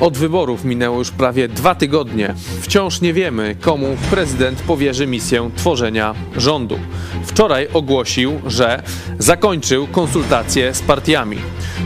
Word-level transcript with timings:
Od 0.00 0.18
wyborów 0.18 0.64
minęło 0.64 0.98
już 0.98 1.10
prawie 1.10 1.48
dwa 1.48 1.74
tygodnie. 1.74 2.34
Wciąż 2.60 3.00
nie 3.00 3.12
wiemy, 3.12 3.56
komu 3.60 3.96
prezydent 4.10 4.62
powierzy 4.62 5.06
misję 5.06 5.50
tworzenia 5.56 6.14
rządu. 6.36 6.78
Wczoraj 7.24 7.68
ogłosił, 7.72 8.40
że 8.46 8.82
zakończył 9.18 9.86
konsultacje 9.86 10.74
z 10.74 10.82
partiami. 10.82 11.36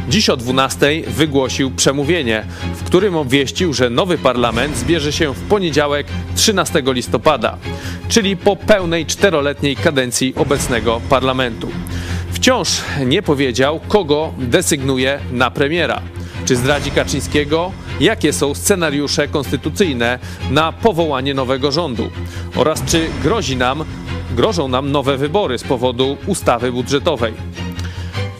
Dziś 0.08 0.30
o 0.30 0.36
12 0.36 1.02
wygłosił 1.06 1.70
przemówienie, 1.70 2.44
w 2.74 2.84
którym 2.84 3.16
obwieścił, 3.16 3.72
że 3.72 3.90
nowy 3.90 4.18
parlament 4.18 4.76
zbierze 4.76 5.12
się 5.12 5.34
w 5.34 5.40
poniedziałek 5.40 6.06
13 6.36 6.82
listopada, 6.86 7.58
czyli 8.08 8.36
po 8.36 8.56
pełnej 8.56 9.06
czteroletniej 9.06 9.76
kadencji 9.76 10.34
obecnego 10.36 11.00
parlamentu. 11.08 11.68
Wciąż 12.32 12.68
nie 13.06 13.22
powiedział, 13.22 13.80
kogo 13.88 14.32
desygnuje 14.38 15.18
na 15.32 15.50
premiera. 15.50 16.02
Czy 16.44 16.56
zdradzi 16.56 16.90
Kaczyńskiego? 16.90 17.72
Jakie 18.00 18.32
są 18.32 18.54
scenariusze 18.54 19.28
konstytucyjne 19.28 20.18
na 20.50 20.72
powołanie 20.72 21.34
nowego 21.34 21.72
rządu? 21.72 22.10
Oraz 22.56 22.84
czy 22.84 23.08
grozi 23.22 23.56
nam, 23.56 23.84
grożą 24.36 24.68
nam 24.68 24.92
nowe 24.92 25.16
wybory 25.16 25.58
z 25.58 25.62
powodu 25.62 26.16
ustawy 26.26 26.72
budżetowej? 26.72 27.34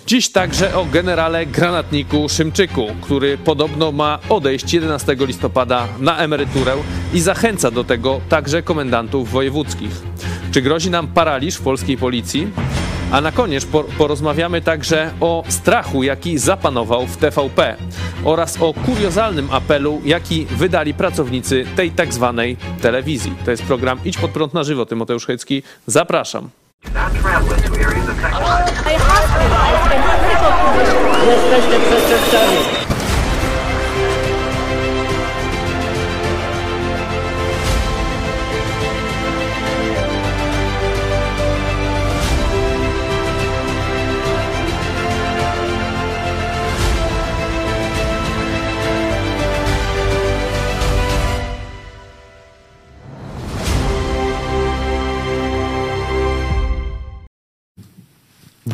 Dziś 0.06 0.28
także 0.28 0.74
o 0.74 0.84
generale 0.84 1.46
granatniku 1.46 2.28
Szymczyku, 2.28 2.86
który 3.00 3.38
podobno 3.38 3.92
ma 3.92 4.18
odejść 4.28 4.72
11 4.74 5.16
listopada 5.18 5.88
na 5.98 6.18
emeryturę 6.18 6.74
i 7.14 7.20
zachęca 7.20 7.70
do 7.70 7.84
tego 7.84 8.20
także 8.28 8.62
komendantów 8.62 9.30
wojewódzkich. 9.30 10.02
Czy 10.52 10.62
grozi 10.62 10.90
nam 10.90 11.08
paraliż 11.08 11.56
w 11.56 11.62
polskiej 11.62 11.96
policji? 11.96 12.48
A 13.12 13.20
na 13.20 13.32
koniec 13.32 13.66
porozmawiamy 13.98 14.60
także 14.62 15.10
o 15.20 15.44
strachu, 15.48 16.02
jaki 16.02 16.38
zapanował 16.38 17.06
w 17.06 17.16
TVP 17.16 17.76
oraz 18.24 18.62
o 18.62 18.74
kuriozalnym 18.74 19.48
apelu, 19.50 20.00
jaki 20.04 20.46
wydali 20.46 20.94
pracownicy 20.94 21.64
tej 21.76 21.90
tak 21.90 22.12
zwanej 22.12 22.56
telewizji. 22.80 23.34
To 23.44 23.50
jest 23.50 23.62
program 23.62 23.98
Idź 24.04 24.18
pod 24.18 24.30
prąd 24.30 24.54
na 24.54 24.64
żywo. 24.64 24.86
Tymoteusz 24.86 25.26
Chycki, 25.26 25.62
zapraszam. 25.86 26.50
Jesteście. 31.26 32.99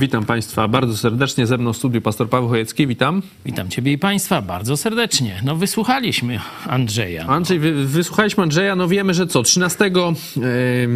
Witam 0.01 0.25
Państwa 0.25 0.69
bardzo 0.69 0.97
serdecznie. 0.97 1.47
Ze 1.47 1.59
mną 1.59 1.73
w 1.73 1.77
studiu 1.77 2.01
pastor 2.01 2.29
Paweł 2.29 2.49
Chojecki. 2.49 2.87
Witam. 2.87 3.23
Witam 3.45 3.69
Ciebie 3.69 3.93
i 3.93 3.99
Państwa 3.99 4.43
bardzo 4.43 4.77
serdecznie. 4.77 5.41
No 5.45 5.57
wysłuchaliśmy 5.57 6.41
Andrzeja. 6.67 7.27
Andrzej, 7.27 7.59
wy, 7.59 7.87
wysłuchaliśmy 7.87 8.43
Andrzeja. 8.43 8.77
No 8.77 8.89
wiemy, 8.89 9.15
że 9.15 9.27
co, 9.27 9.43
13 9.43 9.91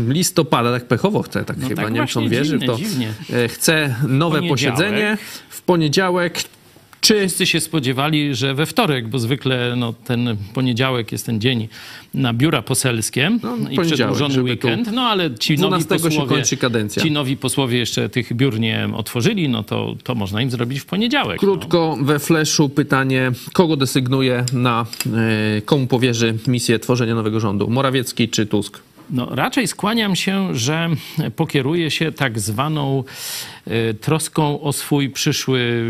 listopada, 0.08 0.72
tak 0.72 0.88
pechowo 0.88 1.22
chce, 1.22 1.44
tak 1.44 1.56
no 1.56 1.68
chyba, 1.68 1.82
tak 1.82 1.92
nie 1.92 1.98
wiem, 1.98 2.06
czy 2.06 2.18
on 2.18 2.28
wierzy 2.28 2.58
to. 2.58 2.76
Dziwnie. 2.76 3.12
E, 3.32 3.48
chce 3.48 3.96
nowe 4.08 4.42
posiedzenie 4.42 5.18
w 5.48 5.62
poniedziałek. 5.62 6.44
Czy... 7.00 7.14
Wszyscy 7.20 7.46
się 7.46 7.60
spodziewali, 7.60 8.34
że 8.34 8.54
we 8.54 8.66
wtorek, 8.66 9.08
bo 9.08 9.18
zwykle 9.18 9.74
no, 9.76 9.94
ten 10.04 10.36
poniedziałek 10.54 11.12
jest 11.12 11.26
ten 11.26 11.40
dzień 11.40 11.68
na 12.14 12.32
biura 12.32 12.62
poselskie 12.62 13.38
no, 13.42 13.56
i 13.70 13.78
przedłużony 13.78 14.42
weekend. 14.42 14.92
No 14.92 15.02
ale 15.02 15.34
ci 15.34 15.58
nowi, 15.58 15.84
posłowie, 15.84 16.42
ci 17.02 17.10
nowi 17.10 17.36
posłowie 17.36 17.78
jeszcze 17.78 18.08
tych 18.08 18.34
biur 18.34 18.60
nie 18.60 18.88
otworzyli, 18.94 19.48
no 19.48 19.62
to, 19.62 19.94
to 20.04 20.14
można 20.14 20.42
im 20.42 20.50
zrobić 20.50 20.80
w 20.80 20.86
poniedziałek. 20.86 21.40
Krótko 21.40 21.96
no. 21.98 22.04
we 22.04 22.18
fleszu 22.18 22.68
pytanie, 22.68 23.32
kogo 23.52 23.76
desygnuje 23.76 24.44
na, 24.52 24.86
y, 25.58 25.62
komu 25.62 25.86
powierzy 25.86 26.34
misję 26.46 26.78
tworzenia 26.78 27.14
nowego 27.14 27.40
rządu? 27.40 27.70
Morawiecki 27.70 28.28
czy 28.28 28.46
Tusk? 28.46 28.80
No, 29.12 29.28
raczej 29.30 29.68
skłaniam 29.68 30.16
się, 30.16 30.54
że 30.54 30.88
pokieruje 31.36 31.90
się 31.90 32.12
tak 32.12 32.40
zwaną 32.40 33.04
y, 33.68 33.94
troską 33.94 34.60
o 34.60 34.72
swój 34.72 35.10
przyszły 35.10 35.84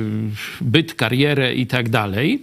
byt, 0.60 0.94
karierę 0.94 1.54
i 1.54 1.66
tak 1.66 1.88
dalej. 1.88 2.42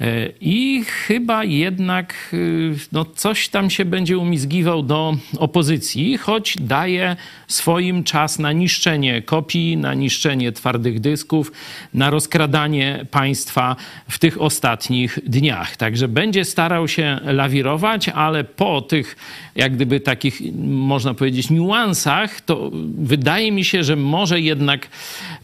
Y, 0.00 0.32
I 0.40 0.84
chyba 0.84 1.44
jednak 1.44 2.14
y, 2.32 2.74
no, 2.92 3.04
coś 3.04 3.48
tam 3.48 3.70
się 3.70 3.84
będzie 3.84 4.18
umizgiwał 4.18 4.82
do 4.82 5.16
opozycji, 5.38 6.18
choć 6.18 6.56
daje 6.60 7.16
swoim 7.48 8.04
czas 8.04 8.38
na 8.38 8.52
niszczenie 8.52 9.22
kopii, 9.22 9.76
na 9.76 9.94
niszczenie 9.94 10.52
twardych 10.52 11.00
dysków, 11.00 11.52
na 11.94 12.10
rozkradanie 12.10 13.06
państwa 13.10 13.76
w 14.08 14.18
tych 14.18 14.40
ostatnich 14.40 15.18
dniach. 15.26 15.76
Także 15.76 16.08
będzie 16.08 16.44
starał 16.44 16.88
się 16.88 17.20
lawirować, 17.24 18.08
ale 18.08 18.44
po 18.44 18.80
tych 18.82 19.16
jak 19.56 19.74
gdyby 19.74 20.00
takich, 20.10 20.40
można 20.64 21.14
powiedzieć, 21.14 21.50
niuansach, 21.50 22.40
to 22.40 22.70
wydaje 22.98 23.52
mi 23.52 23.64
się, 23.64 23.84
że 23.84 23.96
może 23.96 24.40
jednak 24.40 24.88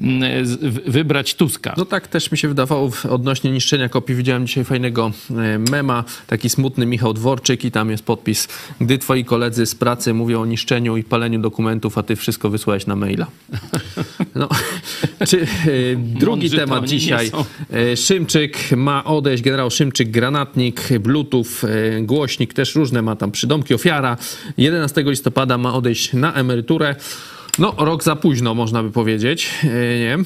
mm, 0.00 0.47
wybrać 0.87 1.34
Tuska. 1.34 1.75
No 1.77 1.84
tak 1.84 2.09
też 2.09 2.32
mi 2.32 2.38
się 2.38 2.49
wydawało 2.49 2.91
odnośnie 3.10 3.50
niszczenia 3.50 3.88
kopii. 3.88 4.15
Widziałem 4.15 4.47
dzisiaj 4.47 4.65
fajnego 4.65 5.12
e, 5.31 5.59
mema, 5.59 6.04
taki 6.27 6.50
smutny 6.50 6.87
Michał 6.87 7.15
Dworczyk 7.15 7.65
i 7.65 7.71
tam 7.71 7.91
jest 7.91 8.04
podpis, 8.04 8.49
gdy 8.81 8.99
twoi 8.99 9.25
koledzy 9.25 9.66
z 9.66 9.75
pracy 9.75 10.15
mówią 10.15 10.43
o 10.43 10.47
niszczeniu 10.47 10.97
i 10.97 11.04
paleniu 11.04 11.38
dokumentów, 11.38 11.98
a 11.98 12.03
ty 12.03 12.16
wszystko 12.16 12.50
wysłałeś 12.50 12.87
na 12.87 12.97
maila. 12.97 13.27
No, 14.34 14.48
czy, 15.28 15.43
e, 15.43 15.47
drugi 15.97 16.50
temat 16.50 16.84
dzisiaj. 16.84 17.31
E, 17.72 17.97
Szymczyk 17.97 18.72
ma 18.77 19.04
odejść, 19.04 19.43
generał 19.43 19.71
Szymczyk, 19.71 20.10
granatnik, 20.10 20.98
bluetooth, 21.00 21.47
głośnik, 22.03 22.54
też 22.54 22.75
różne 22.75 23.03
ma 23.03 23.16
tam 23.16 23.31
przydomki, 23.31 23.75
ofiara 23.75 24.16
11 24.58 25.02
listopada 25.06 25.58
ma 25.58 25.74
odejść 25.74 26.12
na 26.12 26.34
emeryturę. 26.34 26.96
No, 27.58 27.74
rok 27.78 28.04
za 28.04 28.16
późno, 28.16 28.54
można 28.54 28.82
by 28.82 28.90
powiedzieć. 28.90 29.50
E, 29.64 29.68
nie? 29.98 30.18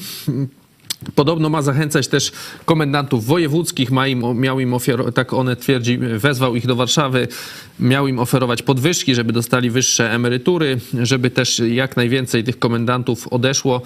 Podobno 1.15 1.49
ma 1.49 1.61
zachęcać 1.61 2.07
też 2.07 2.31
komendantów 2.65 3.25
wojewódzkich, 3.25 3.91
ma 3.91 4.07
im, 4.07 4.39
miał 4.39 4.59
im 4.59 4.73
ofiarować, 4.73 5.15
tak 5.15 5.33
one 5.33 5.55
twierdzi, 5.55 5.97
wezwał 5.97 6.55
ich 6.55 6.67
do 6.67 6.75
Warszawy, 6.75 7.27
miał 7.79 8.07
im 8.07 8.19
oferować 8.19 8.61
podwyżki, 8.61 9.15
żeby 9.15 9.33
dostali 9.33 9.69
wyższe 9.69 10.11
emerytury, 10.11 10.79
żeby 11.01 11.29
też 11.29 11.61
jak 11.67 11.97
najwięcej 11.97 12.43
tych 12.43 12.59
komendantów 12.59 13.27
odeszło 13.27 13.81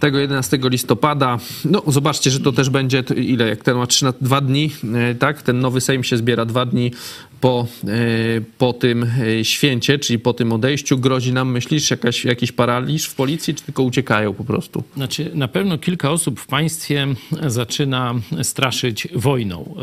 tego 0.00 0.18
11 0.18 0.58
listopada. 0.62 1.38
No, 1.64 1.82
zobaczcie, 1.86 2.30
że 2.30 2.40
to 2.40 2.52
też 2.52 2.70
będzie, 2.70 3.04
ile, 3.16 3.48
jak 3.48 3.62
ten 3.62 3.76
ma 3.76 3.86
3 3.86 4.06
2 4.20 4.40
dni, 4.40 4.70
e, 4.94 5.14
tak? 5.14 5.42
Ten 5.42 5.60
nowy 5.60 5.80
Sejm 5.80 6.04
się 6.04 6.16
zbiera 6.16 6.44
dwa 6.44 6.66
dni 6.66 6.92
po, 7.40 7.66
e, 7.84 7.88
po 8.58 8.72
tym 8.72 9.02
e, 9.40 9.44
święcie, 9.44 9.98
czyli 9.98 10.18
po 10.18 10.32
tym 10.32 10.52
odejściu. 10.52 10.98
Grozi 10.98 11.32
nam, 11.32 11.50
myślisz, 11.50 11.90
jakaś, 11.90 12.24
jakiś 12.24 12.52
paraliż 12.52 13.06
w 13.06 13.14
policji, 13.14 13.54
czy 13.54 13.62
tylko 13.62 13.82
uciekają 13.82 14.34
po 14.34 14.44
prostu? 14.44 14.82
Znaczy, 14.96 15.30
na 15.34 15.48
pewno 15.48 15.78
kilka 15.78 16.10
osób 16.10 16.40
w 16.40 16.46
państwie 16.46 17.06
zaczyna 17.46 18.14
straszyć 18.42 19.08
wojną. 19.14 19.74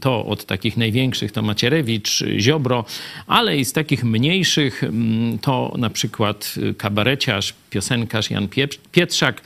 To 0.00 0.26
od 0.26 0.44
takich 0.44 0.76
największych 0.76 1.32
to 1.32 1.42
Macierewicz, 1.42 2.24
Ziobro, 2.38 2.84
ale 3.26 3.58
i 3.58 3.64
z 3.64 3.72
takich 3.72 4.04
mniejszych 4.04 4.82
to 5.40 5.74
na 5.78 5.90
przykład 5.90 6.54
kabareciarz, 6.78 7.54
piosenkarz 7.70 8.30
Jan 8.30 8.48
Pietrzak, 8.92 9.42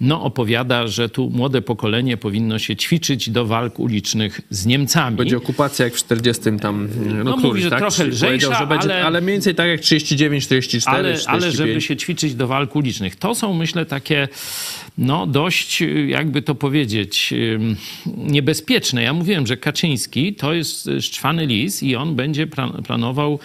no 0.00 0.22
opowiada, 0.22 0.86
że 0.86 1.08
tu 1.08 1.30
młode 1.30 1.62
pokolenie 1.62 2.16
powinno 2.16 2.58
się 2.58 2.76
ćwiczyć 2.76 3.30
do 3.30 3.46
walk 3.46 3.78
ulicznych 3.78 4.40
z 4.50 4.66
Niemcami. 4.66 5.16
Będzie 5.16 5.36
okupacja 5.36 5.84
jak 5.84 5.94
w 5.94 5.96
40 5.96 6.42
tam, 6.60 6.75
no, 6.76 7.24
no 7.24 7.36
mówi, 7.36 7.62
że 7.62 7.70
tak? 7.70 7.78
trochę 7.78 8.04
lżejsza, 8.04 8.58
że 8.58 8.66
będzie, 8.66 8.94
ale, 8.94 9.04
ale 9.04 9.20
mniej 9.20 9.34
więcej 9.34 9.54
tak 9.54 9.68
jak 9.68 9.80
39, 9.80 10.44
44, 10.44 10.98
ale, 10.98 11.18
45. 11.18 11.42
Ale 11.44 11.52
żeby 11.52 11.80
się 11.80 11.96
ćwiczyć 11.96 12.34
do 12.34 12.46
walk 12.46 12.76
ulicznych. 12.76 13.16
To 13.16 13.34
są 13.34 13.54
myślę 13.54 13.86
takie 13.86 14.28
no 14.98 15.26
dość, 15.26 15.82
jakby 16.06 16.42
to 16.42 16.54
powiedzieć, 16.54 17.34
niebezpieczne. 18.16 19.02
Ja 19.02 19.12
mówiłem, 19.12 19.46
że 19.46 19.56
Kaczyński 19.56 20.34
to 20.34 20.54
jest 20.54 20.90
szczwany 21.00 21.46
lis 21.46 21.82
i 21.82 21.96
on 21.96 22.14
będzie 22.14 22.46
planował 22.86 23.38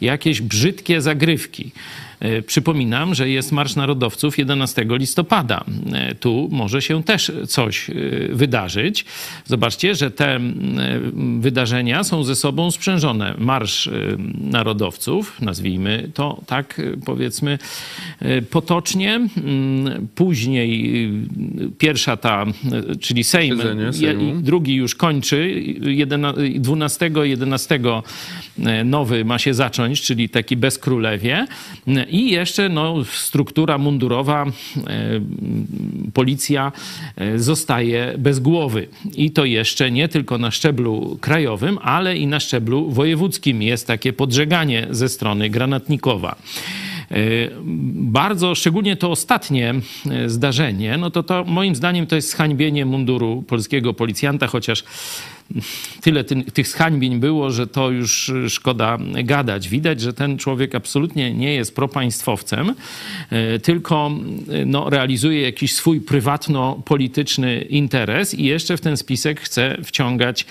jakieś 0.00 0.40
brzydkie 0.40 1.00
zagrywki. 1.00 1.70
E, 2.20 2.42
przypominam, 2.42 3.14
że 3.14 3.28
jest 3.28 3.52
Marsz 3.52 3.76
Narodowców 3.76 4.38
11 4.38 4.86
listopada. 4.88 5.64
E, 5.92 6.14
tu 6.14 6.48
może 6.52 6.82
się 6.82 7.02
też 7.02 7.32
coś 7.48 7.90
wydarzyć. 8.30 9.04
Zobaczcie, 9.44 9.94
że 9.94 10.10
te 10.10 10.40
wydarzenia 11.40 12.04
są 12.04 12.24
ze 12.24 12.36
sobą 12.36 12.70
sprzężone. 12.70 13.34
Marsz 13.38 13.90
Narodowców, 14.40 15.40
nazwijmy 15.40 16.10
to 16.14 16.40
tak, 16.46 16.80
powiedzmy 17.04 17.58
potocznie. 18.50 19.20
Później 20.14 21.10
pierwsza 21.78 22.16
ta, 22.16 22.46
czyli 23.00 23.24
Sejm, 23.24 23.60
drugi 24.42 24.74
już 24.74 24.94
kończy, 24.94 25.64
12, 26.54 27.10
11 27.22 27.80
nowy 28.84 29.24
ma 29.24 29.38
się 29.38 29.54
zacząć, 29.54 30.02
czyli 30.02 30.28
taki 30.28 30.56
bez 30.56 30.78
królewie. 30.78 31.46
I 32.08 32.30
jeszcze 32.30 32.68
no, 32.68 33.04
struktura 33.04 33.78
mundurowa, 33.78 34.46
e, 34.46 34.50
policja 36.14 36.72
e, 37.16 37.38
zostaje 37.38 38.14
bez 38.18 38.40
głowy. 38.40 38.88
I 39.16 39.30
to 39.30 39.44
jeszcze 39.44 39.90
nie 39.90 40.08
tylko 40.08 40.38
na 40.38 40.50
szczeblu 40.50 41.18
krajowym, 41.20 41.78
ale 41.82 42.16
i 42.16 42.26
na 42.26 42.40
szczeblu 42.40 42.90
wojewódzkim 42.90 43.62
jest 43.62 43.86
takie 43.86 44.12
podżeganie 44.12 44.86
ze 44.90 45.08
strony 45.08 45.50
granatnikowa. 45.50 46.36
E, 47.10 47.16
bardzo, 47.94 48.54
szczególnie 48.54 48.96
to 48.96 49.10
ostatnie 49.10 49.74
zdarzenie, 50.26 50.96
no 50.96 51.10
to 51.10 51.22
to 51.22 51.44
moim 51.44 51.74
zdaniem 51.74 52.06
to 52.06 52.16
jest 52.16 52.30
zhańbienie 52.30 52.86
munduru 52.86 53.42
polskiego 53.42 53.94
policjanta, 53.94 54.46
chociaż 54.46 54.84
tyle 56.00 56.24
ty, 56.24 56.42
tych 56.42 56.68
zhańbień 56.68 57.20
było, 57.20 57.50
że 57.50 57.66
to 57.66 57.90
już 57.90 58.32
szkoda 58.48 58.98
gadać. 59.24 59.68
Widać, 59.68 60.00
że 60.00 60.12
ten 60.12 60.38
człowiek 60.38 60.74
absolutnie 60.74 61.34
nie 61.34 61.54
jest 61.54 61.74
propaństwowcem, 61.74 62.74
e, 63.30 63.58
tylko 63.58 64.10
no, 64.66 64.90
realizuje 64.90 65.42
jakiś 65.42 65.74
swój 65.74 66.00
prywatno-polityczny 66.00 67.60
interes 67.60 68.34
i 68.34 68.44
jeszcze 68.44 68.76
w 68.76 68.80
ten 68.80 68.96
spisek 68.96 69.40
chce 69.40 69.78
wciągać 69.84 70.46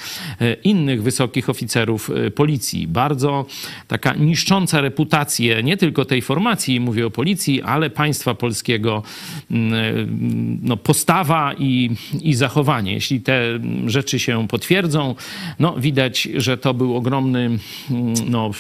innych 0.64 1.04
wysokich 1.04 1.50
oficerów 1.50 2.12
policji. 2.36 2.88
Bardzo 2.88 3.46
taka 3.88 4.14
niszcząca 4.14 4.82
reputację 4.82 5.64
nie 5.64 5.78
tylko 5.78 6.06
tej 6.06 6.22
formacji, 6.22 6.80
mówię 6.80 7.08
o 7.08 7.12
policji, 7.12 7.62
ale 7.62 7.90
państwa 7.90 8.34
polskiego 8.34 9.04
no, 10.62 10.78
postawa 10.78 11.54
i, 11.60 11.90
i 12.22 12.34
zachowanie. 12.34 12.94
Jeśli 12.94 13.22
te 13.22 13.60
rzeczy 13.88 14.20
się 14.20 14.48
potwierdzą, 14.48 14.85
twierdzą. 14.86 15.16
No, 15.60 15.76
widać, 15.78 16.28
że 16.36 16.58
to 16.58 16.74
był 16.74 16.96
ogromny 16.96 17.40
mm, 17.40 18.14
no, 18.30 18.52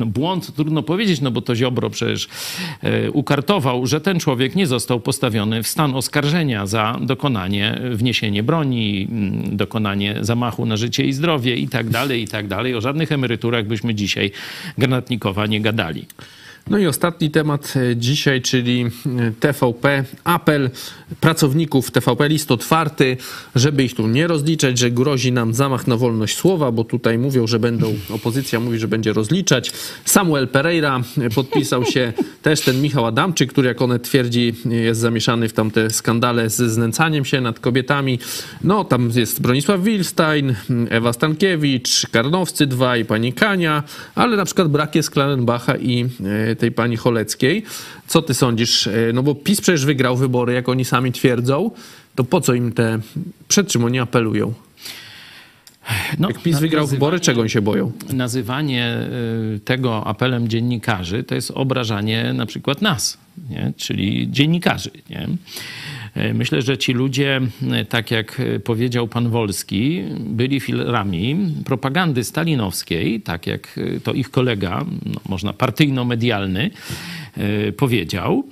no, 0.00 0.06
błąd, 0.06 0.54
trudno 0.54 0.82
powiedzieć, 0.82 1.20
no 1.20 1.30
bo 1.30 1.42
to 1.42 1.56
Ziobro 1.56 1.90
przecież 1.90 2.28
e, 2.82 3.10
ukartował, 3.10 3.86
że 3.86 4.00
ten 4.00 4.20
człowiek 4.20 4.54
nie 4.54 4.66
został 4.66 5.00
postawiony 5.00 5.62
w 5.62 5.68
stan 5.68 5.94
oskarżenia 5.94 6.66
za 6.66 6.98
dokonanie, 7.00 7.80
wniesienie 7.90 8.42
broni, 8.42 9.08
mm, 9.10 9.56
dokonanie 9.56 10.18
zamachu 10.20 10.66
na 10.66 10.76
życie 10.76 11.04
i 11.04 11.12
zdrowie 11.12 11.56
i 11.56 11.68
tak 11.68 11.90
dalej, 11.90 12.22
i 12.22 12.28
tak 12.28 12.48
dalej. 12.48 12.74
O 12.74 12.80
żadnych 12.80 13.12
emeryturach 13.12 13.66
byśmy 13.66 13.94
dzisiaj 13.94 14.30
Granatnikowa 14.78 15.46
nie 15.46 15.60
gadali. 15.60 16.06
No 16.70 16.78
i 16.78 16.86
ostatni 16.86 17.30
temat 17.30 17.74
e, 17.76 17.96
dzisiaj, 17.96 18.42
czyli 18.42 18.84
e, 18.84 19.32
TVP. 19.40 20.04
Apel 20.24 20.70
pracowników 21.20 21.90
TVP, 21.90 22.28
list 22.28 22.50
otwarty, 22.50 23.16
żeby 23.54 23.84
ich 23.84 23.94
tu 23.94 24.08
nie 24.08 24.26
rozliczać, 24.26 24.78
że 24.78 24.90
grozi 24.90 25.32
nam 25.32 25.54
zamach 25.54 25.86
na 25.86 25.96
wolność 25.96 26.36
słowa, 26.36 26.72
bo 26.72 26.84
tutaj 26.84 27.18
mówią, 27.18 27.46
że 27.46 27.58
będą, 27.58 27.94
opozycja 28.10 28.60
mówi, 28.60 28.78
że 28.78 28.88
będzie 28.88 29.12
rozliczać. 29.12 29.72
Samuel 30.04 30.48
Pereira 30.48 31.00
e, 31.18 31.30
podpisał 31.30 31.84
się, 31.84 32.12
też 32.42 32.60
ten 32.60 32.82
Michał 32.82 33.06
Adamczyk, 33.06 33.52
który 33.52 33.68
jak 33.68 33.82
one 33.82 33.98
twierdzi 33.98 34.54
jest 34.64 35.00
zamieszany 35.00 35.48
w 35.48 35.52
tamte 35.52 35.90
skandale 35.90 36.50
ze 36.50 36.70
znęcaniem 36.70 37.24
się 37.24 37.40
nad 37.40 37.60
kobietami. 37.60 38.18
No 38.64 38.84
tam 38.84 39.10
jest 39.14 39.42
Bronisław 39.42 39.82
Wilstein, 39.82 40.54
Ewa 40.90 41.12
Stankiewicz, 41.12 42.06
Karnowscy 42.12 42.66
dwa 42.66 42.96
i 42.96 43.04
pani 43.04 43.32
Kania, 43.32 43.82
ale 44.14 44.36
na 44.36 44.44
przykład 44.44 44.68
brak 44.68 44.94
jest 44.94 45.10
Klarenbacha 45.10 45.76
i 45.76 46.08
tej 46.56 46.72
pani 46.72 46.96
Choleckiej. 46.96 47.62
Co 48.06 48.22
ty 48.22 48.34
sądzisz? 48.34 48.86
E, 48.86 48.92
no 49.14 49.22
bo 49.22 49.34
PiS 49.34 49.60
przecież 49.60 49.84
wygrał 49.84 50.16
wybory, 50.16 50.52
jak 50.52 50.68
oni 50.68 50.84
sami 50.84 51.12
twierdzą. 51.12 51.70
To 52.14 52.24
po 52.24 52.40
co 52.40 52.54
im 52.54 52.72
te... 52.72 52.98
Przed 53.48 53.68
czym 53.68 53.84
oni 53.84 53.98
apelują? 53.98 54.54
No, 56.18 56.28
Jak 56.28 56.42
PiS 56.42 56.58
wygrał 56.58 56.86
wybory, 56.86 57.20
czego 57.20 57.40
oni 57.40 57.50
się 57.50 57.62
boją? 57.62 57.92
Nazywanie 58.12 58.84
e, 58.84 59.08
tego 59.64 60.06
apelem 60.06 60.48
dziennikarzy 60.48 61.24
to 61.24 61.34
jest 61.34 61.50
obrażanie 61.50 62.32
na 62.32 62.46
przykład 62.46 62.82
nas, 62.82 63.18
nie? 63.50 63.72
czyli 63.76 64.28
dziennikarzy. 64.30 64.90
Nie? 65.10 65.28
E, 66.14 66.34
myślę, 66.34 66.62
że 66.62 66.78
ci 66.78 66.92
ludzie, 66.92 67.40
e, 67.72 67.84
tak 67.84 68.10
jak 68.10 68.40
e, 68.40 68.60
powiedział 68.60 69.08
pan 69.08 69.28
Wolski, 69.28 70.02
byli 70.20 70.60
filarami 70.60 71.54
propagandy 71.64 72.24
stalinowskiej, 72.24 73.20
tak 73.20 73.46
jak 73.46 73.80
to 74.04 74.12
ich 74.12 74.30
kolega, 74.30 74.84
no, 75.06 75.20
można 75.28 75.52
partyjno-medialny, 75.52 76.70
powiedział. 77.76 78.48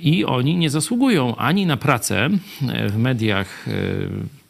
I 0.00 0.24
oni 0.24 0.56
nie 0.56 0.70
zasługują 0.70 1.36
ani 1.36 1.66
na 1.66 1.76
pracę 1.76 2.30
w 2.88 2.96
mediach 2.96 3.66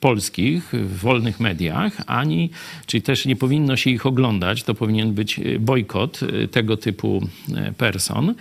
polskich, 0.02 0.72
w 0.72 0.98
wolnych 0.98 1.40
mediach, 1.40 1.92
ani, 2.06 2.50
czyli 2.86 3.02
też 3.02 3.26
nie 3.26 3.36
powinno 3.36 3.76
się 3.76 3.90
ich 3.90 4.06
oglądać, 4.06 4.62
to 4.62 4.74
powinien 4.74 5.12
być 5.12 5.40
bojkot 5.60 6.20
e, 6.22 6.48
tego 6.48 6.76
typu 6.76 7.28
e, 7.54 7.72
person. 7.72 8.34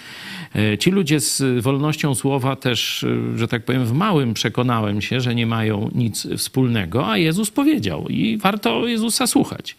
E, 0.55 0.77
ci 0.77 0.91
ludzie 0.91 1.19
z 1.19 1.63
wolnością 1.63 2.15
słowa 2.15 2.55
też, 2.55 3.05
że 3.35 3.47
tak 3.47 3.65
powiem, 3.65 3.85
w 3.85 3.93
małym 3.93 4.33
przekonałem 4.33 5.01
się, 5.01 5.21
że 5.21 5.35
nie 5.35 5.47
mają 5.47 5.91
nic 5.95 6.27
wspólnego, 6.37 7.11
a 7.11 7.17
Jezus 7.17 7.51
powiedział 7.51 8.07
i 8.09 8.37
warto 8.37 8.87
Jezusa 8.87 9.27
słuchać, 9.27 9.75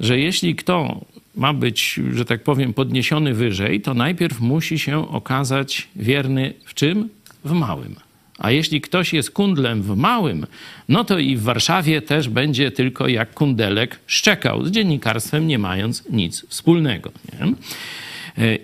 że 0.00 0.18
jeśli 0.18 0.54
kto 0.54 1.04
ma 1.34 1.52
być, 1.52 2.00
że 2.12 2.24
tak 2.24 2.42
powiem, 2.42 2.74
podniesiony 2.74 3.34
wyżej, 3.34 3.80
to 3.80 3.94
najpierw 3.94 4.40
musi 4.40 4.78
się 4.78 5.08
okazać 5.08 5.88
wierny 5.96 6.54
w 6.64 6.74
czym? 6.74 7.08
W 7.44 7.52
małym. 7.52 8.09
A 8.40 8.50
jeśli 8.50 8.80
ktoś 8.80 9.12
jest 9.12 9.30
kundlem 9.30 9.82
w 9.82 9.96
małym, 9.96 10.46
no 10.88 11.04
to 11.04 11.18
i 11.18 11.36
w 11.36 11.42
Warszawie 11.42 12.02
też 12.02 12.28
będzie 12.28 12.70
tylko 12.70 13.08
jak 13.08 13.34
kundelek 13.34 13.98
szczekał, 14.06 14.66
z 14.66 14.70
dziennikarstwem 14.70 15.46
nie 15.46 15.58
mając 15.58 16.04
nic 16.10 16.46
wspólnego. 16.48 17.12
Nie? 17.32 17.52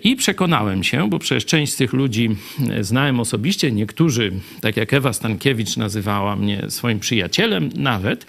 I 0.03 0.15
przekonałem 0.15 0.83
się, 0.83 1.09
bo 1.09 1.19
przecież 1.19 1.45
część 1.45 1.73
z 1.73 1.75
tych 1.75 1.93
ludzi 1.93 2.29
znałem 2.81 3.19
osobiście, 3.19 3.71
niektórzy, 3.71 4.31
tak 4.61 4.77
jak 4.77 4.93
Ewa 4.93 5.13
Stankiewicz 5.13 5.77
nazywała 5.77 6.35
mnie 6.35 6.65
swoim 6.69 6.99
przyjacielem 6.99 7.69
nawet. 7.75 8.25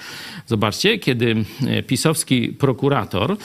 Zobaczcie, 0.47 0.99
kiedy 0.99 1.45
pisowski 1.87 2.49
prokurator 2.49 3.37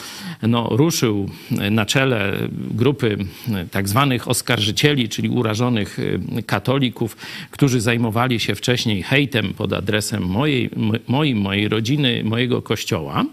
no, 0.42 0.68
ruszył 0.72 1.30
na 1.70 1.86
czele 1.86 2.38
grupy 2.70 3.18
tak 3.70 3.88
zwanych 3.88 4.28
oskarżycieli, 4.28 5.08
czyli 5.08 5.28
urażonych 5.28 5.98
katolików, 6.46 7.16
którzy 7.50 7.80
zajmowali 7.80 8.40
się 8.40 8.54
wcześniej 8.54 9.02
hejtem 9.02 9.54
pod 9.54 9.72
adresem 9.72 10.22
mojej, 10.22 10.70
moim, 11.08 11.38
mojej 11.38 11.68
rodziny, 11.68 12.24
mojego 12.24 12.62
kościoła, 12.62 13.24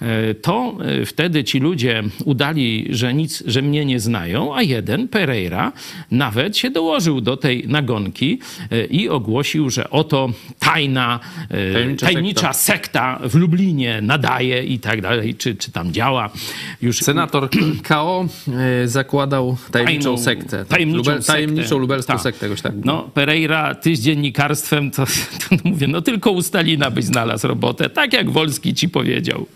E, 0.00 0.34
to 0.34 0.76
e, 0.80 1.06
wtedy 1.06 1.44
ci 1.44 1.60
ludzie 1.60 2.02
udali, 2.24 2.86
że 2.90 3.14
nic, 3.14 3.42
że 3.46 3.62
mnie 3.62 3.84
nie 3.84 3.93
znają, 4.00 4.56
a 4.56 4.62
jeden, 4.62 5.08
Pereira, 5.08 5.72
nawet 6.10 6.56
się 6.56 6.70
dołożył 6.70 7.20
do 7.20 7.36
tej 7.36 7.68
nagonki 7.68 8.38
e, 8.70 8.84
i 8.84 9.08
ogłosił, 9.08 9.70
że 9.70 9.90
oto 9.90 10.30
tajna, 10.58 11.20
tajemnicza, 11.48 12.06
tajemnicza 12.06 12.52
sekta. 12.52 13.16
sekta. 13.18 13.28
w 13.28 13.34
Lublinie 13.34 14.00
nadaje 14.02 14.64
i 14.64 14.78
tak 14.78 15.02
dalej, 15.02 15.34
czy, 15.34 15.54
czy 15.56 15.72
tam 15.72 15.92
działa. 15.92 16.30
Już... 16.82 16.98
Senator 16.98 17.48
KO 17.88 18.26
zakładał 18.84 19.56
tajemniczą 19.70 20.04
Tajną, 20.04 20.24
sektę. 20.24 20.64
Tajemniczą, 20.64 21.12
Lube, 21.12 21.22
tajemniczą 21.22 21.78
lubelską 21.78 22.12
tak. 22.12 22.22
sektę. 22.22 22.46
Jakoś 22.46 22.62
tak. 22.62 22.72
No, 22.84 23.10
Pereira, 23.14 23.74
ty 23.74 23.96
z 23.96 24.00
dziennikarstwem, 24.00 24.90
to, 24.90 25.04
to 25.48 25.56
mówię, 25.64 25.88
no 25.88 26.02
tylko 26.02 26.30
u 26.30 26.42
Stalina 26.42 26.90
byś 26.90 27.04
znalazł 27.04 27.48
robotę, 27.48 27.90
tak 27.90 28.12
jak 28.12 28.30
Wolski 28.30 28.74
ci 28.74 28.88
powiedział. 28.88 29.46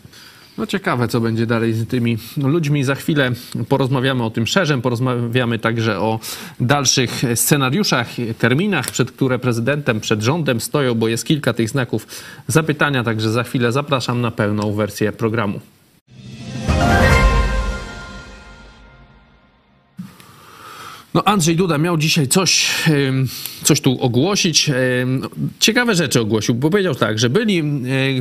No 0.58 0.66
ciekawe, 0.66 1.08
co 1.08 1.20
będzie 1.20 1.46
dalej 1.46 1.72
z 1.72 1.88
tymi 1.88 2.18
ludźmi. 2.36 2.84
Za 2.84 2.94
chwilę 2.94 3.32
porozmawiamy 3.68 4.24
o 4.24 4.30
tym 4.30 4.46
szerzej, 4.46 4.82
porozmawiamy 4.82 5.58
także 5.58 6.00
o 6.00 6.20
dalszych 6.60 7.22
scenariuszach, 7.34 8.08
terminach, 8.38 8.90
przed 8.90 9.12
które 9.12 9.38
prezydentem, 9.38 10.00
przed 10.00 10.22
rządem 10.22 10.60
stoją, 10.60 10.94
bo 10.94 11.08
jest 11.08 11.26
kilka 11.26 11.52
tych 11.52 11.68
znaków 11.68 12.06
zapytania, 12.46 13.04
także 13.04 13.30
za 13.30 13.42
chwilę 13.42 13.72
zapraszam 13.72 14.20
na 14.20 14.30
pełną 14.30 14.72
wersję 14.72 15.12
programu. 15.12 15.60
Andrzej 21.28 21.56
Duda 21.56 21.78
miał 21.78 21.96
dzisiaj 21.96 22.28
coś, 22.28 22.66
coś 23.64 23.80
tu 23.80 24.00
ogłosić. 24.00 24.70
Ciekawe 25.58 25.94
rzeczy 25.94 26.20
ogłosił, 26.20 26.54
bo 26.54 26.70
powiedział 26.70 26.94
tak, 26.94 27.18
że 27.18 27.30
byli 27.30 27.62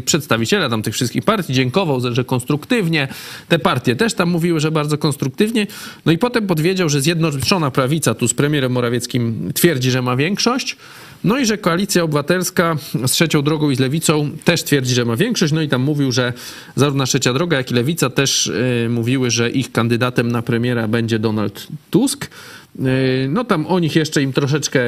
przedstawiciele 0.06 0.70
tam 0.70 0.82
tych 0.82 0.94
wszystkich 0.94 1.24
partii, 1.24 1.54
dziękował, 1.54 2.02
że 2.14 2.24
konstruktywnie. 2.24 3.08
Te 3.48 3.60
partie 3.60 3.96
też 3.96 4.14
tam 4.14 4.30
mówiły, 4.30 4.60
że 4.60 4.72
bardzo 4.72 4.98
konstruktywnie. 4.98 5.68
No 6.06 6.12
i 6.12 6.18
potem 6.18 6.48
podwiedział, 6.48 6.90
że 6.90 7.02
Zjednoczona 7.02 7.72
Prawica 7.72 8.14
tu 8.14 8.28
z 8.28 8.34
premierem 8.34 8.72
Morawieckim 8.72 9.52
twierdzi, 9.54 9.92
że 9.92 10.02
ma 10.02 10.16
większość. 10.16 10.78
No 11.24 11.40
i 11.40 11.46
że 11.46 11.58
Koalicja 11.58 12.04
Obywatelska 12.04 12.76
z 13.06 13.12
Trzecią 13.12 13.42
Drogą 13.42 13.70
i 13.70 13.76
z 13.76 13.80
Lewicą 13.80 14.32
też 14.44 14.64
twierdzi, 14.64 14.94
że 14.94 15.06
ma 15.06 15.16
większość. 15.16 15.54
No 15.54 15.62
i 15.62 15.68
tam 15.68 15.82
mówił, 15.82 16.12
że 16.12 16.34
zarówno 16.76 17.06
Trzecia 17.06 17.34
Droga, 17.34 17.58
jak 17.58 17.72
i 17.72 17.74
Lewica 17.74 18.10
też 18.10 18.52
e, 18.86 18.90
mówiły, 18.90 19.32
że 19.32 19.50
ich 19.50 19.72
kandydatem 19.72 20.32
na 20.32 20.42
premiera 20.42 20.88
będzie 20.88 21.20
Donald 21.20 21.68
Tusk. 21.90 22.30
E, 22.80 23.28
No 23.30 23.44
tam 23.44 23.68
o 23.68 23.80
nich 23.80 23.96
jeszcze 23.96 24.22
im 24.24 24.34
troszeczkę 24.34 24.80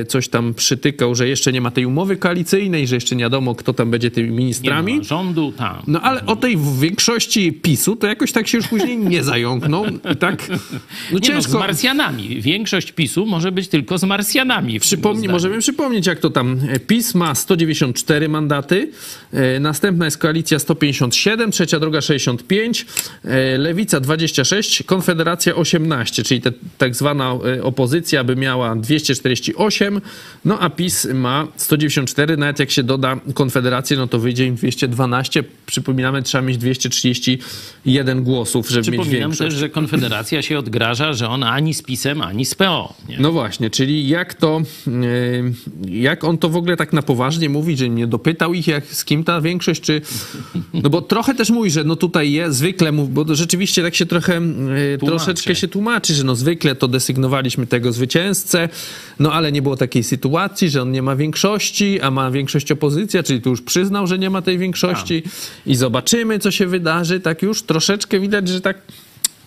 e, 0.00 0.04
coś 0.04 0.28
tam 0.28 0.54
przytykał, 0.54 1.14
że 1.14 1.28
jeszcze 1.28 1.52
nie 1.52 1.60
ma 1.60 1.70
tej 1.70 1.86
umowy 1.86 2.16
koalicyjnej, 2.16 2.86
że 2.86 2.94
jeszcze 2.94 3.16
nie 3.16 3.24
wiadomo, 3.24 3.54
kto 3.54 3.72
tam 3.72 3.90
będzie 3.90 4.10
tymi 4.10 4.28
Nie 4.30 4.36
ministrami. 4.36 4.96
ma 4.96 5.02
rządu, 5.02 5.52
tak. 5.58 5.82
No 5.86 6.00
ale 6.00 6.26
o 6.26 6.36
tej 6.36 6.56
większości 6.80 7.52
PiSu 7.52 7.96
to 7.96 8.06
jakoś 8.06 8.32
tak 8.32 8.48
się 8.48 8.58
już 8.58 8.66
później 8.68 8.98
nie 8.98 9.24
zająknął. 9.24 9.84
I 10.12 10.16
Tak, 10.16 10.48
no 10.48 10.56
Nie 10.58 11.12
no, 11.12 11.18
z 11.18 11.22
ciężko. 11.22 11.58
Marsjanami. 11.58 12.40
Większość 12.42 12.92
PiSu 12.92 13.26
może 13.26 13.52
być 13.52 13.68
tylko 13.68 13.98
z 13.98 14.04
Marsjanami. 14.04 14.80
zdaniu. 14.82 15.30
możemy 15.32 15.58
przypomnieć, 15.58 16.06
jak 16.06 16.18
to 16.20 16.30
tam. 16.30 16.60
PiS 16.86 17.14
ma 17.14 17.34
194 17.34 18.28
mandaty, 18.28 18.90
e, 19.32 19.60
następna 19.60 20.04
jest 20.04 20.18
koalicja 20.18 20.58
157, 20.58 21.50
trzecia 21.50 21.80
droga 21.80 22.00
65, 22.00 22.86
e, 23.24 23.58
lewica 23.58 24.00
26, 24.00 24.82
konfederacja 24.82 25.54
18, 25.54 26.22
czyli 26.22 26.40
te, 26.40 26.52
tak 26.78 26.94
zwana 26.94 27.13
e, 27.22 27.62
opozycja 27.62 28.24
by 28.24 28.36
miała 28.36 28.76
248, 28.76 30.00
no 30.44 30.58
a 30.58 30.70
PiS 30.70 31.08
ma 31.14 31.46
194, 31.56 32.36
nawet 32.36 32.58
jak 32.58 32.70
się 32.70 32.82
doda 32.82 33.16
konfederację, 33.34 33.96
no 33.96 34.06
to 34.06 34.18
wyjdzie 34.18 34.46
im 34.46 34.54
212. 34.54 35.44
Przypominamy, 35.66 36.22
trzeba 36.22 36.42
mieć 36.42 36.58
231 36.58 38.24
głosów, 38.24 38.68
żeby 38.68 38.90
mieć 38.90 39.00
Przypominam 39.00 39.30
większość. 39.30 39.50
też, 39.50 39.60
że 39.60 39.68
Konfederacja 39.68 40.42
się 40.42 40.58
odgraża, 40.58 41.12
że 41.12 41.28
ona 41.28 41.50
ani 41.50 41.74
z 41.74 41.82
PiSem, 41.82 42.22
ani 42.22 42.44
z 42.44 42.54
PO. 42.54 42.94
Nie? 43.08 43.18
No 43.18 43.32
właśnie, 43.32 43.70
czyli 43.70 44.08
jak 44.08 44.34
to, 44.34 44.62
e, 44.86 44.90
jak 45.88 46.24
on 46.24 46.38
to 46.38 46.48
w 46.48 46.56
ogóle 46.56 46.76
tak 46.76 46.92
na 46.92 47.02
poważnie 47.02 47.48
mówi, 47.48 47.76
że 47.76 47.88
nie 47.88 48.06
dopytał 48.06 48.54
ich, 48.54 48.66
jak, 48.66 48.86
z 48.86 49.04
kim 49.04 49.24
ta 49.24 49.40
większość, 49.40 49.80
czy... 49.80 50.00
No 50.74 50.90
bo 50.90 51.02
trochę 51.02 51.34
też 51.34 51.50
mówi, 51.50 51.70
że 51.70 51.84
no 51.84 51.96
tutaj 51.96 52.32
jest, 52.32 52.56
zwykle 52.56 52.92
bo 52.92 53.34
rzeczywiście 53.34 53.82
tak 53.82 53.94
się 53.94 54.06
trochę, 54.06 54.36
e, 54.94 54.98
troszeczkę 54.98 55.54
się 55.54 55.68
tłumaczy, 55.68 56.14
że 56.14 56.24
no 56.24 56.36
zwykle 56.36 56.74
to 56.74 56.88
desygnowaliśmy 57.04 57.66
tego 57.66 57.92
zwycięzcę, 57.92 58.68
no 59.18 59.32
ale 59.32 59.52
nie 59.52 59.62
było 59.62 59.76
takiej 59.76 60.02
sytuacji, 60.02 60.70
że 60.70 60.82
on 60.82 60.92
nie 60.92 61.02
ma 61.02 61.16
większości, 61.16 62.00
a 62.00 62.10
ma 62.10 62.30
większość 62.30 62.72
opozycja, 62.72 63.22
czyli 63.22 63.40
tu 63.40 63.50
już 63.50 63.62
przyznał, 63.62 64.06
że 64.06 64.18
nie 64.18 64.30
ma 64.30 64.42
tej 64.42 64.58
większości 64.58 65.22
i 65.66 65.74
zobaczymy, 65.74 66.38
co 66.38 66.50
się 66.50 66.66
wydarzy, 66.66 67.20
tak 67.20 67.42
już 67.42 67.62
troszeczkę 67.62 68.20
widać, 68.20 68.48
że 68.48 68.60
tak 68.60 68.76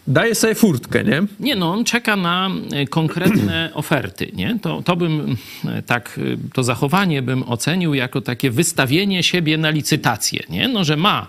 daje 0.07 0.35
sobie 0.35 0.55
furtkę, 0.55 1.03
nie? 1.03 1.23
Nie, 1.39 1.55
no 1.55 1.73
on 1.73 1.83
czeka 1.83 2.15
na 2.15 2.49
e, 2.71 2.87
konkretne 2.87 3.69
oferty, 3.73 4.31
nie? 4.33 4.59
To, 4.61 4.81
to 4.81 4.95
bym 4.95 5.37
e, 5.65 5.81
tak, 5.81 6.19
e, 6.19 6.37
to 6.53 6.63
zachowanie 6.63 7.21
bym 7.21 7.43
ocenił 7.43 7.93
jako 7.93 8.21
takie 8.21 8.51
wystawienie 8.51 9.23
siebie 9.23 9.57
na 9.57 9.69
licytację, 9.69 10.43
nie? 10.49 10.67
No, 10.67 10.83
że 10.83 10.97
ma 10.97 11.27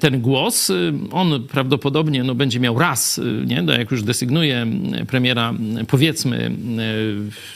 ten 0.00 0.20
głos, 0.20 0.70
e, 0.70 0.74
on 1.10 1.46
prawdopodobnie 1.48 2.24
no, 2.24 2.34
będzie 2.34 2.60
miał 2.60 2.78
raz, 2.78 3.18
e, 3.18 3.46
nie? 3.46 3.62
No, 3.62 3.72
jak 3.72 3.90
już 3.90 4.02
desygnuje 4.02 4.66
e, 4.92 5.04
premiera, 5.06 5.54
e, 5.80 5.84
powiedzmy, 5.84 6.50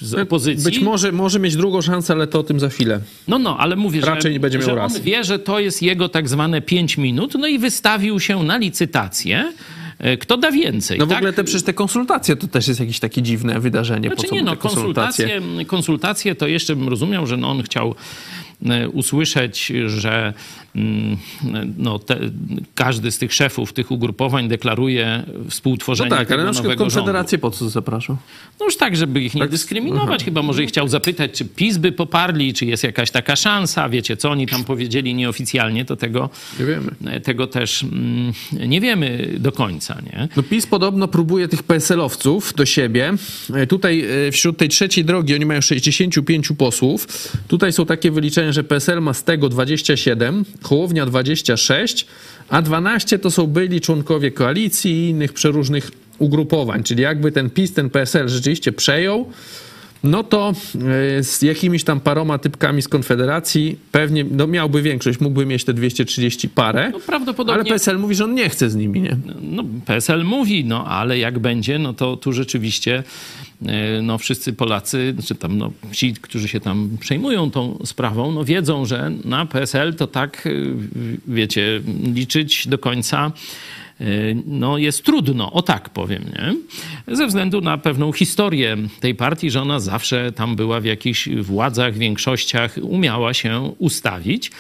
e, 0.01 0.05
z 0.05 0.15
opozycji. 0.15 0.65
Być 0.65 0.81
może 0.81 1.13
może 1.13 1.39
mieć 1.41 1.57
drugą 1.57 1.83
szansę, 1.83 2.13
ale 2.13 2.27
to 2.27 2.41
o 2.41 2.43
tym 2.43 2.61
za 2.61 2.69
chwilę. 2.69 3.01
No, 3.29 3.39
no, 3.39 3.59
ale 3.59 3.77
mówię, 3.77 4.01
Raczej 4.01 4.23
że, 4.23 4.31
nie 4.31 4.41
będzie 4.41 4.59
miał 4.59 4.69
że 4.69 4.75
raz. 4.75 4.97
on 4.97 5.03
wie, 5.03 5.25
że 5.25 5.39
to 5.39 5.61
jest 5.61 5.83
jego 5.83 6.09
tak 6.09 6.29
zwane 6.29 6.61
5 6.61 6.99
minut, 6.99 7.35
no 7.39 7.47
i 7.47 7.59
wystawił 7.59 8.21
się 8.21 8.43
na 8.43 8.57
licytację. 8.57 9.53
E, 9.99 10.17
Kto 10.17 10.37
da 10.37 10.51
więcej? 10.53 10.99
No 10.99 11.07
w 11.07 11.09
tak? 11.09 11.19
ogóle 11.19 11.33
te 11.33 11.45
przecież 11.45 11.63
te 11.63 11.73
konsultacje 11.75 12.37
to 12.37 12.49
też 12.49 12.69
jest 12.69 12.81
jakieś 12.81 13.01
takie 13.01 13.23
dziwne 13.23 13.61
wydarzenie. 13.61 14.11
po 14.11 14.15
Znaczy 14.17 14.29
co 14.29 14.35
nie, 14.35 14.43
no 14.43 14.57
konsultacje? 14.57 15.27
konsultacje, 15.29 15.65
konsultacje 15.65 16.35
to 16.35 16.47
jeszcze 16.47 16.77
bym 16.77 16.89
rozumiał, 16.89 17.27
że 17.27 17.37
no 17.37 17.51
on 17.51 17.63
chciał 17.63 17.91
e, 17.91 18.46
usłyszeć, 18.93 19.73
że 19.87 20.35
mm, 20.77 21.17
no 21.79 21.99
te, 21.99 22.19
każdy 22.75 23.11
z 23.11 23.19
tych 23.19 23.35
szefów 23.35 23.73
tych 23.73 23.91
ugrupowań 23.91 24.49
deklaruje 24.49 25.23
No 25.27 25.51
współtworzenie 25.51 26.11
tak, 26.11 26.33
ale 26.33 26.45
na 26.45 26.53
przykład. 26.53 26.79
Konfederację 26.79 27.39
po 27.39 27.51
co 27.51 27.69
zapraszał? 27.69 28.17
No 28.61 28.67
już 28.67 28.77
tak, 28.77 28.97
żeby 28.97 29.21
ich 29.21 29.35
nie 29.35 29.49
dyskryminować. 29.49 30.25
Chyba 30.25 30.43
może 30.43 30.63
ich 30.63 30.69
chciał 30.69 30.89
zapytać, 30.89 31.33
czy 31.33 31.45
PiS 31.45 31.77
by 31.77 31.93
poparli, 31.93 32.55
czy 32.55 32.67
jest 32.67 32.85
jakaś 32.85 33.11
taka 33.11 33.37
szansa. 33.37 33.89
Wiecie, 33.89 34.17
co 34.17 34.31
oni 34.31 34.47
tam 34.47 34.65
powiedzieli 34.65 35.15
nieoficjalnie, 35.15 35.85
to 35.85 35.97
tego, 35.97 36.31
Nie 36.61 36.67
wiemy. 36.67 37.21
tego 37.21 37.47
też 37.47 37.83
mm, 37.83 38.33
nie 38.69 38.81
wiemy 38.81 39.35
do 39.39 39.53
końca, 39.53 40.01
nie? 40.07 40.29
No 40.37 40.43
PiS 40.43 40.67
podobno 40.67 41.09
próbuje 41.09 41.49
tych 41.49 41.63
PSL-owców 41.63 42.55
do 42.55 42.67
siebie. 42.67 43.13
E, 43.55 43.67
Tutaj 43.67 44.05
e, 44.29 44.33
wśród 44.33 44.57
tej 44.59 44.69
trzeciej 44.69 45.05
drogi 45.05 45.35
oni 45.35 45.47
mają 45.47 45.61
65 45.61 46.49
posłów. 46.59 47.09
Tutaj 47.49 47.73
są 47.73 47.87
takie 47.87 48.11
wyliczenia, 48.11 48.46
że 48.53 48.65
PSL 48.65 49.01
ma 49.03 49.15
z 49.15 49.25
tego 49.25 49.49
27, 49.49 50.45
Hołownia 50.63 51.07
26, 51.07 52.07
a 52.49 52.63
12 52.63 53.19
to 53.19 53.31
są 53.31 53.47
byli 53.47 53.81
członkowie 53.81 54.31
koalicji 54.31 54.93
i 54.93 55.09
innych 55.09 55.33
przeróżnych 55.33 55.91
ugrupowań. 56.19 56.83
Czyli 56.83 57.03
jakby 57.03 57.33
ten 57.33 57.51
PiS, 57.51 57.73
ten 57.75 57.91
PSL 57.91 58.29
rzeczywiście 58.29 58.73
przejął, 58.73 59.31
no 60.05 60.25
to 60.25 60.53
e, 61.19 61.23
z 61.23 61.43
jakimiś 61.43 61.85
tam 61.85 62.01
paroma 62.01 62.39
typkami 62.39 62.83
z 62.83 62.89
Konfederacji 62.89 63.79
pewnie 63.93 64.25
no 64.31 64.47
miałby 64.47 64.83
większość, 64.83 65.21
mógłby 65.21 65.47
mieć 65.47 65.65
te 65.65 65.75
230 65.75 66.49
parę. 66.49 66.91
No 66.93 67.01
prawdopodobnie- 67.01 67.61
Ale 67.61 67.65
PSL 67.65 67.99
mówi, 67.99 68.15
że 68.15 68.25
on 68.25 68.35
nie 68.35 68.49
chce 68.49 68.71
z 68.71 68.75
nimi, 68.77 69.01
nie? 69.01 69.17
No, 69.43 69.65
PSL 69.87 70.25
mówi, 70.25 70.65
no 70.65 70.87
ale 70.87 71.19
jak 71.19 71.39
będzie, 71.39 71.79
no 71.79 71.93
to 71.95 72.17
tu 72.17 72.33
rzeczywiście 72.33 73.03
no, 74.03 74.19
wszyscy 74.19 74.53
Polacy, 74.53 75.15
czy 75.27 75.35
tam 75.35 75.59
no, 75.59 75.73
ci, 75.93 76.15
którzy 76.15 76.49
się 76.49 76.61
tam 76.61 76.97
przejmują 77.01 77.51
tą 77.51 77.79
sprawą, 77.85 78.33
no 78.33 78.45
wiedzą, 78.45 78.85
że 78.85 79.13
na 79.25 79.47
PSL 79.47 79.95
to 79.95 80.07
tak, 80.07 80.47
e, 80.47 80.51
wiecie, 81.27 81.81
liczyć 82.15 82.69
do 82.69 82.79
końca 82.79 83.33
e, 84.01 84.05
no, 84.47 84.79
jest 84.79 85.05
trudno, 85.05 85.53
o 85.53 85.63
tak 85.63 85.91
powiem, 85.91 86.23
nie? 86.25 86.57
Ze 87.17 87.27
względu 87.27 87.61
na 87.61 87.79
pewną 87.79 88.13
historię 88.13 88.77
tej 89.01 89.15
partii, 89.15 89.51
że 89.51 89.63
ona 89.63 89.81
zawsze 89.81 90.33
tam 90.33 90.57
była 90.57 90.81
w 90.81 90.85
jakichś 90.85 91.29
władzach, 91.29 91.95
większościach, 91.95 92.75
umiała 92.83 93.35
się 93.35 93.73
ustawić 93.79 94.51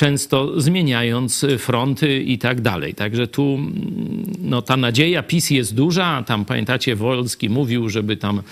często 0.00 0.60
zmieniając 0.60 1.46
fronty 1.58 2.22
i 2.22 2.38
tak 2.38 2.60
dalej. 2.60 2.94
Także 2.94 3.26
tu 3.26 3.42
mm, 3.42 4.32
no, 4.38 4.62
ta 4.62 4.76
nadzieja 4.76 5.22
PiS 5.22 5.50
jest 5.50 5.74
duża. 5.74 6.22
Tam 6.22 6.44
pamiętacie, 6.44 6.96
Wolski 6.96 7.50
mówił, 7.50 7.88
żeby 7.88 8.16
tam 8.16 8.42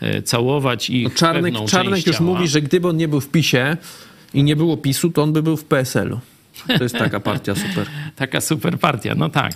e, 0.00 0.22
całować 0.22 0.90
ich 0.90 1.04
No 1.04 1.10
Czarnek, 1.10 1.54
Czarnek 1.68 2.06
już 2.06 2.20
mówi, 2.20 2.48
że 2.48 2.62
gdyby 2.62 2.88
on 2.88 2.96
nie 2.96 3.08
był 3.08 3.20
w 3.20 3.28
PiSie 3.28 3.76
i 4.34 4.42
nie 4.42 4.56
było 4.56 4.76
PiSu, 4.76 5.10
to 5.10 5.22
on 5.22 5.32
by 5.32 5.42
był 5.42 5.56
w 5.56 5.64
PSL-u. 5.64 6.18
To 6.78 6.82
jest 6.84 6.94
taka 6.98 7.20
partia 7.20 7.54
super. 7.54 7.86
Taka 8.16 8.40
super 8.40 8.78
partia, 8.78 9.14
no 9.14 9.28
tak. 9.28 9.52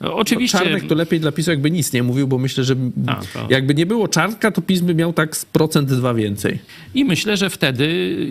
Oczywiście... 0.00 0.58
Czarnek 0.58 0.86
to 0.86 0.94
lepiej 0.94 1.20
dla 1.20 1.32
PiSu 1.32 1.50
jakby 1.50 1.70
nic 1.70 1.92
nie 1.92 2.02
mówił, 2.02 2.28
bo 2.28 2.38
myślę, 2.38 2.64
że 2.64 2.76
A, 3.06 3.14
to- 3.14 3.46
jakby 3.50 3.74
nie 3.74 3.86
było 3.86 4.08
Czarnka, 4.08 4.50
to 4.50 4.62
PiS 4.62 4.80
by 4.80 4.94
miał 4.94 5.12
tak 5.12 5.36
z 5.36 5.44
procent 5.44 5.88
dwa 5.88 6.14
więcej. 6.14 6.58
I 6.94 7.04
myślę, 7.04 7.36
że 7.36 7.50
wtedy 7.50 7.86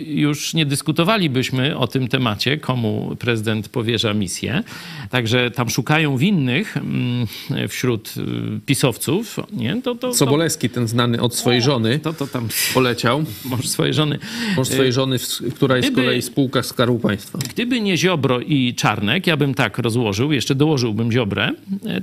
już 0.06 0.54
nie 0.54 0.66
dyskutowalibyśmy 0.66 1.78
o 1.78 1.86
tym 1.86 2.08
temacie, 2.08 2.56
komu 2.58 3.16
prezydent 3.18 3.68
powierza 3.68 4.14
misję. 4.14 4.62
Także 5.10 5.50
tam 5.50 5.70
szukają 5.70 6.16
winnych 6.16 6.76
mm, 6.76 7.26
wśród 7.68 8.14
y, 8.56 8.60
pisowców. 8.66 9.40
Nie? 9.52 9.82
To, 9.82 9.94
to, 9.94 10.08
to, 10.08 10.14
Sobolewski, 10.14 10.70
ten 10.70 10.88
znany 10.88 11.20
od 11.20 11.34
swojej 11.34 11.62
żony, 11.62 11.98
to, 11.98 12.12
to 12.12 12.26
tam 12.26 12.48
poleciał. 12.74 13.24
może 13.44 13.68
swojej 13.68 13.94
żony. 13.94 14.18
Może 14.56 14.70
swojej 14.70 14.92
żony, 14.92 15.18
w- 15.18 15.54
która 15.54 15.76
jest 15.76 15.88
z 15.88 15.90
Gdyby- 15.92 16.06
kolei 16.06 16.22
w 16.22 16.24
spółkach 16.24 16.66
Skarbu 16.66 16.98
Państwa. 16.98 17.38
Gdyby 17.50 17.80
nie 17.80 17.96
Ziobro 18.00 18.40
i 18.40 18.74
Czarnek, 18.74 19.26
ja 19.26 19.36
bym 19.36 19.54
tak 19.54 19.78
rozłożył, 19.78 20.32
jeszcze 20.32 20.54
dołożyłbym 20.54 21.12
Ziobrę, 21.12 21.50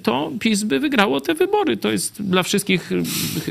to 0.03 0.31
PiS 0.39 0.63
by 0.63 0.79
wygrało 0.79 1.21
te 1.21 1.33
wybory. 1.33 1.77
To 1.77 1.91
jest 1.91 2.23
dla 2.23 2.43
wszystkich 2.43 2.91
y, 2.91 3.03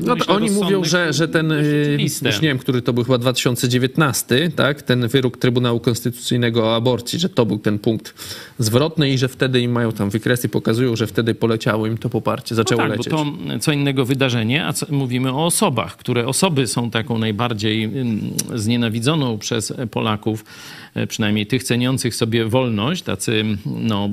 No 0.03 0.15
myślę, 0.15 0.35
oni 0.35 0.51
mówią, 0.51 0.85
że, 0.85 1.13
że 1.13 1.29
ten, 1.29 1.53
oczywiste. 1.53 2.29
już 2.29 2.41
nie 2.41 2.49
wiem, 2.49 2.59
który 2.59 2.83
to 2.83 2.93
był 2.93 3.05
chyba 3.05 3.19
2019, 3.19 4.51
tak, 4.57 4.83
ten 4.83 5.09
wyrok 5.09 5.37
Trybunału 5.37 5.81
Konstytucyjnego 5.81 6.65
o 6.65 6.77
aborcji, 6.77 7.19
że 7.19 7.29
to 7.29 7.47
był 7.47 7.59
ten 7.59 7.79
punkt 7.79 8.15
zwrotny 8.59 9.11
i 9.11 9.19
że 9.19 9.29
wtedy 9.29 9.61
im 9.61 9.73
mają 9.73 9.93
tam 9.93 10.11
wykresy, 10.11 10.49
pokazują, 10.49 10.97
że 10.97 11.07
wtedy 11.07 11.35
poleciało 11.35 11.87
im 11.87 11.99
to 11.99 12.09
poparcie, 12.11 12.55
zaczęło 12.55 12.83
no 12.83 12.89
tak, 12.89 12.99
lecieć. 12.99 13.13
bo 13.13 13.19
to 13.19 13.59
co 13.61 13.73
innego 13.73 14.05
wydarzenie, 14.05 14.67
a 14.67 14.73
co, 14.73 14.87
mówimy 14.91 15.33
o 15.33 15.47
osobach, 15.47 15.97
które 15.97 16.27
osoby 16.27 16.67
są 16.67 16.91
taką 16.91 17.19
najbardziej 17.19 17.85
ym, 17.85 18.21
znienawidzoną 18.55 19.39
przez 19.39 19.73
Polaków, 19.91 20.45
e, 20.45 20.86
przynajmniej 21.09 21.47
tych 21.47 21.63
ceniących 21.63 22.15
sobie 22.15 22.45
wolność, 22.45 23.03
tacy 23.03 23.45
no, 23.67 24.09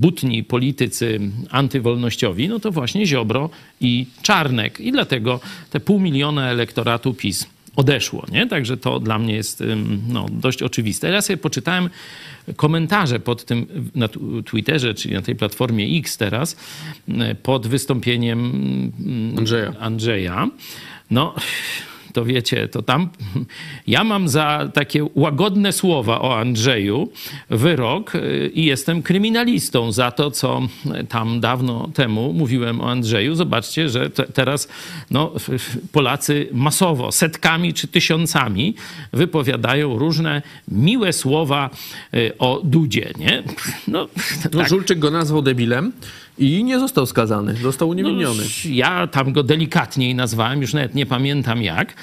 butni 0.00 0.44
politycy 0.44 1.20
antywolnościowi, 1.50 2.48
no 2.48 2.60
to 2.60 2.70
właśnie 2.70 3.06
Ziobro 3.06 3.50
i 3.80 4.06
Czarnek. 4.22 4.80
I 4.80 4.92
dlatego 4.92 5.40
te 5.70 5.80
pół 5.80 6.00
miliona 6.00 6.50
elektoratu 6.50 7.14
PiS 7.14 7.46
odeszło, 7.76 8.26
nie? 8.32 8.46
Także 8.46 8.76
to 8.76 9.00
dla 9.00 9.18
mnie 9.18 9.34
jest 9.34 9.62
no, 10.08 10.26
dość 10.30 10.62
oczywiste. 10.62 11.10
Ja 11.10 11.22
sobie 11.22 11.36
poczytałem 11.36 11.90
komentarze 12.56 13.20
pod 13.20 13.44
tym 13.44 13.66
na 13.94 14.08
Twitterze, 14.44 14.94
czyli 14.94 15.14
na 15.14 15.22
tej 15.22 15.36
platformie 15.36 15.98
X 15.98 16.16
teraz, 16.16 16.56
pod 17.42 17.66
wystąpieniem 17.66 18.52
Andrzeja. 19.38 19.72
Andrzeja. 19.80 20.48
No, 21.10 21.34
to 22.12 22.24
wiecie, 22.24 22.68
to 22.68 22.82
tam 22.82 23.08
ja 23.86 24.04
mam 24.04 24.28
za 24.28 24.70
takie 24.74 25.06
łagodne 25.14 25.72
słowa 25.72 26.20
o 26.20 26.38
Andrzeju 26.38 27.08
wyrok 27.50 28.14
y, 28.14 28.50
i 28.54 28.64
jestem 28.64 29.02
kryminalistą 29.02 29.92
za 29.92 30.10
to, 30.10 30.30
co 30.30 30.62
tam 31.08 31.40
dawno 31.40 31.90
temu 31.94 32.32
mówiłem 32.32 32.80
o 32.80 32.90
Andrzeju. 32.90 33.34
Zobaczcie, 33.34 33.88
że 33.88 34.10
te, 34.10 34.24
teraz 34.24 34.68
no, 35.10 35.32
Polacy 35.92 36.48
masowo, 36.52 37.12
setkami 37.12 37.74
czy 37.74 37.88
tysiącami 37.88 38.74
wypowiadają 39.12 39.98
różne 39.98 40.42
miłe 40.68 41.12
słowa 41.12 41.70
y, 42.14 42.32
o 42.38 42.60
Dudzie, 42.64 43.12
nie? 43.18 43.42
No, 43.88 44.08
no 44.44 44.60
tak. 44.60 44.68
Żulczyk 44.68 44.98
go 44.98 45.10
nazwał 45.10 45.42
debilem. 45.42 45.92
I 46.38 46.64
nie 46.64 46.78
został 46.78 47.06
skazany, 47.06 47.54
został 47.54 47.88
uniewinniony. 47.88 48.42
No, 48.42 48.70
ja 48.70 49.06
tam 49.06 49.32
go 49.32 49.42
delikatniej 49.42 50.14
nazwałem, 50.14 50.60
już 50.60 50.74
nawet 50.74 50.94
nie 50.94 51.06
pamiętam 51.06 51.62
jak, 51.62 51.94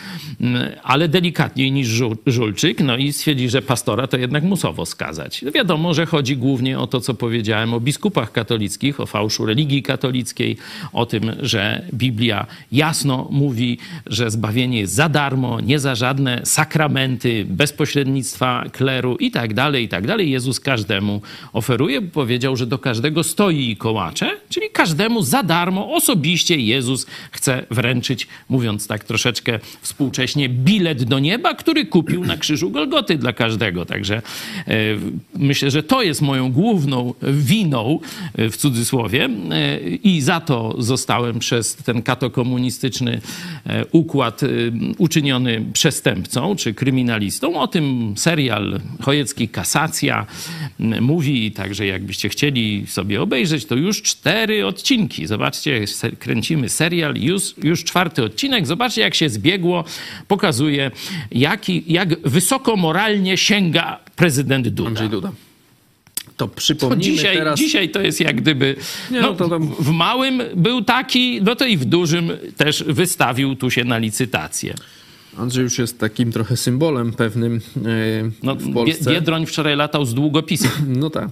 mm, 0.41 0.71
ale 0.83 1.07
delikatniej 1.07 1.71
niż 1.71 1.88
Żulczyk. 2.25 2.79
No 2.79 2.98
i 2.98 3.13
stwierdzi, 3.13 3.50
że 3.50 3.62
pastora 3.62 4.07
to 4.07 4.17
jednak 4.17 4.43
musowo 4.43 4.86
skazać. 4.86 5.41
No 5.41 5.51
wiadomo, 5.51 5.93
że 5.93 6.05
chodzi 6.05 6.38
głównie 6.38 6.79
o 6.79 6.88
to, 6.88 7.01
co 7.01 7.13
powiedziałem 7.13 7.74
o 7.74 7.79
biskupach 7.79 8.31
katolickich, 8.31 9.00
o 9.00 9.05
fałszu 9.05 9.45
religii 9.45 9.83
katolickiej, 9.83 10.57
o 10.93 11.05
tym, 11.05 11.31
że 11.41 11.86
Biblia 11.93 12.45
jasno 12.71 13.27
mówi, 13.31 13.77
że 14.05 14.31
zbawienie 14.31 14.79
jest 14.79 14.93
za 14.93 15.09
darmo, 15.09 15.59
nie 15.59 15.79
za 15.79 15.95
żadne 15.95 16.41
sakramenty, 16.43 17.45
bezpośrednictwa 17.50 18.63
kleru 18.71 19.15
i 19.15 19.31
tak 19.31 19.53
dalej, 19.53 19.83
i 19.86 19.89
tak 19.89 20.07
dalej. 20.07 20.31
Jezus 20.31 20.59
każdemu 20.59 21.21
oferuje, 21.53 22.01
powiedział, 22.01 22.55
że 22.55 22.67
do 22.67 22.77
każdego 22.77 23.24
stoi 23.24 23.69
i 23.69 23.77
czyli 24.49 24.69
każdemu 24.73 25.21
za 25.21 25.43
darmo 25.43 25.93
osobiście 25.93 26.57
Jezus 26.57 27.05
chce 27.31 27.65
wręczyć, 27.71 28.27
mówiąc 28.49 28.88
tak 28.88 29.03
troszeczkę 29.03 29.59
współcześnie, 29.81 30.49
bilet 30.49 31.03
do 31.03 31.19
nieba, 31.19 31.53
który 31.53 31.85
kupił 31.85 32.25
na 32.25 32.38
krzyżu 32.38 32.69
Golgoty 32.71 33.17
dla 33.17 33.33
każdego. 33.33 33.85
Także 33.85 34.21
e, 34.67 34.73
myślę, 35.35 35.71
że 35.71 35.83
to 35.83 36.01
jest 36.01 36.21
moją 36.21 36.51
główną 36.51 37.13
winą, 37.21 37.99
e, 38.35 38.49
w 38.49 38.57
cudzysłowie, 38.57 39.29
e, 39.51 39.79
i 39.79 40.21
za 40.21 40.39
to 40.39 40.75
zostałem 40.77 41.39
przez 41.39 41.75
ten 41.75 42.01
katokomunistyczny 42.01 43.21
układ 43.91 44.41
uczyniony 44.97 45.65
przestępcą 45.73 46.55
czy 46.55 46.73
kryminalistą. 46.73 47.61
O 47.61 47.67
tym 47.67 48.13
serial 48.17 48.79
Chojecki 49.01 49.49
Kasacja 49.49 50.25
mówi, 51.01 51.51
także 51.51 51.88
jakbyście 51.88 52.29
chcieli 52.29 52.88
sobie 52.88 53.21
obejrzeć, 53.21 53.65
to 53.65 53.75
już 53.75 54.01
cztery 54.09 54.65
odcinki. 54.65 55.27
Zobaczcie, 55.27 55.85
kręcimy 56.19 56.69
serial, 56.69 57.15
już, 57.15 57.53
już 57.63 57.83
czwarty 57.83 58.23
odcinek. 58.23 58.67
Zobaczcie, 58.67 59.01
jak 59.01 59.15
się 59.15 59.29
zbiegło. 59.29 59.83
Pokazuje, 60.27 60.91
jaki, 61.31 61.83
jak 61.87 62.21
wysoko 62.21 62.75
moralnie 62.75 63.37
sięga 63.37 63.99
prezydent 64.15 64.67
Duda. 64.67 64.89
Andrzej 64.89 65.09
Duda 65.09 65.31
to 66.39 66.47
przypomnijmy 66.47 67.03
to 67.03 67.17
dzisiaj, 67.17 67.37
teraz... 67.37 67.59
Dzisiaj 67.59 67.89
to 67.89 68.01
jest 68.01 68.19
jak 68.19 68.35
gdyby... 68.35 68.75
Nie, 69.11 69.21
no, 69.21 69.35
no 69.39 69.49
tam... 69.49 69.67
W 69.79 69.89
małym 69.89 70.41
był 70.55 70.81
taki, 70.81 71.41
no 71.41 71.55
to 71.55 71.65
i 71.65 71.77
w 71.77 71.85
dużym 71.85 72.31
też 72.57 72.83
wystawił 72.83 73.55
tu 73.55 73.71
się 73.71 73.83
na 73.83 73.97
licytację. 73.97 74.73
Andrzej 75.37 75.63
już 75.63 75.79
jest 75.79 75.99
takim 75.99 76.31
trochę 76.31 76.57
symbolem 76.57 77.13
pewnym 77.13 77.55
e, 77.55 77.89
no, 78.43 78.55
w 78.55 78.73
Polsce. 78.73 79.11
Biedroń 79.11 79.45
wczoraj 79.45 79.75
latał 79.75 80.05
z 80.05 80.13
długopisem. 80.13 80.71
No 80.87 81.09
tak. 81.09 81.29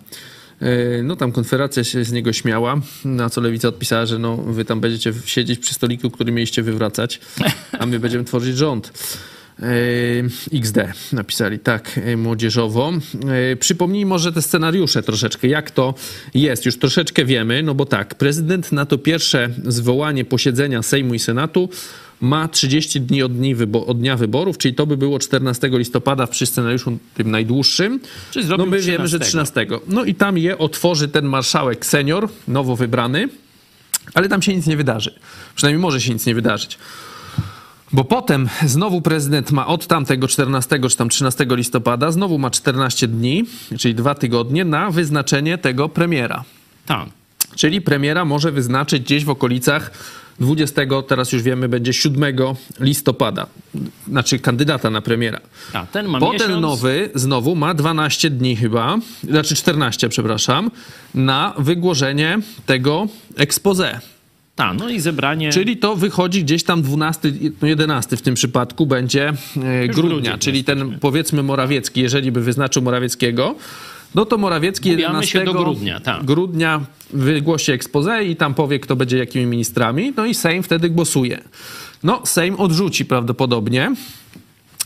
E, 0.62 1.04
no 1.04 1.16
tam 1.16 1.32
konfederacja 1.32 1.84
się 1.84 2.04
z 2.04 2.12
niego 2.12 2.34
śmiała, 2.34 2.82
na 3.06 3.30
co 3.30 3.42
Lewica 3.42 3.68
odpisała, 3.68 4.06
że 4.06 4.20
no 4.20 4.38
wy 4.38 4.66
tam 4.66 4.80
będziecie 4.80 5.14
siedzieć 5.26 5.60
przy 5.60 5.74
stoliku, 5.74 6.12
który 6.12 6.32
mieliście 6.32 6.64
wywracać, 6.64 7.20
a 7.80 7.86
my 7.86 8.00
będziemy 8.00 8.24
tworzyć 8.24 8.58
rząd. 8.58 8.92
E, 9.62 10.58
XD 10.58 10.78
napisali, 11.14 11.60
tak, 11.60 12.00
e, 12.06 12.18
młodzieżowo. 12.18 12.92
Przypomnij 13.60 14.06
może 14.06 14.32
te 14.34 14.42
scenariusze 14.42 15.04
troszeczkę, 15.04 15.48
jak 15.48 15.72
to 15.72 15.94
jest. 16.34 16.66
Już 16.66 16.78
troszeczkę 16.78 17.26
wiemy, 17.26 17.64
no 17.64 17.76
bo 17.76 17.86
tak, 17.86 18.16
prezydent 18.16 18.72
na 18.72 18.86
to 18.86 18.98
pierwsze 18.98 19.50
zwołanie 19.66 20.26
posiedzenia 20.26 20.84
Sejmu 20.84 21.14
i 21.14 21.20
Senatu 21.20 21.70
ma 22.22 22.48
30 22.48 23.02
dni 23.02 23.24
od, 23.24 23.34
dni 23.38 23.56
wybo- 23.56 23.86
od 23.88 24.00
dnia 24.00 24.18
wyborów, 24.18 24.58
czyli 24.58 24.74
to 24.76 24.86
by 24.88 24.98
było 24.98 25.20
14 25.20 25.70
listopada 25.72 26.28
przy 26.28 26.46
scenariuszu 26.46 26.98
tym 27.14 27.32
najdłuższym. 27.32 28.00
Czyli 28.32 28.46
no 28.48 28.58
my 28.58 28.64
13. 28.64 28.92
wiemy, 28.92 29.08
że 29.08 29.20
13. 29.20 29.68
No 29.88 30.04
i 30.04 30.16
tam 30.16 30.38
je 30.38 30.58
otworzy 30.58 31.08
ten 31.08 31.26
marszałek 31.26 31.86
senior, 31.86 32.30
nowo 32.48 32.76
wybrany, 32.76 33.30
ale 34.14 34.30
tam 34.30 34.42
się 34.42 34.56
nic 34.56 34.68
nie 34.68 34.78
wydarzy. 34.78 35.14
Przynajmniej 35.56 35.82
może 35.82 36.02
się 36.02 36.14
nic 36.14 36.26
nie 36.26 36.36
wydarzyć. 36.36 36.78
Bo 37.92 38.04
potem 38.04 38.50
znowu 38.66 39.02
prezydent 39.02 39.52
ma 39.52 39.68
od 39.68 39.88
tamtego 39.88 40.28
14 40.28 40.80
czy 40.90 40.98
tam 40.98 41.10
13 41.10 41.46
listopada, 41.50 42.12
znowu 42.12 42.38
ma 42.38 42.50
14 42.50 43.08
dni, 43.08 43.44
czyli 43.80 43.96
dwa 43.96 44.16
tygodnie 44.16 44.66
na 44.66 44.92
wyznaczenie 44.92 45.58
tego 45.58 45.90
premiera. 45.90 46.44
Tak. 46.86 47.10
Czyli 47.56 47.82
premiera 47.82 48.26
może 48.26 48.52
wyznaczyć 48.52 49.04
gdzieś 49.04 49.26
w 49.26 49.30
okolicach 49.30 49.92
20, 50.40 50.82
teraz 51.08 51.32
już 51.32 51.42
wiemy, 51.44 51.70
będzie 51.70 51.94
7 51.94 52.36
listopada. 52.80 53.48
Znaczy 54.08 54.40
kandydata 54.40 54.90
na 54.90 55.02
premiera. 55.02 55.40
A, 55.74 55.86
ten 55.86 56.08
ma 56.08 56.20
Potem 56.20 56.48
miesiąc... 56.48 56.62
nowy 56.62 57.10
znowu 57.16 57.56
ma 57.56 57.74
12 57.74 58.30
dni 58.30 58.56
chyba, 58.56 58.98
znaczy 59.24 59.56
14, 59.56 60.10
przepraszam, 60.10 60.72
na 61.16 61.54
wygłoszenie 61.58 62.40
tego 62.66 63.08
expose. 63.38 64.00
Tak, 64.56 64.78
no 64.80 64.90
i 64.90 65.00
zebranie. 65.00 65.52
Czyli 65.52 65.78
to 65.78 65.96
wychodzi 65.96 66.44
gdzieś 66.44 66.64
tam 66.64 66.82
12, 66.82 67.32
no 67.62 67.68
11 67.68 68.18
w 68.18 68.22
tym 68.22 68.36
przypadku 68.36 68.86
będzie 68.86 69.34
e, 69.64 69.88
grudnia, 69.88 70.38
czyli 70.38 70.64
ten 70.64 71.00
powiedzmy 71.00 71.44
Morawiecki, 71.44 72.02
jeżeli 72.02 72.32
by 72.32 72.42
wyznaczył 72.42 72.82
Morawieckiego, 72.82 73.56
no 74.16 74.26
to 74.26 74.38
Morawiecki 74.38 74.90
11 74.90 75.46
grudnia, 75.46 76.00
tak. 76.00 76.26
grudnia 76.26 76.82
wygłosi 77.14 77.72
expose 77.72 78.24
i 78.24 78.36
tam 78.36 78.54
powie, 78.54 78.80
kto 78.80 78.96
będzie 78.96 79.18
jakimi 79.18 79.46
ministrami, 79.46 80.14
no 80.18 80.26
i 80.26 80.34
Sejm 80.34 80.64
wtedy 80.64 80.90
głosuje. 80.90 81.42
No, 82.04 82.22
Sejm 82.26 82.56
odrzuci 82.56 83.06
prawdopodobnie. 83.06 83.96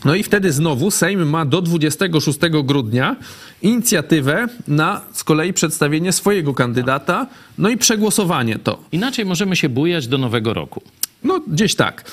No 0.06 0.16
i 0.16 0.24
wtedy 0.24 0.52
znowu 0.52 0.92
Sejm 0.92 1.30
ma 1.30 1.46
do 1.46 1.62
26 1.62 2.40
grudnia 2.64 3.16
inicjatywę 3.62 4.48
na 4.68 5.02
z 5.14 5.24
kolei 5.24 5.54
przedstawienie 5.54 6.12
swojego 6.12 6.54
kandydata, 6.54 7.28
no 7.58 7.70
i 7.70 7.78
przegłosowanie 7.78 8.60
to. 8.60 8.80
Inaczej 8.92 9.26
możemy 9.26 9.56
się 9.56 9.70
bujać 9.70 10.08
do 10.08 10.18
nowego 10.18 10.54
roku. 10.54 10.82
No, 11.24 11.42
gdzieś 11.48 11.76
tak. 11.76 12.12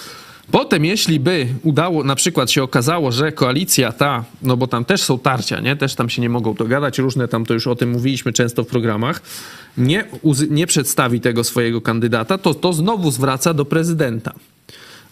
Potem, 0.51 0.85
jeśli 0.85 1.21
by 1.21 1.47
udało, 1.63 2.05
na 2.05 2.15
przykład 2.15 2.51
się 2.51 2.63
okazało, 2.63 3.13
że 3.13 3.33
koalicja 3.33 3.93
ta, 3.93 4.25
no 4.43 4.57
bo 4.57 4.67
tam 4.67 4.85
też 4.85 5.03
są 5.03 5.19
tarcia, 5.19 5.61
nie? 5.61 5.77
Też 5.77 5.95
tam 5.95 6.09
się 6.09 6.23
nie 6.23 6.29
mogą 6.29 6.55
dogadać, 6.55 6.99
różne 6.99 7.29
tam 7.29 7.47
to 7.47 7.55
już 7.55 7.67
o 7.67 7.75
tym 7.75 7.91
mówiliśmy 7.91 8.33
często 8.33 8.65
w 8.65 8.67
programach, 8.67 9.23
nie, 9.77 10.05
nie 10.51 10.67
przedstawi 10.67 11.21
tego 11.21 11.45
swojego 11.45 11.81
kandydata, 11.81 12.39
to 12.39 12.55
to 12.55 12.73
znowu 12.73 13.11
zwraca 13.11 13.55
do 13.55 13.65
prezydenta. 13.65 14.33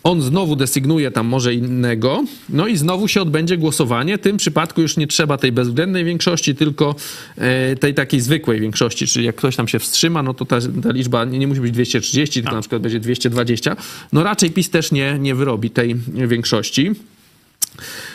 On 0.02 0.22
znowu 0.22 0.56
desygnuje 0.56 1.10
tam 1.10 1.26
może 1.26 1.54
innego, 1.54 2.24
no 2.48 2.66
i 2.66 2.76
znowu 2.76 3.08
się 3.08 3.22
odbędzie 3.22 3.56
głosowanie. 3.56 4.18
W 4.18 4.20
tym 4.20 4.36
przypadku 4.36 4.82
już 4.82 4.96
nie 4.96 5.06
trzeba 5.06 5.38
tej 5.38 5.52
bezwzględnej 5.52 6.04
większości, 6.04 6.54
tylko 6.54 6.94
e, 7.36 7.76
tej 7.76 7.94
takiej 7.94 8.20
zwykłej 8.20 8.60
większości. 8.60 9.06
Czyli 9.06 9.26
jak 9.26 9.36
ktoś 9.36 9.56
tam 9.56 9.68
się 9.68 9.78
wstrzyma, 9.78 10.22
no 10.22 10.34
to 10.34 10.44
ta, 10.44 10.58
ta 10.82 10.92
liczba 10.92 11.24
nie, 11.24 11.38
nie, 11.38 11.46
musi 11.46 11.60
być 11.60 11.72
230, 11.72 12.42
tylko 12.42 12.56
na 12.56 12.62
przykład 12.62 12.82
będzie 12.82 13.00
220. 13.00 13.76
No 14.12 14.22
raczej 14.22 14.50
PiS 14.50 14.70
też 14.70 14.92
nie, 14.92 15.18
nie 15.18 15.34
wyrobi 15.34 15.70
tej 15.70 15.94
większości. 16.08 16.90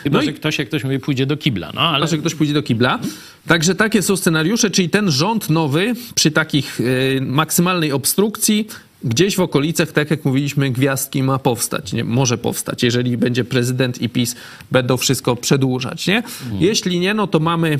Chyba, 0.02 0.18
no 0.18 0.24
że 0.24 0.30
i... 0.30 0.34
ktoś, 0.34 0.58
jak 0.58 0.68
ktoś 0.68 0.84
mówi, 0.84 0.98
pójdzie 0.98 1.26
do 1.26 1.36
kibla. 1.36 1.70
No, 1.74 1.80
ale... 1.80 1.96
Chyba, 1.96 2.06
że 2.06 2.18
ktoś 2.18 2.34
pójdzie 2.34 2.54
do 2.54 2.62
kibla. 2.62 2.98
Także 3.46 3.74
takie 3.74 4.02
są 4.02 4.16
scenariusze, 4.16 4.70
czyli 4.70 4.90
ten 4.90 5.10
rząd 5.10 5.50
nowy 5.50 5.94
przy 6.14 6.30
takich 6.30 6.80
y, 6.80 7.20
maksymalnej 7.20 7.92
obstrukcji 7.92 8.66
gdzieś 9.04 9.36
w 9.36 9.40
okolicach, 9.40 9.92
tak 9.92 10.10
jak 10.10 10.24
mówiliśmy, 10.24 10.70
gwiazdki 10.70 11.22
ma 11.22 11.38
powstać, 11.38 11.92
nie? 11.92 12.04
może 12.04 12.38
powstać, 12.38 12.82
jeżeli 12.82 13.16
będzie 13.16 13.44
prezydent 13.44 14.02
i 14.02 14.08
PiS 14.08 14.36
będą 14.70 14.96
wszystko 14.96 15.36
przedłużać. 15.36 16.06
Nie? 16.06 16.16
Mhm. 16.16 16.62
Jeśli 16.62 17.00
nie, 17.00 17.14
no 17.14 17.26
to 17.26 17.40
mamy, 17.40 17.78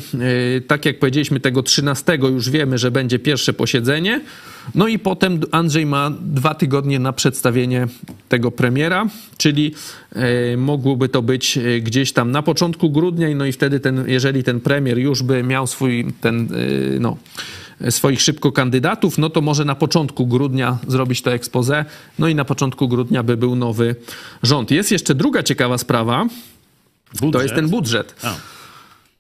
y, 0.57 0.63
tak 0.67 0.85
jak 0.85 0.99
powiedzieliśmy, 0.99 1.41
tego 1.41 1.63
13 1.63 2.19
już 2.23 2.51
wiemy, 2.51 2.79
że 2.79 2.91
będzie 2.91 3.19
pierwsze 3.19 3.53
posiedzenie. 3.53 4.21
No 4.75 4.89
i 4.89 4.99
potem 4.99 5.41
Andrzej 5.51 5.87
ma 5.87 6.11
dwa 6.21 6.55
tygodnie 6.55 6.99
na 6.99 7.13
przedstawienie 7.13 7.87
tego 8.29 8.51
premiera, 8.51 9.07
czyli 9.37 9.75
e, 10.13 10.57
mogłoby 10.57 11.09
to 11.09 11.23
być 11.23 11.59
e, 11.59 11.81
gdzieś 11.81 12.13
tam 12.13 12.31
na 12.31 12.43
początku 12.43 12.91
grudnia, 12.91 13.35
no 13.35 13.47
i 13.47 13.53
wtedy 13.53 13.81
ten, 13.81 14.05
jeżeli 14.07 14.45
ten 14.45 14.61
premier 14.61 14.99
już 14.99 15.23
by 15.23 15.43
miał 15.43 15.67
swój 15.67 16.07
ten, 16.21 16.49
e, 16.97 16.99
no, 17.01 17.17
swoich 17.91 18.23
szybko 18.23 18.53
kandydatów, 18.53 19.19
no 19.19 19.31
to 19.31 19.41
może 19.41 19.65
na 19.65 19.75
początku 19.75 20.27
grudnia 20.27 20.79
zrobić 20.89 21.23
to 21.23 21.33
expose, 21.33 21.85
no 22.19 22.29
i 22.29 22.35
na 22.35 22.45
początku 22.45 22.89
grudnia 22.89 23.23
by 23.23 23.37
był 23.37 23.57
nowy 23.57 23.97
rząd. 24.43 24.71
Jest 24.71 24.93
jeszcze 24.93 25.15
druga 25.15 25.43
ciekawa 25.43 25.79
sprawa, 25.79 26.27
Budżet. 27.21 27.33
to 27.33 27.43
jest 27.43 27.55
ten 27.55 27.69
budżet. 27.69 28.15
A. 28.23 28.35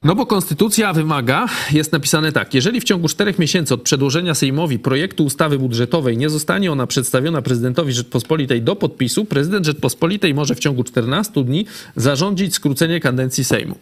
No 0.05 0.14
bo 0.14 0.27
konstytucja 0.27 0.92
wymaga, 0.92 1.46
jest 1.72 1.92
napisane 1.92 2.33
tak, 2.33 2.55
jeżeli 2.55 2.81
w 2.81 2.85
ciągu 2.85 3.09
czterech 3.09 3.38
miesięcy 3.38 3.75
od 3.75 3.83
przedłożenia 3.83 4.35
Sejmowi 4.35 4.79
projektu 4.79 5.25
ustawy 5.25 5.59
budżetowej 5.59 6.16
nie 6.16 6.31
zostanie 6.31 6.72
ona 6.72 6.87
przedstawiona 6.87 7.42
prezydentowi 7.42 7.92
Rzeczpospolitej 7.92 8.62
do 8.62 8.77
podpisu, 8.77 9.25
prezydent 9.25 9.66
Rzeczpospolitej 9.66 10.35
może 10.35 10.55
w 10.55 10.59
ciągu 10.59 10.85
14 10.85 11.44
dni 11.44 11.66
zarządzić 11.96 12.55
skrócenie 12.55 13.01
kadencji 13.01 13.44
Sejmu. 13.44 13.79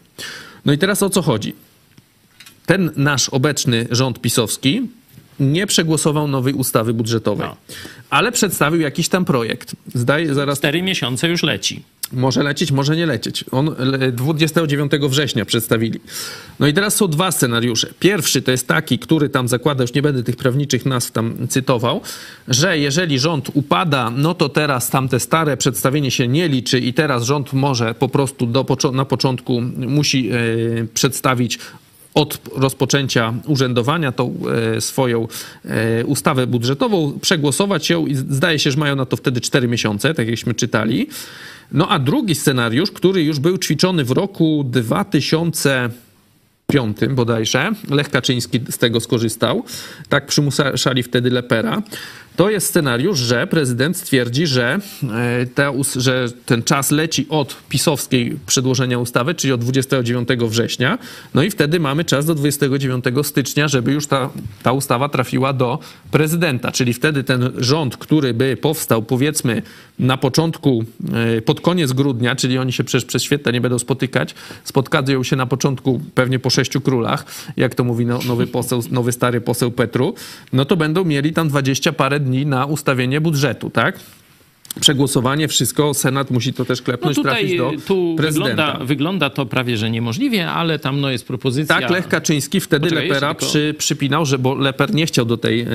No 0.64 0.72
i 0.72 0.78
teraz 0.78 1.02
o 1.02 1.10
co 1.10 1.22
chodzi? 1.22 1.54
Ten 2.66 2.90
nasz 2.96 3.28
obecny 3.28 3.86
rząd 3.90 4.20
pisowski 4.20 4.82
nie 5.40 5.66
przegłosował 5.66 6.28
nowej 6.28 6.54
ustawy 6.54 6.94
budżetowej, 6.94 7.48
No. 7.48 7.56
ale 8.10 8.32
przedstawił 8.32 8.80
jakiś 8.80 9.08
tam 9.08 9.24
projekt. 9.24 9.76
Zdaje, 9.94 10.34
zaraz 10.34 10.58
Cztery 10.58 10.82
miesiące 10.82 11.28
już 11.28 11.42
leci. 11.42 11.82
może 12.12 12.42
lecieć, 12.42 12.72
może 12.72 12.96
nie 12.96 13.06
lecieć. 13.06 13.44
On 13.50 13.74
le- 13.78 14.12
29 14.12 14.92
września 15.08 15.44
przedstawili. 15.44 16.00
No 16.60 16.66
i 16.66 16.72
teraz 16.74 16.94
są 16.96 17.08
dwa 17.08 17.30
scenariusze. 17.32 17.88
Pierwszy 18.00 18.42
to 18.42 18.50
jest 18.50 18.68
taki, 18.68 18.98
który 18.98 19.28
tam 19.28 19.48
zakłada, 19.48 19.84
już 19.84 19.94
nie 19.94 20.02
będę 20.02 20.22
tych 20.22 20.36
prawniczych 20.36 20.86
nazw 20.86 21.10
tam 21.10 21.48
cytował, 21.48 22.00
że 22.48 22.78
jeżeli 22.78 23.18
rząd 23.18 23.50
upada, 23.54 24.10
no 24.16 24.34
to 24.34 24.48
teraz 24.48 24.90
tamte 24.90 25.20
stare 25.20 25.56
przedstawienie 25.56 26.10
się 26.10 26.28
nie 26.28 26.48
liczy 26.48 26.78
i 26.80 26.94
teraz 26.94 27.24
rząd 27.24 27.52
może 27.52 27.94
po 27.94 28.08
prostu 28.08 28.46
do, 28.46 28.66
na 28.92 29.04
początku 29.04 29.60
musi 29.76 30.30
e, 30.30 30.36
przedstawić 30.94 31.58
od 32.14 32.38
rozpoczęcia 32.56 33.34
urzędowania 33.46 34.12
tą 34.12 34.34
e, 34.76 34.80
swoją 34.80 35.28
e, 35.64 36.04
ustawę 36.04 36.46
budżetową, 36.46 37.18
przegłosować 37.20 37.90
ją 37.90 38.06
i 38.06 38.14
zdaje 38.14 38.58
się, 38.58 38.70
że 38.70 38.78
mają 38.78 38.96
na 38.96 39.06
to 39.06 39.16
wtedy 39.16 39.40
4 39.40 39.68
miesiące, 39.68 40.14
tak 40.14 40.28
jakśmy 40.28 40.54
czytali. 40.54 41.08
No 41.72 41.88
a 41.88 41.98
drugi 41.98 42.34
scenariusz, 42.34 42.90
który 42.90 43.22
już 43.22 43.38
był 43.38 43.58
ćwiczony 43.58 44.04
w 44.04 44.10
roku 44.10 44.64
2005 44.64 46.96
bodajże, 47.10 47.72
Lech 47.90 48.10
Kaczyński 48.10 48.60
z 48.70 48.78
tego 48.78 49.00
skorzystał, 49.00 49.64
tak 50.08 50.26
przymuszali 50.26 51.02
wtedy 51.02 51.30
Lepera, 51.30 51.82
to 52.36 52.50
jest 52.50 52.66
scenariusz, 52.66 53.18
że 53.18 53.46
prezydent 53.46 53.96
stwierdzi, 53.96 54.46
że, 54.46 54.78
e, 55.58 56.00
że 56.00 56.28
ten 56.46 56.62
czas 56.62 56.90
leci 56.90 57.26
od 57.28 57.56
pisowskiej 57.68 58.38
przedłożenia 58.46 58.98
ustawy, 58.98 59.34
czyli 59.34 59.52
od 59.52 59.60
29 59.60 60.28
września, 60.48 60.98
no 61.34 61.42
i 61.42 61.50
wtedy 61.50 61.80
mamy 61.80 62.04
czas 62.04 62.26
do 62.26 62.34
29 62.34 63.04
stycznia, 63.22 63.68
żeby 63.68 63.92
już 63.92 64.06
ta, 64.06 64.30
ta 64.62 64.72
ustawa 64.72 65.08
trafiła 65.08 65.52
do 65.52 65.78
prezydenta, 66.10 66.72
czyli 66.72 66.94
wtedy 66.94 67.24
ten 67.24 67.52
rząd, 67.56 67.96
który 67.96 68.34
by 68.34 68.56
powstał 68.56 69.02
powiedzmy 69.02 69.62
na 69.98 70.16
początku, 70.16 70.84
e, 71.36 71.42
pod 71.42 71.60
koniec 71.60 71.92
grudnia, 71.92 72.36
czyli 72.36 72.58
oni 72.58 72.72
się 72.72 72.84
przecież 72.84 73.04
przez 73.04 73.22
święta 73.22 73.50
nie 73.50 73.60
będą 73.60 73.78
spotykać, 73.78 74.34
spotkają 74.64 75.22
się 75.22 75.36
na 75.36 75.46
początku 75.46 76.00
pewnie 76.14 76.38
po 76.38 76.50
sześciu 76.50 76.80
królach, 76.80 77.24
jak 77.56 77.74
to 77.74 77.84
mówi 77.84 78.06
no, 78.06 78.18
nowy 78.28 78.46
poseł, 78.46 78.82
nowy 78.90 79.12
stary 79.12 79.40
poseł 79.40 79.70
Petru, 79.70 80.14
no 80.52 80.64
to 80.64 80.76
będą 80.76 81.04
mieli 81.04 81.32
tam 81.32 81.48
20 81.48 81.92
parę 81.92 82.19
dni 82.20 82.46
na 82.46 82.66
ustawienie 82.66 83.20
budżetu, 83.20 83.70
tak? 83.70 84.00
Przegłosowanie, 84.80 85.48
wszystko, 85.48 85.94
Senat 85.94 86.30
musi 86.30 86.52
to 86.52 86.64
też 86.64 86.78
No 86.80 86.84
klepnąć, 86.84 87.16
tutaj 87.16 87.32
trafić 87.32 87.56
do 87.58 87.72
tu 87.86 88.14
prezydenta. 88.16 88.48
wygląda, 88.56 88.84
wygląda 88.84 89.30
to 89.30 89.46
prawie, 89.46 89.76
że 89.76 89.90
niemożliwie, 89.90 90.50
ale 90.50 90.78
tam 90.78 91.00
no 91.00 91.10
jest 91.10 91.26
propozycja... 91.26 91.80
Tak, 91.80 91.90
Lech 91.90 92.08
Kaczyński 92.08 92.60
wtedy 92.60 92.84
Poczekaj, 92.88 93.08
Lepera 93.08 93.34
tylko- 93.34 93.46
przy, 93.46 93.74
przypinał, 93.78 94.26
że 94.26 94.38
bo 94.38 94.54
Leper 94.54 94.94
nie 94.94 95.06
chciał 95.06 95.24
do 95.24 95.36
tej, 95.36 95.60
e, 95.60 95.66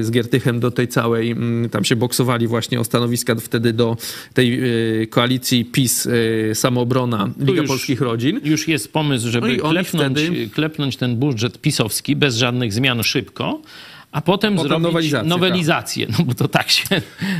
z 0.00 0.10
Giertychem 0.10 0.60
do 0.60 0.70
tej 0.70 0.88
całej, 0.88 1.30
mm, 1.30 1.70
tam 1.70 1.84
się 1.84 1.96
boksowali 1.96 2.46
właśnie 2.46 2.80
o 2.80 2.84
stanowiska 2.84 3.34
wtedy 3.34 3.72
do 3.72 3.96
tej 4.34 4.60
e, 5.02 5.06
koalicji 5.06 5.64
PiS, 5.64 6.06
e, 6.50 6.54
Samoobrona, 6.54 7.30
Liga 7.40 7.60
już- 7.60 7.68
Polskich 7.68 8.00
Rodzin. 8.00 8.40
Już 8.44 8.68
jest 8.68 8.92
pomysł, 8.92 9.28
żeby 9.30 9.56
No 9.62 9.70
klepnąć, 9.70 10.18
wtedy- 10.18 10.48
klepnąć 10.48 10.96
ten 10.96 11.16
budżet 11.16 11.60
pisowski 11.60 12.16
bez 12.16 12.36
żadnych 12.36 12.72
zmian 12.72 13.02
szybko, 13.02 13.60
a 14.12 14.20
potem, 14.20 14.56
Potem 14.56 14.68
zrobić 14.68 14.82
nowelizację, 14.82 15.28
nowelizację. 15.28 16.06
No 16.18 16.24
bo 16.24 16.34
to 16.34 16.48
tak 16.48 16.70
się... 16.70 16.84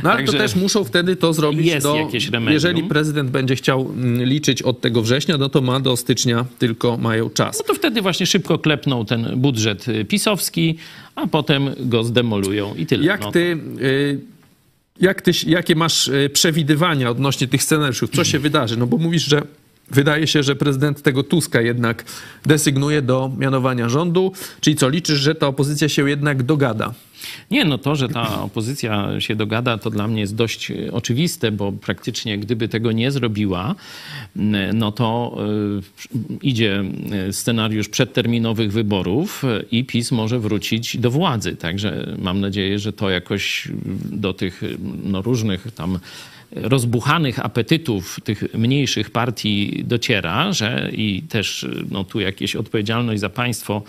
No 0.03 0.11
ale 0.11 0.23
to 0.23 0.31
też 0.31 0.55
muszą 0.55 0.83
wtedy 0.83 1.15
to 1.15 1.33
zrobić 1.33 1.65
jest 1.65 1.85
do... 1.85 1.95
jakieś 1.95 2.29
remedium. 2.29 2.53
Jeżeli 2.53 2.83
prezydent 2.83 3.29
będzie 3.29 3.55
chciał 3.55 3.81
mm, 3.81 4.23
liczyć 4.23 4.61
od 4.61 4.81
tego 4.81 5.01
września, 5.01 5.37
no 5.37 5.49
to 5.49 5.61
ma 5.61 5.79
do 5.79 5.97
stycznia 5.97 6.45
tylko 6.59 6.97
mają 6.97 7.29
czas. 7.29 7.59
No 7.59 7.65
to 7.65 7.73
wtedy 7.73 8.01
właśnie 8.01 8.25
szybko 8.25 8.59
klepną 8.59 9.05
ten 9.05 9.33
budżet 9.35 9.87
y, 9.87 10.05
pisowski, 10.05 10.77
a 11.15 11.27
potem 11.27 11.69
go 11.79 12.03
zdemolują 12.03 12.75
i 12.75 12.85
tyle. 12.85 13.05
Jak 13.05 13.21
no. 13.21 13.31
ty, 13.31 13.57
y, 13.81 14.19
jak 14.99 15.21
ty, 15.21 15.31
jakie 15.47 15.75
masz 15.75 16.07
y, 16.07 16.29
przewidywania 16.33 17.09
odnośnie 17.09 17.47
tych 17.47 17.63
scenariuszy? 17.63 18.07
Co 18.07 18.23
się 18.23 18.39
wydarzy? 18.39 18.77
No 18.77 18.87
bo 18.87 18.97
mówisz, 18.97 19.25
że 19.25 19.41
wydaje 19.91 20.27
się, 20.27 20.43
że 20.43 20.55
prezydent 20.55 21.01
tego 21.01 21.23
Tuska 21.23 21.61
jednak 21.61 22.05
desygnuje 22.45 23.01
do 23.01 23.31
mianowania 23.37 23.89
rządu. 23.89 24.31
Czyli 24.61 24.75
co, 24.75 24.89
liczysz, 24.89 25.19
że 25.19 25.35
ta 25.35 25.47
opozycja 25.47 25.89
się 25.89 26.09
jednak 26.09 26.43
dogada? 26.43 26.93
Nie, 27.51 27.65
no 27.65 27.77
to, 27.77 27.95
że 27.95 28.09
ta 28.09 28.41
opozycja 28.41 29.19
się 29.19 29.35
dogada, 29.35 29.77
to 29.77 29.89
dla 29.89 30.07
mnie 30.07 30.21
jest 30.21 30.35
dość 30.35 30.71
e, 30.71 30.91
oczywiste, 30.91 31.51
bo 31.51 31.71
praktycznie 31.71 32.37
gdyby 32.37 32.67
tego 32.67 32.91
nie 32.91 33.11
zrobiła, 33.11 33.75
no 34.73 34.91
to 34.91 35.37
y, 36.15 36.37
idzie 36.41 36.83
e, 37.11 37.33
scenariusz 37.33 37.89
przedterminowych 37.89 38.71
wyborów 38.71 39.43
e, 39.43 39.63
i 39.71 39.85
PiS 39.85 40.11
może 40.11 40.39
wrócić 40.39 40.97
do 40.97 41.11
władzy. 41.11 41.55
Także 41.55 42.15
mam 42.19 42.39
nadzieję, 42.39 42.79
że 42.79 42.93
to 42.93 43.09
jakoś 43.09 43.67
do 44.11 44.33
tych 44.33 44.61
no, 45.03 45.21
różnych 45.21 45.67
tam 45.75 45.99
rozbuchanych 46.55 47.45
apetytów 47.45 48.19
tych 48.23 48.53
mniejszych 48.53 49.09
partii 49.09 49.83
dociera, 49.83 50.53
że 50.53 50.89
i 50.93 51.23
też 51.29 51.67
no, 51.91 52.03
tu 52.03 52.19
jakieś 52.19 52.55
odpowiedzialność 52.55 53.21
za 53.21 53.29
państwo 53.29 53.83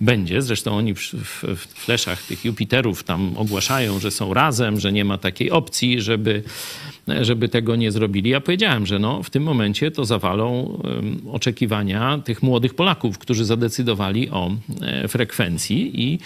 będzie. 0.00 0.42
Zresztą 0.42 0.76
oni 0.76 0.94
w, 0.94 1.00
w, 1.00 1.56
fleszach 1.56 2.22
tych 2.22 2.44
Jupiterów 2.44 3.04
tam 3.04 3.36
ogłaszają, 3.36 3.98
że 3.98 4.10
są 4.10 4.34
razem, 4.34 4.80
że 4.80 4.92
nie 4.92 5.04
ma 5.04 5.18
takiej 5.18 5.50
opcji, 5.50 6.00
żeby, 6.00 6.42
żeby 7.20 7.48
tego 7.48 7.76
nie 7.76 7.92
zrobili. 7.92 8.30
Ja 8.30 8.40
powiedziałem, 8.40 8.86
że 8.86 8.98
no, 8.98 9.22
w 9.22 9.30
tym 9.30 9.42
momencie 9.42 9.90
to 9.90 10.04
zawalą 10.04 10.78
oczekiwania 11.32 12.18
tych 12.24 12.42
młodych 12.42 12.74
Polaków, 12.74 13.18
którzy 13.18 13.44
zadecydowali 13.44 14.30
o 14.30 14.50
e, 14.82 15.08
frekwencji 15.08 16.02
i 16.02 16.18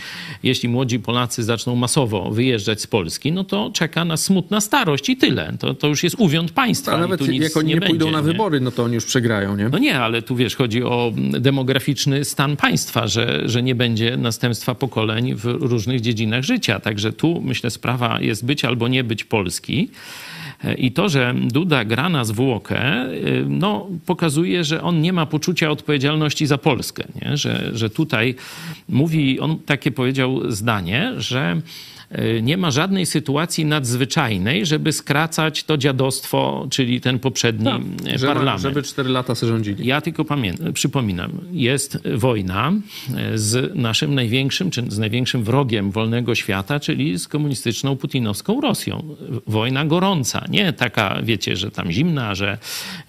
jeśli 0.43 0.69
młodzi 0.69 1.01
Polacy 1.01 1.43
zaczną 1.43 1.77
masowo 1.77 2.31
wyjeżdżać 2.31 2.81
z 2.81 2.87
Polski, 2.87 3.33
no 3.33 3.45
to 3.45 3.71
czeka 3.75 4.05
nas 4.05 4.25
smutna 4.25 4.61
starość 4.61 5.09
i 5.09 5.17
tyle. 5.17 5.53
To, 5.59 5.75
to 5.75 5.87
już 5.87 6.03
jest 6.03 6.17
uwiąd 6.19 6.53
państwa. 6.53 6.93
A 6.93 6.97
nawet 6.97 7.21
jak 7.21 7.57
oni 7.57 7.69
nie, 7.69 7.81
pójdą 7.81 8.07
będzie, 8.07 8.13
na 8.13 8.19
nie? 8.19 8.25
wybory, 8.25 8.61
no 8.61 8.71
to 8.71 8.85
oni 8.85 8.95
już 8.95 9.05
przegrają, 9.05 9.57
nie? 9.57 9.69
No 9.69 9.79
nie, 9.79 10.01
ale 10.01 10.23
tu 10.23 10.37
wiesz, 10.37 10.57
chodzi 10.57 10.83
o 10.83 11.13
demograficzny 11.17 12.25
stan 12.25 12.57
państwa, 12.57 13.07
że, 13.07 13.49
że 13.49 13.63
nie 13.63 13.75
będzie 13.75 14.17
następstwa 14.17 14.75
pokoleń 14.75 15.35
w 15.35 15.45
różnych 15.45 16.01
dziedzinach 16.01 16.43
życia. 16.43 16.81
Także 16.81 17.13
tu 17.13 17.41
myślę 17.45 17.71
sprawa 17.71 18.21
jest 18.21 18.45
być 18.45 18.65
albo 18.65 18.89
nie 18.89 19.05
być 19.05 19.25
Polski. 19.25 19.89
I 20.79 20.93
to, 20.93 21.09
że 21.09 21.35
Duda 21.45 21.85
gra 21.85 22.09
na 22.09 22.25
zwłokę, 22.25 23.07
y, 23.13 23.45
no, 23.49 23.87
pokazuje, 24.07 24.65
że 24.65 24.83
on 24.83 25.01
nie 25.01 25.13
ma 25.13 25.27
poczucia 25.27 25.71
odpowiedzialności 25.71 26.47
za 26.47 26.59
Polskę. 26.59 27.05
Nie? 27.23 27.37
Że, 27.37 27.71
że 27.73 27.91
tutaj 27.91 28.35
mówi, 28.89 29.41
on 29.41 29.59
takie 29.59 29.91
powiedział 29.93 30.51
zdanie, 30.53 31.13
że 31.19 31.61
nie 32.43 32.57
ma 32.57 32.71
żadnej 32.71 33.07
sytuacji 33.07 33.65
nadzwyczajnej, 33.65 34.67
żeby 34.67 34.93
skracać 34.93 35.65
to 35.65 35.77
dziadostwo, 35.77 36.67
czyli 36.71 37.01
ten 37.01 37.19
poprzedni 37.19 37.69
y, 37.69 38.19
ma- 38.19 38.27
parlament. 38.27 38.63
żeby 38.63 38.83
cztery 38.83 39.09
lata 39.09 39.35
sobie 39.35 39.53
rządzili. 39.53 39.87
Ja 39.87 40.01
tylko 40.01 40.25
przypominam, 40.75 41.31
jest 41.53 41.99
wojna 42.15 42.73
e, 43.17 43.39
z 43.39 43.75
naszym 43.75 44.15
największym, 44.15 44.71
czy 44.71 44.85
z 44.89 44.99
największym 44.99 45.45
wrogiem 45.45 45.91
wolnego 45.91 46.35
świata, 46.35 46.81
czyli 46.81 47.19
z 47.19 47.29
komunistyczną, 47.29 47.97
putinowską 47.97 48.61
Rosją. 48.61 49.17
Wojna 49.47 49.85
gorąca, 49.85 50.45
nie 50.49 50.73
taka, 50.73 51.19
wiecie, 51.23 51.57
że 51.57 51.71
tam 51.71 51.93
zimna, 51.93 52.35
że 52.35 52.59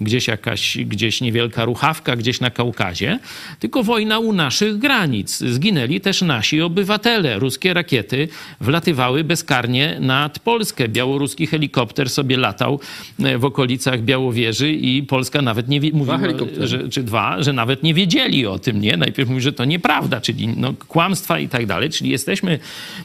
gdzieś 0.02 0.28
jakaś, 0.28 0.78
gdzieś 0.78 1.22
niewielka 1.22 1.66
ruchawka, 1.66 2.16
gdzieś 2.16 2.40
na 2.40 2.50
Kaukazie, 2.50 3.20
tylko 3.60 3.84
wojna 3.84 4.20
u 4.20 4.34
naszych 4.34 4.78
granic. 4.78 5.38
Zginęli 5.38 6.02
też 6.02 6.22
nasi 6.22 6.62
obywatele. 6.62 7.40
Ruskie 7.40 7.74
rakiety 7.74 8.28
wlatywały 8.62 8.91
przelatywały 8.92 9.24
bezkarnie 9.24 9.98
nad 10.00 10.40
Polskę. 10.40 10.88
Białoruski 10.88 11.48
helikopter 11.48 12.10
sobie 12.10 12.38
latał 12.38 12.80
e, 13.20 13.38
w 13.38 13.46
okolicach 13.46 14.02
Białowieży 14.02 14.72
i 14.72 15.04
Polska 15.04 15.42
nawet 15.42 15.68
nie 15.68 15.80
wie, 15.80 15.92
mówiła, 15.94 16.20
że, 16.60 16.90
czy 16.90 17.04
dwa, 17.04 17.44
że 17.44 17.54
nawet 17.54 17.84
nie 17.84 17.94
wiedzieli 17.94 18.48
o 18.48 18.60
tym, 18.60 18.82
nie? 18.82 18.98
Najpierw 18.98 19.30
mówi, 19.30 19.42
że 19.42 19.54
to 19.54 19.66
nieprawda, 19.66 20.22
czyli 20.22 20.48
no, 20.48 20.74
kłamstwa 20.88 21.40
i 21.40 21.48
tak 21.48 21.66
dalej. 21.66 21.90
Czyli 21.90 22.10
jesteśmy 22.10 22.60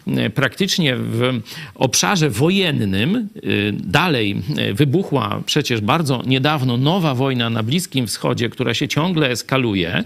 e, 0.06 0.30
praktycznie 0.30 0.96
w 0.96 1.40
obszarze 1.74 2.30
wojennym. 2.30 3.16
E, 3.16 3.50
Dalej 3.72 4.42
wybuchła 4.74 5.42
przecież 5.46 5.80
bardzo 5.80 6.22
niedawno 6.26 6.76
nowa 6.76 7.14
wojna 7.14 7.50
na 7.50 7.62
Bliskim 7.62 8.06
Wschodzie, 8.06 8.48
która 8.48 8.74
się 8.74 8.88
ciągle 8.88 9.30
eskaluje 9.30 10.04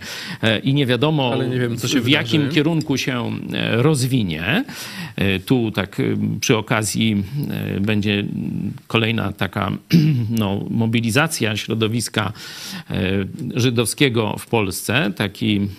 i 0.63 0.75
nie 0.75 0.87
wiadomo 0.87 1.37
nie 1.37 1.59
wiem, 1.59 1.77
w 1.77 2.09
jakim 2.09 2.49
kierunku 2.49 2.97
się 2.97 3.31
rozwinie. 3.73 4.65
E, 5.17 5.41
Tak 5.71 6.01
e, 6.01 6.05
przy 6.41 6.57
okazji 6.57 7.25
e, 7.51 7.81
będzie 7.81 8.25
kolejna 8.87 9.33
taka 9.33 9.73
no, 10.41 10.65
mobilizacja 10.71 11.57
środowiska 11.57 12.33
e, 12.91 12.95
żydowskiego 13.55 14.37
w 14.39 14.47
Polsce, 14.47 15.13
taki 15.17 15.57
mm, 15.57 15.71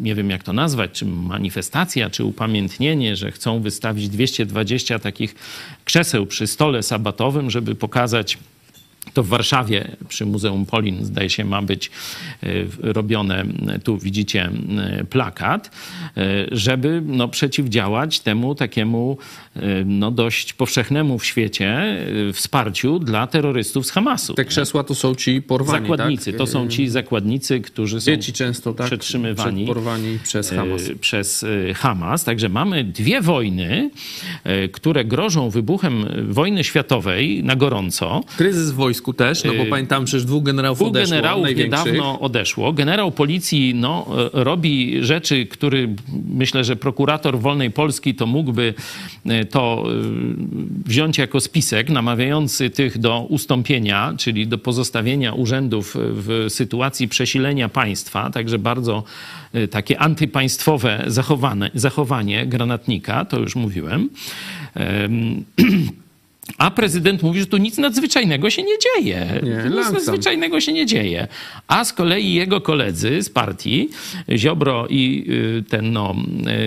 nie 0.00 0.14
wiem 0.14 0.30
jak 0.30 0.42
to 0.42 0.52
nazwać, 0.52 0.90
czy 0.90 1.06
manifestacja, 1.06 2.10
czy 2.10 2.24
upamiętnienie, 2.24 3.16
że 3.16 3.32
chcą 3.32 3.60
wystawić 3.60 4.08
220 4.08 4.98
takich 4.98 5.34
krzeseł 5.84 6.26
przy 6.26 6.46
stole 6.46 6.82
sabatowym, 6.82 7.50
żeby 7.50 7.74
pokazać 7.74 8.38
to 9.14 9.22
w 9.22 9.28
Warszawie 9.28 9.96
przy 10.08 10.26
Muzeum 10.26 10.66
Polin, 10.66 11.04
zdaje 11.04 11.30
się, 11.30 11.44
ma 11.44 11.62
być 11.62 11.90
e, 12.42 12.46
robione, 12.80 13.44
tu 13.84 13.98
widzicie 13.98 14.50
e, 15.00 15.04
plakat, 15.04 15.70
e, 16.16 16.46
żeby 16.52 17.02
no, 17.06 17.28
przeciwdziałać 17.28 18.20
temu 18.20 18.54
takiemu 18.54 19.18
e, 19.56 19.60
no, 19.84 20.10
dość 20.10 20.52
powszechnemu 20.52 21.18
w 21.18 21.24
świecie 21.26 21.68
e, 22.28 22.32
wsparciu 22.32 22.98
dla 22.98 23.26
terrorystów 23.26 23.86
z 23.86 23.90
Hamasu. 23.90 24.34
Te 24.34 24.44
krzesła 24.44 24.84
to 24.84 24.94
są 24.94 25.14
ci 25.14 25.42
porwani, 25.42 25.88
Zakładnicy, 25.88 26.32
tak? 26.32 26.38
to 26.38 26.46
są 26.46 26.68
ci 26.68 26.88
zakładnicy, 26.88 27.60
którzy 27.60 28.00
są 28.00 28.04
Dzieci 28.10 28.32
często, 28.32 28.74
tak? 28.74 28.86
przetrzymywani 28.86 29.66
Porwani 29.66 30.18
przez 30.24 30.50
Hamas. 30.50 30.88
e, 30.88 30.96
przez 30.96 31.44
e, 31.70 31.74
Hamas. 31.74 32.24
Także 32.24 32.48
mamy 32.48 32.84
dwie 32.84 33.20
wojny, 33.20 33.90
e, 34.44 34.68
które 34.68 35.04
grożą 35.04 35.50
wybuchem 35.50 36.04
wojny 36.28 36.64
światowej 36.64 37.44
na 37.44 37.56
gorąco. 37.56 38.24
Kryzys 38.36 38.70
w 38.70 38.74
wojsku 38.98 39.12
też, 39.12 39.44
no 39.44 39.54
bo 39.54 39.66
pamiętam, 39.70 40.04
przecież 40.04 40.24
dwóch 40.24 40.42
generałów 40.42 40.78
Dwóch 40.78 40.88
odeszło, 40.88 41.10
generałów 41.10 41.56
niedawno 41.56 42.20
odeszło. 42.20 42.72
Generał 42.72 43.10
policji 43.10 43.74
no, 43.74 44.06
e, 44.34 44.44
robi 44.44 45.04
rzeczy, 45.04 45.46
który 45.46 45.94
myślę, 46.28 46.64
że 46.64 46.76
prokurator 46.76 47.38
Wolnej 47.38 47.70
Polski 47.70 48.14
to 48.14 48.26
mógłby 48.26 48.74
e, 49.26 49.44
to 49.44 49.84
wziąć 50.86 51.18
jako 51.18 51.40
spisek 51.40 51.90
namawiający 51.90 52.70
tych 52.70 52.98
do 52.98 53.20
ustąpienia, 53.20 54.14
czyli 54.18 54.46
do 54.46 54.58
pozostawienia 54.58 55.32
urzędów 55.32 55.96
w 55.98 56.46
sytuacji 56.48 57.08
przesilenia 57.08 57.68
państwa. 57.68 58.30
Także 58.30 58.58
bardzo 58.58 59.04
takie 59.70 59.98
antypaństwowe 59.98 61.04
zachowane, 61.06 61.70
zachowanie 61.74 62.46
granatnika, 62.46 63.24
to 63.24 63.38
już 63.38 63.56
mówiłem. 63.56 64.10
A 66.58 66.70
prezydent 66.70 67.22
mówi, 67.22 67.40
że 67.40 67.46
tu 67.46 67.56
nic 67.56 67.78
nadzwyczajnego 67.78 68.50
się 68.50 68.62
nie 68.62 68.74
dzieje. 68.78 69.26
Nie, 69.42 69.70
nic 69.76 69.92
nadzwyczajnego 69.92 70.60
się 70.60 70.72
nie 70.72 70.86
dzieje. 70.86 71.28
A 71.66 71.84
z 71.84 71.92
kolei 71.92 72.34
jego 72.34 72.60
koledzy 72.60 73.22
z 73.22 73.30
partii, 73.30 73.88
Ziobro 74.36 74.86
i 74.90 75.26
y, 75.58 75.64
ten 75.68 75.92
no, 75.92 76.14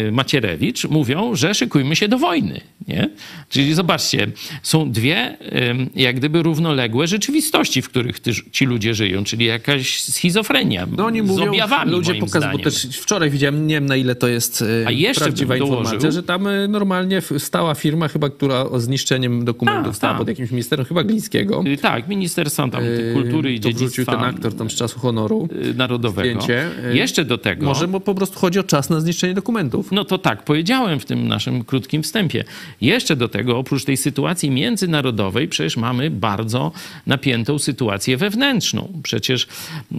y, 0.08 0.12
Macierewicz, 0.12 0.86
mówią, 0.86 1.36
że 1.36 1.54
szykujmy 1.54 1.96
się 1.96 2.08
do 2.08 2.18
wojny. 2.18 2.62
Nie? 2.88 3.10
Czyli 3.50 3.74
zobaczcie, 3.74 4.28
są 4.64 4.92
dwie 4.92 5.38
ym, 5.70 5.90
jak 5.96 6.16
gdyby 6.16 6.44
równoległe 6.44 7.08
rzeczywistości, 7.08 7.82
w 7.82 7.90
których 7.90 8.20
ty, 8.20 8.32
ci 8.52 8.66
ludzie 8.66 8.94
żyją, 8.94 9.24
czyli 9.24 9.46
jakaś 9.46 10.02
schizofrenia 10.02 10.88
No 10.98 11.06
oni 11.06 11.20
z 11.20 11.24
mówią, 11.24 11.50
objawami 11.50 11.92
ludzie 11.92 12.16
pokazują, 12.16 12.52
bo 12.52 12.60
też 12.60 12.88
wczoraj 13.02 13.30
widziałem, 13.30 13.68
nie 13.68 13.76
wiem 13.76 13.86
na 13.86 13.96
ile 13.96 14.16
to 14.16 14.28
jest 14.28 14.64
A 14.86 14.92
jeszcze 14.92 15.24
prawdziwa 15.24 15.56
dołożył- 15.56 15.78
informacja, 15.78 16.12
że 16.12 16.24
tam 16.24 16.48
normalnie 16.68 17.22
stała 17.38 17.76
firma 17.76 18.08
chyba, 18.08 18.30
która 18.30 18.60
o 18.60 18.80
zniszczeniem 18.80 19.46
dokumentów 19.46 19.71
Tak, 19.84 19.96
stała 19.96 20.14
tak. 20.14 20.20
pod 20.20 20.28
jakimś 20.28 20.52
ministerstwem, 20.52 20.86
chyba 20.86 21.04
Glińskiego. 21.04 21.64
Y, 21.68 21.78
Tak, 21.78 22.08
Ministerstwa 22.08 22.68
tam, 22.70 22.84
E, 22.84 23.14
Kultury 23.14 23.54
i 23.54 23.60
to 23.60 23.70
wrzucił 23.70 23.88
Dziedzictwa 23.88 24.12
ten 24.16 24.26
aktor 24.26 24.54
tam 24.54 24.70
z 24.70 24.76
czasu 24.76 25.00
honoru. 25.00 25.48
y, 25.66 25.74
Narodowego. 25.74 26.42
zdjęcie. 26.42 26.68
Y, 26.92 26.98
Jeszcze 26.98 27.26
do 27.26 27.38
tego... 27.38 27.66
Może 27.66 27.88
bo 27.88 28.00
po 28.00 28.16
prostu 28.16 28.40
chodzi 28.40 28.60
o 28.60 28.64
czas 28.64 28.90
na 28.90 29.00
zniszczenie 29.00 29.34
dokumentów. 29.34 29.92
No 29.92 30.06
to 30.06 30.18
tak, 30.18 30.44
powiedziałem 30.44 31.00
w 31.00 31.06
tym 31.06 31.28
naszym 31.28 31.64
krótkim 31.64 32.04
wstępie. 32.04 32.44
Jeszcze 32.82 33.16
do 33.16 33.28
tego, 33.28 33.58
oprócz 33.58 33.86
tej 33.86 33.98
sytuacji 33.98 34.52
międzynarodowej, 34.52 35.48
przecież 35.48 35.78
mamy 35.78 36.10
bardzo 36.10 36.72
napiętą 37.08 37.60
sytuację 37.60 38.18
wewnętrzną. 38.18 38.94
Przecież 39.04 39.48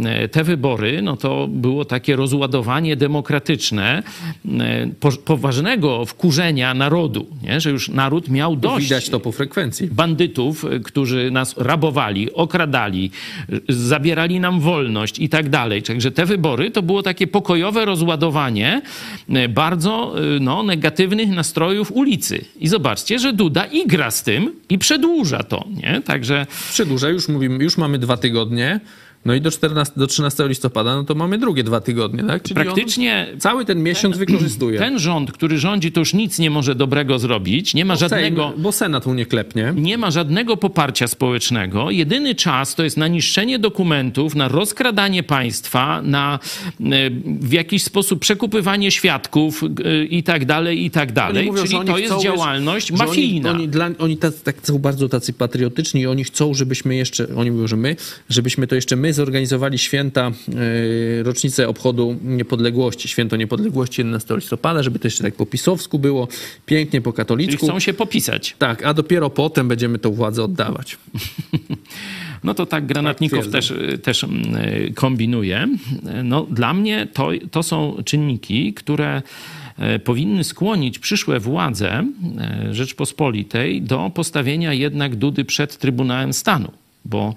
e, 0.05 0.29
te 0.29 0.45
wybory, 0.45 1.03
no 1.03 1.17
to 1.17 1.49
było 1.49 1.85
takie 1.85 2.17
rozładowanie 2.17 2.97
demokratyczne 2.97 4.03
e, 4.61 4.87
po, 5.01 5.13
poważnego 5.13 6.07
wkurzenia 6.07 6.75
narodu, 6.75 7.27
nie? 7.43 7.61
że 7.61 7.71
już 7.71 7.89
naród 7.89 8.29
miał 8.29 8.57
dość 8.57 8.85
Widać 8.85 9.09
to 9.09 9.21
po 9.21 9.33
frekwencji. 9.33 9.62
Bandytów, 9.91 10.65
y, 10.65 10.81
którzy 10.81 11.31
nas 11.31 11.55
rabowali, 11.59 12.33
okradali, 12.33 13.11
y, 13.53 13.61
zabierali 13.69 14.41
nam 14.41 14.61
wolność 14.61 15.19
i 15.19 15.29
tak 15.29 15.49
dalej. 15.49 15.83
Także 15.83 16.11
te 16.11 16.27
wybory 16.27 16.71
to 16.71 16.83
było 16.83 17.03
takie 17.03 17.27
pokojowe 17.27 17.85
rozładowanie 17.85 18.83
y, 19.29 19.49
bardzo 19.49 20.15
no, 20.41 20.63
negatywnych 20.63 21.31
nastrojów 21.31 21.93
ulicy. 21.93 22.45
I 22.61 22.69
zobaczcie, 22.69 23.19
że 23.19 23.33
Duda 23.33 23.65
igra 23.65 24.11
z 24.11 24.23
tym 24.23 24.55
i 24.69 24.79
przedłuża 24.79 25.43
to. 25.43 25.65
Nie? 25.83 26.01
Także 26.05 26.47
Przedłuża, 26.71 27.09
już 27.09 27.29
mówimy, 27.29 27.65
już 27.65 27.77
mamy 27.77 27.99
dwa 27.99 28.17
tygodnie. 28.17 28.81
No 29.25 29.35
i 29.35 29.41
do, 29.41 29.51
14, 29.51 29.95
do 29.97 30.07
13 30.07 30.49
listopada, 30.49 30.97
no 30.97 31.05
to 31.05 31.15
mamy 31.15 31.39
drugie 31.39 31.65
dwa 31.65 31.81
tygodnie, 31.81 32.25
tak? 32.25 32.43
Czyli 32.43 32.55
praktycznie 32.55 33.27
cały 33.39 33.65
ten 33.65 33.83
miesiąc 33.83 34.19
wykorzystuje. 34.19 34.79
ten 34.79 34.99
rząd, 34.99 35.33
który 35.33 35.59
rządzi, 35.59 35.93
to 35.93 36.01
już 36.01 36.15
nic 36.15 36.39
nie 36.39 36.51
może 36.51 36.75
dobrego 36.75 37.19
zrobić. 37.19 37.75
Nie 37.75 37.85
ma 37.85 37.97
żadnego... 37.97 38.49
Sejm, 38.49 38.63
bo 38.63 38.73
Senat 38.73 39.07
mu 39.07 39.15
nie 39.15 39.27
klepnie. 39.27 39.73
nie 39.77 39.99
ma 39.99 40.11
żadnego 40.11 40.57
poparcia 40.57 41.09
społecznego. 41.09 41.91
Jedyny 41.91 42.35
czas 42.35 42.75
to 42.75 42.85
jest 42.85 42.97
na 42.97 43.09
niszczenie 43.09 43.59
dokumentów, 43.59 44.35
na 44.35 44.49
rozkradanie 44.49 45.23
państwa, 45.23 46.03
na 46.03 46.39
e, 46.81 47.11
w 47.41 47.53
jakiś 47.53 47.83
sposób 47.83 48.21
przekupywanie 48.21 48.91
świadków 48.91 49.63
i 50.11 50.23
tak 50.23 50.45
dalej, 50.45 50.85
i 50.85 50.91
tak 50.91 51.13
dalej. 51.13 51.47
mówią, 51.47 51.65
Czyli 51.65 51.79
to 51.87 51.99
jest 51.99 52.23
działalność 52.23 52.89
że 52.89 52.97
mafijna. 52.97 53.51
Oni, 53.51 53.59
oni, 53.59 53.69
dla, 53.69 53.91
oni 53.99 54.17
tacy, 54.17 54.45
tak, 54.45 54.57
są 54.63 54.79
bardzo 54.79 55.09
tacy 55.09 55.33
patriotyczni 55.33 56.01
i 56.01 56.07
oni 56.07 56.25
chcą, 56.25 56.55
żebyśmy 56.55 56.97
jeszcze, 56.97 57.27
oni 57.37 57.51
mówią, 57.51 57.67
że 57.67 57.77
my, 57.77 57.97
żebyśmy 58.29 58.67
to 58.67 58.75
jeszcze 58.75 58.97
my 58.97 59.12
zorganizowali 59.13 59.79
święta, 59.79 60.31
yy, 60.49 61.23
rocznicę 61.23 61.69
obchodu 61.69 62.17
niepodległości, 62.25 63.09
święto 63.09 63.37
niepodległości 63.37 64.01
11 64.01 64.37
listopada, 64.37 64.83
żeby 64.83 64.99
to 64.99 65.07
jeszcze 65.07 65.25
tak 65.25 65.35
po 65.35 65.47
pisowsku 65.47 65.99
było, 65.99 66.29
pięknie 66.67 67.01
po 67.01 67.13
Czyli 67.13 67.17
katolicku. 67.17 67.67
chcą 67.67 67.81
się 67.81 67.95
popisać. 67.95 68.57
Tak, 68.59 68.87
a 68.87 68.95
dopiero 68.95 69.31
potem 69.31 69.69
będziemy 69.69 69.99
tą 69.99 70.13
władzę 70.13 70.45
oddawać. 70.45 70.99
No 72.45 72.55
to 72.55 72.67
tak 72.67 72.87
Granatnikow 72.87 73.45
Tak, 73.45 73.53
też, 73.53 73.75
też 74.03 74.25
mm, 74.25 74.55
y, 74.55 74.93
kombinuje. 74.95 75.69
No, 76.25 76.47
dla 76.51 76.75
mnie 76.75 77.07
to, 77.13 77.31
to 77.51 77.63
są 77.63 77.97
czynniki, 78.05 78.75
które 78.75 79.23
e, 79.79 79.99
powinny 79.99 80.45
skłonić 80.45 80.99
przyszłe 80.99 81.41
władze 81.41 81.91
e, 81.91 82.75
Rzeczpospolitej 82.75 83.83
do 83.83 84.11
postawienia 84.15 84.73
jednak 84.73 85.17
Dudy 85.17 85.45
przed 85.45 85.79
Trybunałem 85.79 86.33
Stanu. 86.33 86.73
Bo 87.05 87.35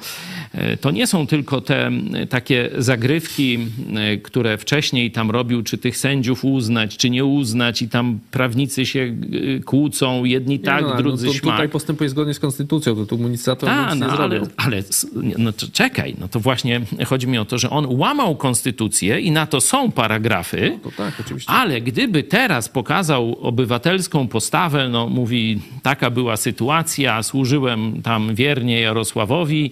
e, 0.53 0.77
to 0.77 0.91
nie 0.91 1.07
są 1.07 1.27
tylko 1.27 1.61
te 1.61 1.85
m, 1.85 2.09
takie 2.29 2.69
zagrywki, 2.77 3.57
e, 3.95 4.17
które 4.17 4.57
wcześniej 4.57 5.11
tam 5.11 5.31
robił, 5.31 5.63
czy 5.63 5.77
tych 5.77 5.97
sędziów 5.97 6.45
uznać, 6.45 6.97
czy 6.97 7.09
nie 7.09 7.25
uznać, 7.25 7.81
i 7.81 7.89
tam 7.89 8.19
prawnicy 8.31 8.85
się 8.85 8.99
e, 8.99 9.59
kłócą, 9.63 10.23
jedni 10.25 10.59
tak, 10.59 10.81
no, 10.81 10.95
drudzy 10.97 11.25
no, 11.25 11.31
to 11.31 11.37
śmak. 11.37 11.53
Tutaj 11.55 11.69
postępuje 11.69 12.09
zgodnie 12.09 12.33
z 12.33 12.39
konstytucją, 12.39 12.95
to 12.95 13.05
tu 13.05 13.17
mu 13.17 13.27
nic 13.27 13.43
za 13.43 13.55
to 13.55 13.69
A, 13.71 13.91
nic 13.91 13.99
no, 13.99 14.05
nie 14.07 14.11
ale, 14.11 14.29
zrobił. 14.39 14.53
ale 14.57 14.77
s- 14.77 15.07
no 15.37 15.53
czekaj, 15.73 16.15
no 16.19 16.27
to 16.27 16.39
właśnie 16.39 16.81
chodzi 17.05 17.27
mi 17.27 17.37
o 17.37 17.45
to, 17.45 17.57
że 17.57 17.69
on 17.69 17.85
łamał 17.89 18.35
konstytucję 18.35 19.19
i 19.19 19.31
na 19.31 19.45
to 19.47 19.61
są 19.61 19.91
paragrafy, 19.91 20.79
To 20.83 20.91
tak, 20.97 21.13
oczywiście. 21.19 21.51
ale 21.51 21.81
gdyby 21.81 22.23
teraz 22.23 22.69
pokazał 22.69 23.37
obywatelską 23.41 24.27
postawę, 24.27 24.89
no 24.89 25.09
mówi, 25.09 25.59
taka 25.83 26.09
była 26.09 26.37
sytuacja, 26.37 27.23
służyłem 27.23 28.01
tam 28.01 28.35
wiernie 28.35 28.79
Jarosławowi 28.81 29.54
mówi, 29.55 29.71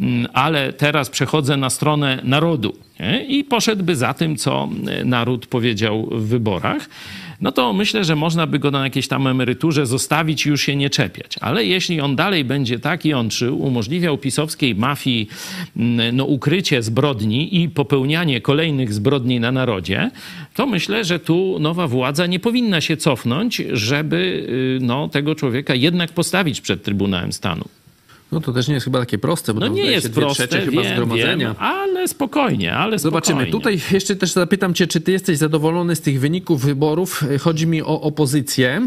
mm, 0.00 0.26
ale 0.32 0.72
teraz 0.72 1.10
przechodzę 1.10 1.56
na 1.56 1.70
stronę 1.70 2.20
narodu 2.24 2.74
nie? 3.00 3.24
i 3.24 3.44
poszedłby 3.44 3.96
za 3.96 4.14
tym, 4.14 4.36
co 4.36 4.68
naród 5.04 5.46
powiedział 5.46 6.08
w 6.12 6.28
wyborach, 6.28 6.88
no 7.40 7.52
to 7.52 7.72
myślę, 7.72 8.04
że 8.04 8.16
można 8.16 8.46
by 8.46 8.58
go 8.58 8.70
na 8.70 8.84
jakiejś 8.84 9.08
tam 9.08 9.26
emeryturze 9.26 9.86
zostawić 9.86 10.46
i 10.46 10.48
już 10.48 10.62
się 10.62 10.76
nie 10.76 10.90
czepiać. 10.90 11.36
Ale 11.40 11.64
jeśli 11.64 12.00
on 12.00 12.16
dalej 12.16 12.44
będzie 12.44 12.78
tak 12.78 13.04
jączył, 13.04 13.62
umożliwiał 13.62 14.18
pisowskiej 14.18 14.74
mafii 14.74 15.28
mm, 15.76 16.16
no, 16.16 16.24
ukrycie 16.24 16.82
zbrodni 16.82 17.62
i 17.62 17.68
popełnianie 17.68 18.40
kolejnych 18.40 18.92
zbrodni 18.92 19.40
na 19.40 19.52
narodzie, 19.52 20.10
to 20.54 20.66
myślę, 20.66 21.04
że 21.04 21.18
tu 21.18 21.58
nowa 21.60 21.86
władza 21.86 22.26
nie 22.26 22.40
powinna 22.40 22.80
się 22.80 22.96
cofnąć, 22.96 23.62
żeby 23.72 24.16
y, 24.16 24.84
no, 24.84 25.08
tego 25.08 25.34
człowieka 25.34 25.74
jednak 25.74 26.12
postawić 26.12 26.60
przed 26.60 26.82
Trybunałem 26.82 27.32
Stanu. 27.32 27.79
No 28.32 28.40
to 28.40 28.52
też 28.52 28.68
nie 28.68 28.74
jest 28.74 28.84
chyba 28.84 28.98
takie 28.98 29.18
proste, 29.18 29.54
bo 29.54 29.60
no 29.60 29.68
nie 29.68 29.84
jest 29.84 30.12
proste, 30.12 30.60
chyba 30.60 30.82
wiem, 30.82 30.92
zgromadzenia. 30.92 31.48
Wiem, 31.48 31.56
ale 31.58 32.08
spokojnie, 32.08 32.74
ale 32.74 32.98
Zobaczymy. 32.98 33.42
Spokojnie. 33.42 33.52
Tutaj 33.52 33.80
jeszcze 33.92 34.16
też 34.16 34.32
zapytam 34.32 34.74
cię, 34.74 34.86
czy 34.86 35.00
ty 35.00 35.12
jesteś 35.12 35.38
zadowolony 35.38 35.96
z 35.96 36.00
tych 36.00 36.20
wyników 36.20 36.64
wyborów? 36.64 37.24
Chodzi 37.40 37.66
mi 37.66 37.82
o 37.82 38.00
opozycję, 38.00 38.86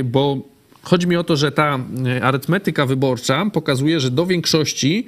y, 0.00 0.04
bo 0.04 0.38
chodzi 0.82 1.06
mi 1.06 1.16
o 1.16 1.24
to, 1.24 1.36
że 1.36 1.52
ta 1.52 1.78
y, 2.18 2.24
arytmetyka 2.24 2.86
wyborcza 2.86 3.50
pokazuje, 3.52 4.00
że 4.00 4.10
do 4.10 4.26
większości 4.26 5.06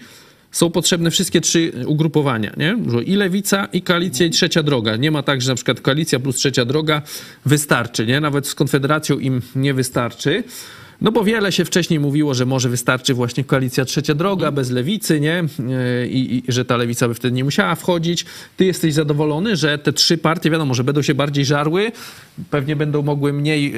są 0.51 0.71
potrzebne 0.71 1.11
wszystkie 1.11 1.41
trzy 1.41 1.73
ugrupowania, 1.87 2.53
nie? 2.57 2.79
I 3.05 3.17
lewica, 3.17 3.69
i 3.73 3.83
koalicja, 3.83 4.27
i 4.27 4.31
trzecia 4.31 4.63
droga. 4.63 4.97
Nie 4.97 5.11
ma 5.11 5.23
tak, 5.23 5.43
że 5.43 5.51
na 5.51 5.55
przykład 5.55 5.81
koalicja 5.81 6.21
plus 6.21 6.37
trzecia 6.37 6.65
droga 6.65 7.03
wystarczy, 7.47 8.07
nie? 8.07 8.21
Nawet 8.21 8.47
z 8.47 8.55
Konfederacją 8.55 9.19
im 9.19 9.43
nie 9.57 9.75
wystarczy. 9.75 10.45
No 11.01 11.13
bo 11.13 11.25
wiele 11.25 11.53
się 11.53 11.65
wcześniej 11.65 12.01
mówiło, 12.01 12.35
że 12.35 12.47
może 12.47 12.69
wystarczy 12.69 13.15
właśnie 13.15 13.45
koalicja 13.45 13.85
trzecia 13.85 14.15
droga 14.15 14.51
bez 14.51 14.71
lewicy, 14.71 15.21
nie? 15.21 15.45
I, 16.09 16.43
i 16.49 16.53
że 16.53 16.65
ta 16.65 16.77
lewica 16.77 17.09
by 17.09 17.15
wtedy 17.15 17.37
nie 17.37 17.45
musiała 17.45 17.75
wchodzić. 17.75 18.25
Ty 18.57 18.65
jesteś 18.65 18.95
zadowolony, 18.95 19.57
że 19.57 19.79
te 19.79 19.93
trzy 19.93 20.19
partie, 20.19 20.51
wiadomo, 20.51 20.75
że 20.75 20.85
będą 20.85 21.03
się 21.03 21.15
bardziej 21.15 21.45
żarły, 21.45 21.93
pewnie 22.51 22.77
będą 22.77 23.03
mogły 23.03 23.33
mniej 23.33 23.73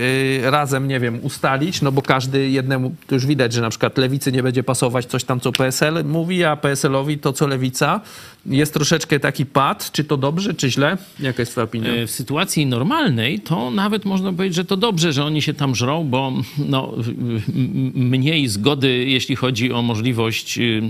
y, 0.46 0.50
razem, 0.50 0.88
nie 0.88 1.00
wiem, 1.00 1.18
ustalić, 1.22 1.82
no 1.82 1.92
bo 1.92 2.02
każdy 2.02 2.50
jednemu, 2.50 2.94
to 3.06 3.14
już 3.14 3.26
widać, 3.26 3.52
że 3.52 3.60
na 3.60 3.70
przykład 3.70 3.98
lewicy 3.98 4.32
nie 4.32 4.42
będzie 4.42 4.62
pasować 4.62 5.06
coś 5.06 5.24
tam, 5.24 5.40
co 5.40 5.52
PSL 5.52 6.04
mówi, 6.04 6.44
a 6.44 6.56
PSL-owi 6.56 7.18
to, 7.18 7.32
co 7.32 7.46
lewica. 7.46 8.00
Jest 8.46 8.74
troszeczkę 8.74 9.20
taki 9.20 9.46
pad, 9.46 9.92
czy 9.92 10.04
to 10.04 10.16
dobrze, 10.16 10.54
czy 10.54 10.70
źle? 10.70 10.98
Jaka 11.20 11.42
jest 11.42 11.52
twoja 11.52 11.64
opinia? 11.64 11.90
E, 11.90 12.06
w 12.06 12.10
sytuacji 12.10 12.66
normalnej 12.66 13.40
to 13.40 13.70
nawet 13.70 14.04
można 14.04 14.32
powiedzieć, 14.32 14.56
że 14.56 14.64
to 14.64 14.76
dobrze, 14.76 15.12
że 15.12 15.24
oni 15.24 15.42
się 15.42 15.54
tam 15.54 15.74
żrą, 15.74 16.04
bo 16.04 16.32
no, 16.58 16.94
mniej 17.94 18.48
zgody, 18.48 19.04
jeśli 19.04 19.36
chodzi 19.36 19.72
o 19.72 19.82
możliwość 19.82 20.58
y, 20.58 20.82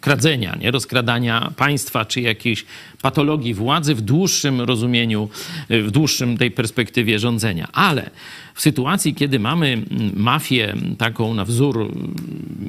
kradzenia, 0.00 0.56
nie? 0.60 0.70
rozkradania 0.70 1.52
państwa, 1.56 2.04
czy 2.04 2.20
jakiejś 2.20 2.64
patologii 3.02 3.54
władzy 3.54 3.94
w 3.94 4.00
dłuższym 4.00 4.60
rozumieniu, 4.60 5.28
y, 5.70 5.82
w 5.82 5.90
dłuższym 5.90 6.36
tej 6.36 6.50
perspektywie 6.50 7.18
rządzenia. 7.18 7.68
Ale 7.72 8.10
w 8.54 8.60
sytuacji, 8.60 9.14
kiedy 9.14 9.38
mamy 9.38 9.66
mm, 9.66 10.12
mafię 10.16 10.74
taką 10.98 11.34
na 11.34 11.44
wzór 11.44 11.80
mm, 11.80 12.14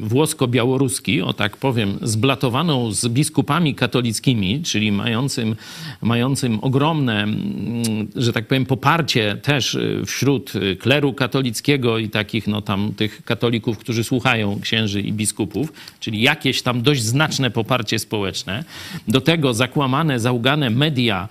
włosko-białoruski, 0.01 1.21
o 1.21 1.33
tak 1.33 1.57
powiem, 1.57 1.99
zblatowaną 2.01 2.91
z 2.91 3.07
biskupami 3.07 3.75
katolickimi, 3.75 4.61
czyli 4.63 4.91
mającym, 4.91 5.55
mającym 6.01 6.59
ogromne, 6.61 7.23
mm, 7.23 8.07
że 8.15 8.33
tak 8.33 8.47
powiem, 8.47 8.65
poparcie 8.65 9.37
też 9.41 9.75
y, 9.75 10.01
wśród 10.05 10.55
y, 10.55 10.75
kleru 10.75 11.13
katolickiego 11.13 11.97
i 11.97 12.09
takich, 12.09 12.47
no 12.47 12.61
tam, 12.61 12.93
tych 12.93 13.23
katolików, 13.25 13.77
którzy 13.77 14.03
słuchają 14.03 14.59
księży 14.61 15.01
i 15.01 15.13
biskupów, 15.13 15.73
czyli 15.99 16.21
jakieś 16.21 16.61
tam 16.61 16.81
dość 16.81 17.03
znaczne 17.03 17.51
poparcie 17.51 17.99
społeczne. 17.99 18.63
Do 19.07 19.21
tego 19.21 19.53
zakłamane, 19.53 20.19
załgane 20.19 20.69
media 20.69 21.27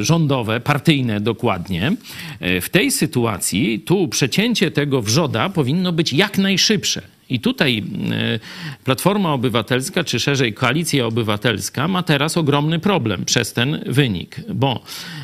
rządowe, 0.00 0.60
partyjne 0.60 1.20
dokładnie. 1.20 1.92
E, 2.40 2.60
w 2.60 2.68
tej 2.68 2.90
sytuacji 2.90 3.47
tu 3.86 4.08
przecięcie 4.08 4.70
tego 4.70 5.02
wrzoda 5.02 5.48
powinno 5.48 5.92
być 5.92 6.12
jak 6.12 6.38
najszybsze. 6.38 7.02
I 7.30 7.40
tutaj 7.40 7.82
e, 8.10 8.38
Platforma 8.84 9.32
Obywatelska, 9.32 10.04
czy 10.04 10.20
szerzej 10.20 10.54
Koalicja 10.54 11.06
Obywatelska 11.06 11.88
ma 11.88 12.02
teraz 12.02 12.36
ogromny 12.36 12.78
problem 12.78 13.24
przez 13.24 13.52
ten 13.52 13.84
wynik, 13.86 14.40
bo 14.54 14.82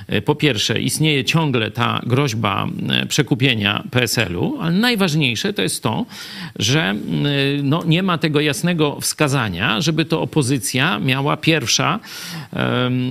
e, 0.09 0.23
po 0.23 0.35
pierwsze 0.35 0.81
istnieje 0.81 1.25
ciągle 1.25 1.71
ta 1.71 2.01
groźba 2.07 2.67
e, 2.89 3.07
przekupienia 3.07 3.85
PSL-u, 3.91 4.59
ale 4.61 4.73
najważniejsze 4.73 5.53
to 5.53 5.63
jest 5.63 5.83
to, 5.83 6.07
że 6.59 6.95
no, 7.63 7.83
nie 7.87 8.03
ma 8.03 8.19
tego 8.19 8.41
jasnego 8.41 9.01
wskazania, 9.01 9.81
żeby 9.81 10.05
to 10.05 10.21
opozycja 10.21 10.99
miała 10.99 11.37
pierwsza, 11.37 12.01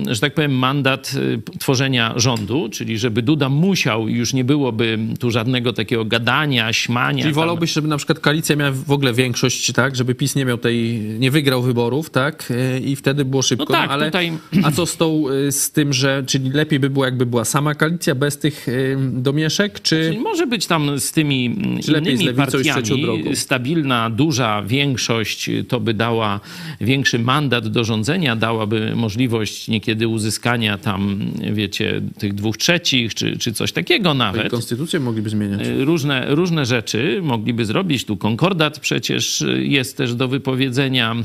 że 0.06 0.20
tak 0.20 0.34
powiem, 0.34 0.58
mandat 0.58 1.12
tworzenia 1.58 2.12
rządu, 2.16 2.68
czyli 2.72 2.98
żeby 2.98 3.22
Duda 3.22 3.48
musiał, 3.48 4.08
już 4.08 4.32
nie 4.32 4.44
byłoby 4.44 4.98
tu 5.20 5.30
żadnego 5.30 5.72
takiego 5.72 6.04
gadania, 6.04 6.72
śmania. 6.72 7.22
Czyli 7.22 7.34
wolałbyś, 7.34 7.72
żeby 7.72 7.88
na 7.88 7.96
przykład 7.96 8.18
koalicja 8.18 8.56
miała 8.56 8.72
w 8.86 8.92
ogóle 8.92 9.12
większość, 9.12 9.72
tak, 9.72 9.96
żeby 9.96 10.14
PiS 10.14 10.36
nie 10.36 10.44
miał 10.44 10.58
tej, 10.58 10.98
nie 10.98 11.30
wygrał 11.30 11.62
wyborów, 11.62 12.10
tak, 12.10 12.52
i 12.84 12.96
wtedy 12.96 13.24
było 13.24 13.42
szybko. 13.42 13.64
No 13.68 13.70
tak, 13.70 13.86
no, 13.86 13.92
ale 13.92 14.06
tutaj... 14.06 14.32
a 14.62 14.70
co 14.70 14.86
z 14.86 14.96
tą, 14.96 15.28
y, 15.30 15.52
z 15.52 15.70
tym, 15.70 15.92
że, 15.92 16.22
czyli 16.26 16.50
lepiej 16.50 16.80
by 16.80 16.90
było, 16.90 17.04
jakby 17.04 17.26
była 17.26 17.44
sama 17.44 17.74
koalicja 17.74 18.14
bez 18.14 18.38
tych 18.38 18.68
y, 18.68 18.96
domieszek, 19.12 19.82
czy... 19.82 20.04
Czyli 20.08 20.18
może 20.18 20.46
być 20.46 20.66
tam 20.66 21.00
z 21.00 21.12
tymi 21.12 21.56
czy 21.84 21.92
innymi 21.92 22.34
z 22.34 22.36
partiami 22.36 23.24
stabilna, 23.34 24.10
duża 24.10 24.62
większość, 24.62 25.50
to 25.68 25.80
by 25.80 25.94
dała 25.94 26.40
większy 26.80 27.18
mandat 27.18 27.68
do 27.68 27.84
rządzenia, 27.84 28.36
dałaby 28.36 28.92
możliwość 28.96 29.68
niekiedy 29.68 30.08
uzyskania 30.08 30.78
tam, 30.78 31.20
wiecie, 31.52 32.02
tych 32.18 32.34
dwóch 32.34 32.56
trzecich, 32.56 33.14
czy, 33.14 33.38
czy 33.38 33.52
coś 33.52 33.72
takiego 33.72 34.14
nawet. 34.14 34.50
konstytucję 34.50 35.00
mogliby 35.00 35.30
zmieniać. 35.30 35.60
Różne, 35.78 36.34
różne 36.34 36.66
rzeczy 36.66 37.20
mogliby 37.22 37.64
zrobić. 37.64 38.04
Tu 38.04 38.16
konkordat 38.16 38.73
przecież 38.80 39.44
jest 39.58 39.96
też 39.96 40.14
do 40.14 40.28
wypowiedzenia, 40.28 41.16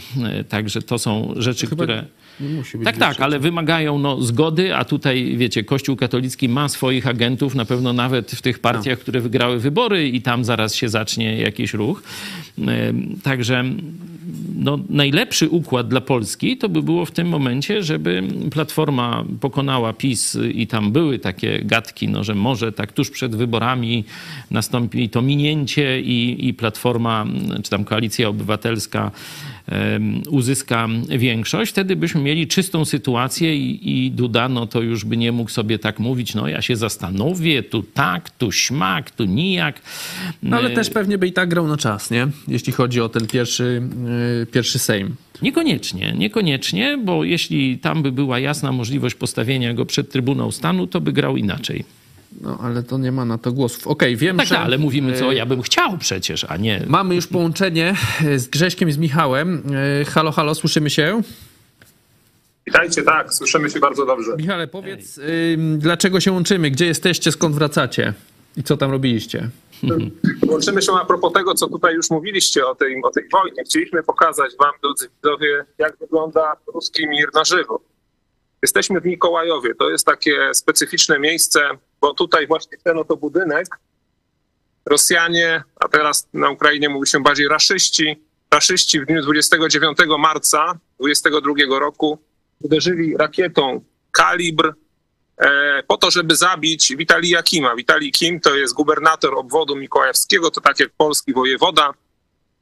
także 0.49 0.81
to 0.81 0.99
są 0.99 1.33
rzeczy, 1.37 1.67
które... 1.67 2.05
Tak, 2.83 2.97
tak, 2.97 3.21
ale 3.21 3.39
wymagają 3.39 3.99
no, 3.99 4.21
zgody, 4.21 4.75
a 4.75 4.85
tutaj, 4.85 5.35
wiecie, 5.37 5.63
Kościół 5.63 5.95
katolicki 5.95 6.49
ma 6.49 6.69
swoich 6.69 7.07
agentów, 7.07 7.55
na 7.55 7.65
pewno 7.65 7.93
nawet 7.93 8.31
w 8.31 8.41
tych 8.41 8.59
partiach, 8.59 8.97
no. 8.97 9.01
które 9.01 9.21
wygrały 9.21 9.59
wybory 9.59 10.07
i 10.07 10.21
tam 10.21 10.45
zaraz 10.45 10.75
się 10.75 10.89
zacznie 10.89 11.37
jakiś 11.37 11.73
ruch. 11.73 12.03
Także 13.23 13.65
no, 14.55 14.79
najlepszy 14.89 15.49
układ 15.49 15.87
dla 15.87 16.01
Polski 16.01 16.57
to 16.57 16.69
by 16.69 16.83
było 16.83 17.05
w 17.05 17.11
tym 17.11 17.27
momencie, 17.27 17.83
żeby 17.83 18.23
Platforma 18.51 19.25
pokonała 19.39 19.93
PiS 19.93 20.37
i 20.53 20.67
tam 20.67 20.91
były 20.91 21.19
takie 21.19 21.61
gadki, 21.65 22.07
no, 22.07 22.23
że 22.23 22.35
może 22.35 22.71
tak 22.71 22.91
tuż 22.91 23.09
przed 23.09 23.35
wyborami 23.35 24.03
nastąpi 24.51 25.09
to 25.09 25.21
minięcie 25.21 26.01
i, 26.01 26.47
i 26.47 26.53
Platforma, 26.53 27.25
czy 27.63 27.69
tam 27.69 27.83
Koalicja 27.83 28.29
Obywatelska 28.29 29.11
uzyska 30.29 30.87
większość, 31.09 31.71
wtedy 31.71 31.95
byśmy 31.95 32.21
mieli 32.21 32.47
czystą 32.47 32.85
sytuację 32.85 33.57
i, 33.57 34.05
i 34.05 34.11
Duda 34.11 34.49
no 34.49 34.67
to 34.67 34.81
już 34.81 35.05
by 35.05 35.17
nie 35.17 35.31
mógł 35.31 35.49
sobie 35.49 35.79
tak 35.79 35.99
mówić, 35.99 36.35
no 36.35 36.47
ja 36.47 36.61
się 36.61 36.75
zastanowię, 36.75 37.63
tu 37.63 37.83
tak, 37.83 38.29
tu 38.29 38.51
śmak, 38.51 39.11
tu 39.11 39.25
nijak. 39.25 39.81
No 40.43 40.57
ale 40.57 40.69
też 40.69 40.89
pewnie 40.89 41.17
by 41.17 41.27
i 41.27 41.33
tak 41.33 41.49
grał 41.49 41.67
na 41.67 41.77
czas, 41.77 42.11
nie? 42.11 42.27
Jeśli 42.47 42.73
chodzi 42.73 43.01
o 43.01 43.09
ten 43.09 43.27
pierwszy, 43.27 43.81
yy, 44.39 44.45
pierwszy 44.45 44.79
Sejm. 44.79 45.15
Niekoniecznie, 45.41 46.13
niekoniecznie, 46.17 46.97
bo 47.05 47.23
jeśli 47.23 47.77
tam 47.77 48.03
by 48.03 48.11
była 48.11 48.39
jasna 48.39 48.71
możliwość 48.71 49.15
postawienia 49.15 49.73
go 49.73 49.85
przed 49.85 50.11
Trybunał 50.11 50.51
Stanu, 50.51 50.87
to 50.87 51.01
by 51.01 51.13
grał 51.13 51.37
inaczej. 51.37 51.83
No, 52.41 52.57
ale 52.61 52.83
to 52.83 52.97
nie 52.97 53.11
ma 53.11 53.25
na 53.25 53.37
to 53.37 53.51
głosów. 53.51 53.87
Okej, 53.87 54.13
okay, 54.13 54.15
wiem, 54.15 54.37
tak, 54.37 54.47
że... 54.47 54.55
Tak, 54.55 54.65
ale 54.65 54.77
mówimy, 54.77 55.19
co 55.19 55.31
ja 55.31 55.45
bym 55.45 55.61
chciał 55.61 55.97
przecież, 55.97 56.45
a 56.49 56.57
nie... 56.57 56.85
Mamy 56.87 57.15
już 57.15 57.27
połączenie 57.27 57.95
z 58.35 58.47
Grześkiem 58.47 58.89
i 58.89 58.91
z 58.91 58.97
Michałem. 58.97 59.63
E, 60.01 60.05
halo, 60.05 60.31
halo, 60.31 60.55
słyszymy 60.55 60.89
się? 60.89 61.21
Witajcie, 62.67 63.03
tak, 63.03 63.33
słyszymy 63.33 63.69
się 63.69 63.79
bardzo 63.79 64.05
dobrze. 64.05 64.31
Michale, 64.37 64.67
powiedz, 64.67 65.17
y, 65.17 65.57
dlaczego 65.77 66.19
się 66.19 66.31
łączymy? 66.31 66.71
Gdzie 66.71 66.85
jesteście, 66.85 67.31
skąd 67.31 67.55
wracacie? 67.55 68.13
I 68.57 68.63
co 68.63 68.77
tam 68.77 68.91
robiliście? 68.91 69.49
Łączymy 70.51 70.81
się 70.81 70.91
a 71.01 71.05
propos 71.05 71.33
tego, 71.33 71.53
co 71.53 71.67
tutaj 71.67 71.95
już 71.95 72.09
mówiliście 72.09 72.67
o 72.67 72.75
tej, 72.75 73.01
o 73.03 73.11
tej 73.11 73.23
wojnie. 73.31 73.63
Chcieliśmy 73.63 74.03
pokazać 74.03 74.51
wam, 74.59 74.71
drodzy 74.83 75.09
widzowie, 75.15 75.65
jak 75.77 75.97
wygląda 75.97 76.55
ruski 76.73 77.07
mir 77.07 77.29
na 77.33 77.43
żywo. 77.43 77.81
Jesteśmy 78.61 79.01
w 79.01 79.05
Mikołajowie. 79.05 79.75
To 79.75 79.89
jest 79.89 80.05
takie 80.05 80.53
specyficzne 80.53 81.19
miejsce, 81.19 81.69
bo 82.01 82.13
tutaj 82.13 82.47
właśnie 82.47 82.77
ten 82.83 82.97
oto 82.97 83.17
budynek 83.17 83.67
Rosjanie, 84.85 85.63
a 85.75 85.87
teraz 85.87 86.27
na 86.33 86.49
Ukrainie 86.49 86.89
mówi 86.89 87.07
się 87.07 87.23
bardziej 87.23 87.47
raszyści, 87.47 88.23
raszyści 88.53 89.01
w 89.01 89.05
dniu 89.05 89.21
29 89.21 89.97
marca 90.19 90.79
22 90.99 91.79
roku 91.79 92.19
uderzyli 92.61 93.17
rakietą 93.17 93.81
kalibr 94.11 94.73
e, 95.37 95.83
po 95.87 95.97
to, 95.97 96.11
żeby 96.11 96.35
zabić 96.35 96.95
Witalija 96.95 97.43
Kima. 97.43 97.75
Witalij 97.75 98.11
Kim 98.11 98.39
to 98.39 98.55
jest 98.55 98.73
gubernator 98.73 99.35
obwodu 99.35 99.75
mikołajewskiego, 99.75 100.51
to 100.51 100.61
tak 100.61 100.79
jak 100.79 100.89
polski 100.97 101.33
wojewoda. 101.33 101.93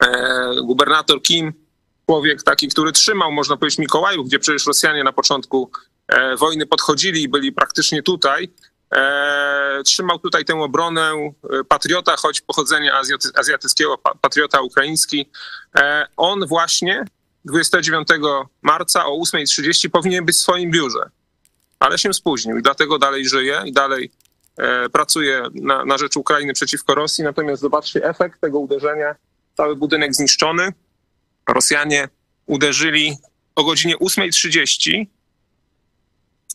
E, 0.03 0.55
gubernator 0.63 1.21
Kim 1.21 1.53
człowiek 2.09 2.43
taki, 2.43 2.67
który 2.67 2.91
trzymał, 2.91 3.31
można 3.31 3.57
powiedzieć, 3.57 3.79
Mikołajów, 3.79 4.27
gdzie 4.27 4.39
przecież 4.39 4.65
Rosjanie 4.65 5.03
na 5.03 5.13
początku 5.13 5.71
e, 6.07 6.35
wojny 6.35 6.65
podchodzili 6.65 7.21
i 7.23 7.29
byli 7.29 7.51
praktycznie 7.51 8.03
tutaj. 8.03 8.49
E, 8.95 9.81
trzymał 9.85 10.19
tutaj 10.19 10.45
tę 10.45 10.55
obronę 10.55 11.11
e, 11.11 11.63
patriota, 11.63 12.15
choć 12.17 12.41
pochodzenia 12.41 12.93
azjaty, 12.93 13.29
azjatyckiego, 13.35 13.97
patriota 14.21 14.61
ukraiński. 14.61 15.29
On 16.17 16.47
właśnie 16.47 17.05
29 17.45 18.07
marca 18.61 19.05
o 19.05 19.21
8.30 19.21 19.89
powinien 19.89 20.25
być 20.25 20.35
w 20.35 20.39
swoim 20.39 20.71
biurze, 20.71 21.09
ale 21.79 21.97
się 21.97 22.13
spóźnił 22.13 22.57
i 22.57 22.61
dlatego 22.61 22.99
dalej 22.99 23.29
żyje 23.29 23.61
i 23.65 23.73
dalej 23.73 24.11
pracuje 24.91 25.43
na, 25.53 25.85
na 25.85 25.97
rzecz 25.97 26.17
Ukrainy 26.17 26.53
przeciwko 26.53 26.95
Rosji. 26.95 27.23
Natomiast 27.23 27.61
zobaczcie 27.61 28.03
efekt 28.03 28.41
tego 28.41 28.59
uderzenia. 28.59 29.15
Cały 29.57 29.75
budynek 29.75 30.15
zniszczony. 30.15 30.73
Rosjanie 31.47 32.07
uderzyli 32.45 33.17
o 33.55 33.63
godzinie 33.63 33.97
8.30 33.97 35.05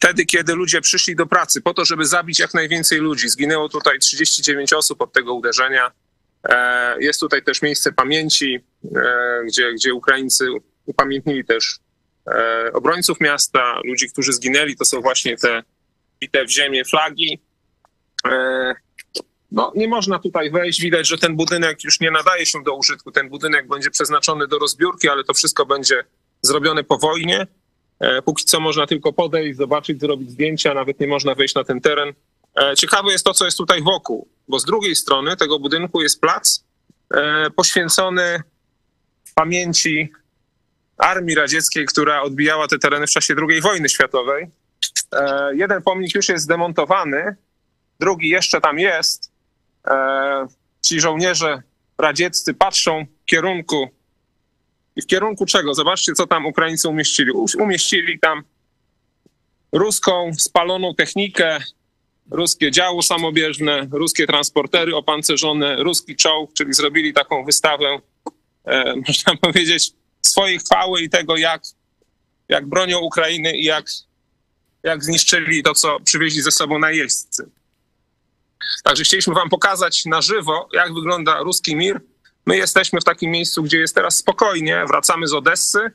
wtedy, 0.03 0.25
kiedy 0.25 0.55
ludzie 0.55 0.81
przyszli 0.81 1.17
do 1.17 1.27
pracy 1.27 1.61
po 1.61 1.75
to, 1.75 1.85
żeby 1.85 2.07
zabić 2.07 2.39
jak 2.39 2.55
najwięcej 2.55 2.99
ludzi. 2.99 3.29
Zginęło 3.29 3.69
tutaj 3.69 3.99
39 3.99 4.73
osób 4.73 5.03
od 5.03 5.13
tego 5.13 5.35
uderzenia. 5.35 5.91
E, 6.49 6.97
jest 7.01 7.21
tutaj 7.21 7.43
też 7.43 7.63
miejsce 7.63 7.93
pamięci, 7.93 8.65
e, 8.97 9.45
gdzie, 9.47 9.73
gdzie 9.73 9.95
Ukraińcy 9.95 10.47
upamiętnili 10.87 11.45
też 11.45 11.79
e, 12.27 12.73
obrońców 12.73 13.21
miasta, 13.21 13.81
ludzi, 13.85 14.09
którzy 14.11 14.33
zginęli. 14.33 14.77
To 14.77 14.85
są 14.85 15.01
właśnie 15.01 15.37
te 15.37 15.63
bite 16.21 16.45
w 16.45 16.51
ziemię 16.51 16.85
flagi. 16.85 17.41
No, 19.53 19.73
nie 19.77 19.89
można 19.89 20.19
tutaj 20.19 20.51
wejść. 20.51 20.81
Widać, 20.81 21.09
że 21.09 21.19
ten 21.19 21.37
budynek 21.37 21.85
już 21.85 22.01
nie 22.01 22.11
nadaje 22.11 22.47
się 22.47 22.63
do 22.63 22.75
użytku. 22.75 23.11
Ten 23.11 23.29
budynek 23.29 23.69
będzie 23.69 23.91
przeznaczony 23.91 24.47
do 24.49 24.59
rozbiórki, 24.59 25.09
ale 25.09 25.25
to 25.25 25.35
wszystko 25.35 25.67
będzie 25.67 26.05
zrobione 26.43 26.85
po 26.85 26.99
wojnie. 26.99 27.47
E, 28.01 28.23
póki 28.23 28.45
co 28.45 28.61
można 28.61 28.87
tylko 28.87 29.13
podejść, 29.13 29.59
zobaczyć, 29.59 30.01
zrobić 30.01 30.31
zdjęcia, 30.31 30.75
nawet 30.75 31.01
nie 31.01 31.07
można 31.07 31.35
wejść 31.35 31.55
na 31.55 31.65
ten 31.65 31.81
teren. 31.81 32.13
E, 32.57 32.77
ciekawe 32.77 33.13
jest 33.13 33.25
to, 33.25 33.35
co 33.35 33.45
jest 33.45 33.59
tutaj 33.59 33.83
wokół, 33.83 34.29
bo 34.49 34.59
z 34.59 34.65
drugiej 34.65 34.97
strony 34.97 35.37
tego 35.37 35.59
budynku 35.59 36.03
jest 36.03 36.21
plac 36.21 36.65
e, 37.15 37.51
poświęcony 37.51 38.43
pamięci 39.35 40.13
armii 40.99 41.35
radzieckiej, 41.35 41.87
która 41.87 42.23
odbijała 42.23 42.69
te 42.69 42.79
tereny 42.79 43.07
w 43.07 43.11
czasie 43.11 43.35
II 43.49 43.61
wojny 43.61 43.89
światowej. 43.89 44.51
Jeden 45.55 45.83
pomnik 45.83 46.15
już 46.15 46.29
jest 46.29 46.45
zdemontowany, 46.45 47.37
drugi 48.01 48.29
jeszcze 48.29 48.61
tam 48.61 48.79
jest. 48.79 49.32
Ci 50.83 51.01
żołnierze 51.01 51.63
radzieccy 51.99 52.55
patrzą 52.55 53.07
w 53.23 53.25
kierunku 53.25 53.89
i 54.97 55.03
w 55.03 55.07
kierunku 55.07 55.47
czego? 55.47 55.75
Zobaczcie, 55.75 56.13
co 56.13 56.27
tam 56.27 56.47
Ukraińcy 56.47 56.89
umieścili. 56.89 57.33
Umieścili 57.59 58.19
tam 58.19 58.43
ruską 59.73 60.31
spaloną 60.39 60.95
technikę, 60.95 61.59
ruskie 62.31 62.71
działo 62.71 63.03
samobieżne, 63.03 63.89
ruskie 63.93 64.27
transportery 64.27 64.97
opancerzone, 64.97 65.77
ruski 65.77 66.17
czołg, 66.17 66.53
czyli 66.53 66.73
zrobili 66.73 67.13
taką 67.13 67.45
wystawę, 67.45 67.99
e, 68.65 68.95
można 69.09 69.37
powiedzieć, 69.41 69.93
swojej 70.23 70.59
chwały 70.59 71.03
i 71.03 71.11
tego, 71.11 71.37
jak, 71.37 71.63
jak 72.49 72.67
bronią 72.67 72.99
Ukrainy 72.99 73.57
i 73.57 73.65
jak, 73.65 73.87
jak 74.83 75.05
zniszczyli 75.05 75.63
to, 75.63 75.75
co 75.75 76.01
przywieźli 76.01 76.43
ze 76.43 76.51
sobą 76.51 76.79
najeźdźcy. 76.79 77.51
Także 78.85 79.05
chcieliśmy 79.05 79.35
wam 79.35 79.49
pokazać 79.49 80.05
na 80.05 80.23
żywo, 80.23 80.69
jak 80.73 80.95
wygląda 80.95 81.41
ruski 81.41 81.77
mir, 81.77 82.01
My 82.47 82.57
jesteśmy 82.57 83.01
w 83.01 83.05
takim 83.05 83.31
miejscu, 83.31 83.63
gdzie 83.63 83.79
jest 83.79 83.95
teraz 83.95 84.17
spokojnie, 84.17 84.85
wracamy 84.89 85.27
z 85.27 85.35
Odessy. 85.35 85.91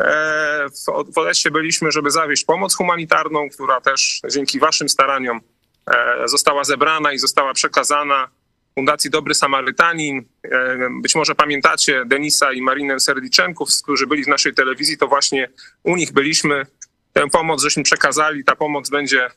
E, 0.00 0.66
w 1.14 1.18
Odessie 1.18 1.50
byliśmy, 1.50 1.92
żeby 1.92 2.10
zawieźć 2.10 2.44
pomoc 2.44 2.74
humanitarną, 2.74 3.48
która 3.50 3.80
też 3.80 4.20
dzięki 4.30 4.58
waszym 4.58 4.88
staraniom 4.88 5.40
e, 5.86 6.28
została 6.28 6.64
zebrana 6.64 7.12
i 7.12 7.18
została 7.18 7.54
przekazana 7.54 8.28
Fundacji 8.74 9.10
Dobry 9.10 9.34
Samarytanin. 9.34 10.24
E, 10.44 10.78
być 11.02 11.14
może 11.14 11.34
pamiętacie 11.34 12.04
Denisa 12.06 12.52
i 12.52 12.62
Marinę 12.62 13.00
Serdiczenków, 13.00 13.68
którzy 13.82 14.06
byli 14.06 14.24
w 14.24 14.28
naszej 14.28 14.54
telewizji, 14.54 14.98
to 14.98 15.08
właśnie 15.08 15.48
u 15.82 15.96
nich 15.96 16.12
byliśmy. 16.12 16.66
Tę 17.12 17.28
pomoc 17.28 17.62
żeśmy 17.62 17.82
przekazali, 17.82 18.44
ta 18.44 18.56
pomoc 18.56 18.90
będzie 18.90 19.30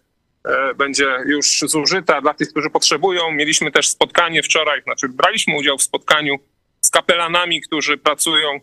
będzie 0.78 1.06
już 1.26 1.60
zużyta 1.60 2.22
dla 2.22 2.34
tych, 2.34 2.50
którzy 2.50 2.70
potrzebują. 2.70 3.32
Mieliśmy 3.32 3.72
też 3.72 3.89
spotkanie 3.89 4.44
wczoraj, 4.44 4.82
znaczy 4.84 5.10
braliśmy 5.10 5.58
udział 5.58 5.78
w 5.78 5.84
spotkaniu 5.84 6.36
z 6.82 6.89
kapelanami, 6.89 7.62
którzy 7.62 7.98
pracują 7.98 8.60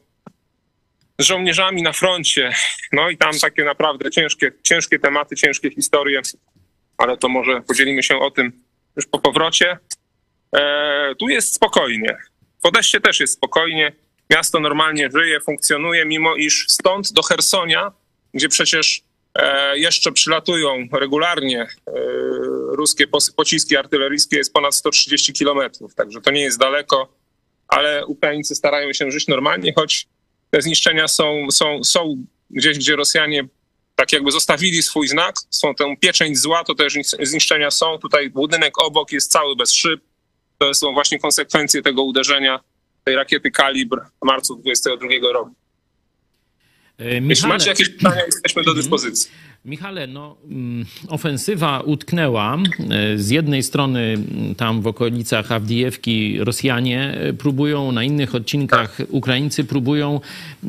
z 1.18 1.24
żołnierzami 1.24 1.82
na 1.82 1.92
froncie. 1.92 2.52
No 2.92 3.10
i 3.10 3.16
tam 3.16 3.38
takie 3.40 3.64
naprawdę 3.64 4.10
ciężkie, 4.10 4.52
ciężkie 4.62 4.98
tematy, 4.98 5.36
ciężkie 5.36 5.70
historie, 5.70 6.20
ale 6.98 7.16
to 7.16 7.28
może 7.28 7.60
podzielimy 7.60 8.02
się 8.02 8.18
o 8.18 8.30
tym 8.30 8.52
już 8.96 9.06
po 9.06 9.18
powrocie. 9.18 9.78
E, 10.56 11.14
tu 11.18 11.28
jest 11.28 11.54
spokojnie. 11.54 12.16
W 12.62 12.66
Odeście 12.66 13.00
też 13.00 13.20
jest 13.20 13.34
spokojnie. 13.34 13.92
Miasto 14.30 14.60
normalnie 14.60 15.08
żyje, 15.14 15.40
funkcjonuje, 15.40 16.04
mimo 16.04 16.36
iż 16.36 16.66
stąd 16.68 17.12
do 17.12 17.22
Hersonia, 17.22 17.92
gdzie 18.34 18.48
przecież 18.48 19.02
E, 19.02 19.07
jeszcze 19.74 20.12
przylatują 20.12 20.88
regularnie 20.92 21.62
e, 21.62 21.92
ruskie 22.68 23.06
pociski 23.36 23.76
artyleryjskie, 23.76 24.36
jest 24.36 24.52
ponad 24.52 24.74
130 24.74 25.32
kilometrów, 25.32 25.94
także 25.94 26.20
to 26.20 26.30
nie 26.30 26.40
jest 26.40 26.58
daleko, 26.58 27.12
ale 27.68 28.06
Ukraińcy 28.06 28.54
starają 28.54 28.92
się 28.92 29.10
żyć 29.10 29.26
normalnie, 29.26 29.72
choć 29.76 30.06
te 30.50 30.62
zniszczenia 30.62 31.08
są, 31.08 31.46
są, 31.50 31.84
są 31.84 32.16
gdzieś, 32.50 32.78
gdzie 32.78 32.96
Rosjanie 32.96 33.48
tak 33.98 34.12
jakby 34.12 34.32
zostawili 34.32 34.82
swój 34.82 35.08
znak, 35.08 35.34
są 35.50 35.74
tę 35.74 35.96
pieczęć 36.00 36.38
zła, 36.38 36.64
to 36.64 36.74
też 36.74 36.94
zniszczenia 37.22 37.70
są. 37.70 37.98
Tutaj 37.98 38.30
budynek 38.30 38.82
obok 38.82 39.12
jest 39.12 39.32
cały 39.32 39.56
bez 39.56 39.72
szyb. 39.72 40.00
To 40.58 40.74
są 40.74 40.92
właśnie 40.92 41.18
konsekwencje 41.18 41.82
tego 41.82 42.02
uderzenia 42.02 42.60
tej 43.04 43.14
rakiety 43.14 43.50
Kalibr 43.50 44.00
w 44.22 44.26
marcu 44.26 44.54
2022 44.54 45.32
roku. 45.32 45.54
Michale... 46.98 47.28
Jeśli 47.28 47.48
macie 47.48 47.70
jakieś 47.70 47.88
pytania, 47.88 48.24
jesteśmy 48.24 48.64
do 48.64 48.74
dyspozycji. 48.74 49.30
Michale, 49.64 50.06
no, 50.06 50.36
mm, 50.50 50.84
ofensywa 51.08 51.80
utknęła. 51.80 52.58
E, 52.90 53.18
z 53.18 53.30
jednej 53.30 53.62
strony 53.62 54.18
tam 54.56 54.82
w 54.82 54.86
okolicach 54.86 55.52
Awdijewki 55.52 56.38
Rosjanie 56.38 57.14
e, 57.14 57.32
próbują, 57.32 57.92
na 57.92 58.04
innych 58.04 58.34
odcinkach. 58.34 58.98
Ukraińcy 59.08 59.64
próbują. 59.64 60.20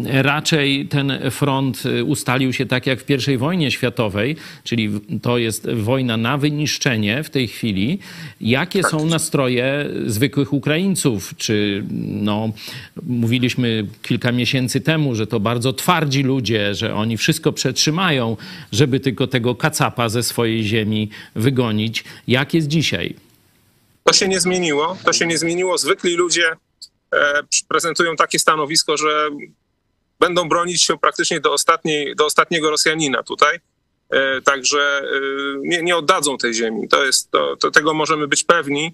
E, 0.06 0.24
raczej 0.24 0.88
ten 0.88 1.14
front 1.32 1.84
ustalił 2.06 2.54
się 2.54 2.66
tak 2.66 2.88
jak 2.88 3.00
w 3.00 3.30
I 3.30 3.38
wojnie 3.38 3.72
światowej, 3.72 4.36
czyli 4.64 4.90
to 5.22 5.38
jest 5.38 5.70
wojna 5.70 6.18
na 6.18 6.38
wyniszczenie 6.38 7.24
w 7.24 7.30
tej 7.30 7.48
chwili. 7.48 8.00
Jakie 8.42 8.84
są 8.84 9.06
nastroje 9.06 9.90
zwykłych 10.06 10.54
Ukraińców? 10.54 11.34
Czy 11.38 11.84
no, 12.00 12.52
mówiliśmy 13.04 13.86
kilka 14.02 14.32
miesięcy 14.32 14.82
temu, 14.82 15.16
że 15.16 15.28
to 15.28 15.40
bardzo 15.40 15.74
twardzi 15.74 16.24
ludzie, 16.24 16.76
że 16.76 16.96
oni 16.96 17.18
wszystko 17.18 17.54
przetrzymają, 17.54 18.38
żeby 18.80 19.00
tylko 19.00 19.28
tego 19.28 19.56
kacapa 19.56 20.10
ze 20.10 20.24
swojej 20.24 20.64
ziemi 20.64 21.10
wygonić. 21.36 22.04
Jak 22.28 22.54
jest 22.54 22.68
dzisiaj? 22.68 23.16
To 24.04 24.14
się 24.14 24.28
nie 24.28 24.40
zmieniło. 24.40 24.98
To 25.06 25.14
się 25.14 25.28
nie 25.28 25.38
zmieniło. 25.38 25.78
Zwykli 25.78 26.16
ludzie 26.16 26.52
e, 27.14 27.42
prezentują 27.68 28.16
takie 28.16 28.40
stanowisko, 28.40 28.98
że 28.98 29.30
będą 30.20 30.50
bronić 30.50 30.84
się 30.84 30.98
praktycznie 30.98 31.40
do, 31.40 31.54
ostatniej, 31.54 32.16
do 32.16 32.26
ostatniego 32.26 32.70
Rosjanina 32.70 33.24
tutaj. 33.24 33.60
E, 34.10 34.42
także 34.42 34.80
e, 34.80 35.04
nie, 35.62 35.82
nie, 35.84 35.96
oddadzą 35.96 36.38
tej 36.38 36.54
ziemi. 36.54 36.88
To 36.88 37.06
jest, 37.06 37.32
to, 37.32 37.56
to 37.56 37.72
tego 37.72 37.94
możemy 37.94 38.28
być 38.28 38.44
pewni. 38.44 38.94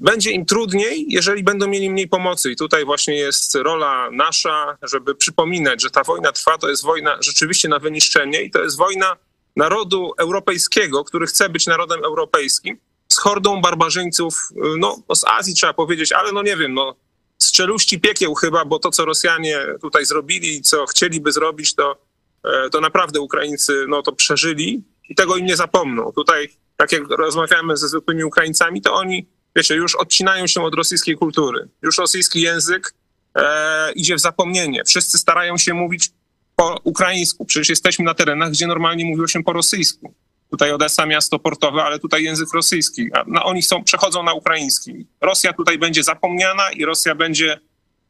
Będzie 0.00 0.30
im 0.30 0.46
trudniej, 0.46 1.06
jeżeli 1.08 1.42
będą 1.42 1.68
mieli 1.68 1.90
mniej 1.90 2.08
pomocy. 2.08 2.50
I 2.50 2.56
tutaj 2.56 2.84
właśnie 2.84 3.14
jest 3.14 3.54
rola 3.54 4.10
nasza, 4.10 4.78
żeby 4.82 5.14
przypominać, 5.14 5.82
że 5.82 5.90
ta 5.90 6.04
wojna 6.04 6.32
trwa, 6.32 6.58
to 6.58 6.68
jest 6.68 6.84
wojna 6.84 7.16
rzeczywiście 7.20 7.68
na 7.68 7.78
wyniszczenie 7.78 8.42
i 8.42 8.50
to 8.50 8.62
jest 8.62 8.76
wojna 8.76 9.16
narodu 9.56 10.12
europejskiego, 10.18 11.04
który 11.04 11.26
chce 11.26 11.48
być 11.48 11.66
narodem 11.66 12.04
europejskim, 12.04 12.78
z 13.08 13.18
hordą 13.18 13.60
barbarzyńców, 13.60 14.48
no 14.78 15.02
z 15.14 15.24
Azji 15.24 15.54
trzeba 15.54 15.72
powiedzieć, 15.72 16.12
ale 16.12 16.32
no 16.32 16.42
nie 16.42 16.56
wiem, 16.56 16.74
no 16.74 16.96
z 17.38 17.52
czeluści 17.52 18.00
piekieł 18.00 18.34
chyba, 18.34 18.64
bo 18.64 18.78
to, 18.78 18.90
co 18.90 19.04
Rosjanie 19.04 19.66
tutaj 19.80 20.04
zrobili 20.04 20.56
i 20.56 20.62
co 20.62 20.86
chcieliby 20.86 21.32
zrobić, 21.32 21.74
to, 21.74 21.96
e, 22.44 22.70
to 22.70 22.80
naprawdę 22.80 23.20
Ukraińcy 23.20 23.84
no, 23.88 24.02
to 24.02 24.12
przeżyli 24.12 24.82
i 25.08 25.14
tego 25.14 25.36
im 25.36 25.46
nie 25.46 25.56
zapomną. 25.56 26.12
Tutaj, 26.12 26.48
tak 26.76 26.92
jak 26.92 27.10
rozmawiamy 27.10 27.76
ze 27.76 27.88
zwykłymi 27.88 28.24
Ukraińcami, 28.24 28.82
to 28.82 28.94
oni 28.94 29.26
wiecie, 29.56 29.74
już 29.74 29.94
odcinają 29.94 30.46
się 30.46 30.62
od 30.62 30.74
rosyjskiej 30.74 31.16
kultury. 31.16 31.68
Już 31.82 31.98
rosyjski 31.98 32.40
język 32.40 32.94
e, 33.34 33.92
idzie 33.92 34.14
w 34.14 34.20
zapomnienie. 34.20 34.84
Wszyscy 34.84 35.18
starają 35.18 35.58
się 35.58 35.74
mówić 35.74 36.10
po 36.56 36.80
ukraińsku. 36.84 37.44
Przecież 37.44 37.68
jesteśmy 37.68 38.04
na 38.04 38.14
terenach, 38.14 38.50
gdzie 38.50 38.66
normalnie 38.66 39.04
mówiło 39.04 39.28
się 39.28 39.42
po 39.42 39.52
rosyjsku. 39.52 40.14
Tutaj 40.50 40.72
Odessa, 40.72 41.06
miasto 41.06 41.38
portowe, 41.38 41.82
ale 41.82 41.98
tutaj 41.98 42.24
język 42.24 42.48
rosyjski. 42.54 43.08
A 43.14 43.44
oni 43.44 43.62
są, 43.62 43.84
przechodzą 43.84 44.22
na 44.22 44.32
ukraiński. 44.32 45.06
Rosja 45.20 45.52
tutaj 45.52 45.78
będzie 45.78 46.02
zapomniana 46.02 46.70
i 46.72 46.84
Rosja 46.84 47.14
będzie 47.14 47.60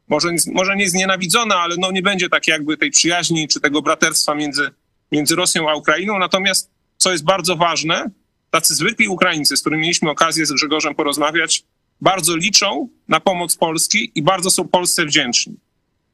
może, 0.09 0.29
może 0.53 0.77
nie 0.77 0.89
znienawidzona, 0.89 1.57
ale 1.57 1.77
no 1.79 1.91
nie 1.91 2.03
będzie 2.03 2.29
tak 2.29 2.49
jakby 2.49 2.77
tej 2.77 2.91
przyjaźni 2.91 3.49
czy 3.49 3.61
tego 3.61 3.83
braterstwa 3.83 4.35
między, 4.35 4.71
między 5.13 5.37
Rosją 5.37 5.71
a 5.71 5.75
Ukrainą. 5.75 6.19
Natomiast, 6.19 6.71
co 6.97 7.13
jest 7.13 7.25
bardzo 7.25 7.57
ważne, 7.57 8.11
tacy 8.51 8.75
zwykli 8.75 9.09
Ukraińcy, 9.09 9.57
z 9.57 9.61
którymi 9.61 9.83
mieliśmy 9.83 10.11
okazję 10.11 10.47
z 10.47 10.53
Grzegorzem 10.53 10.95
porozmawiać, 10.95 11.65
bardzo 12.01 12.37
liczą 12.37 12.89
na 13.09 13.21
pomoc 13.21 13.57
Polski 13.57 14.13
i 14.15 14.23
bardzo 14.23 14.51
są 14.51 14.69
Polsce 14.69 15.07
wdzięczni. 15.07 15.57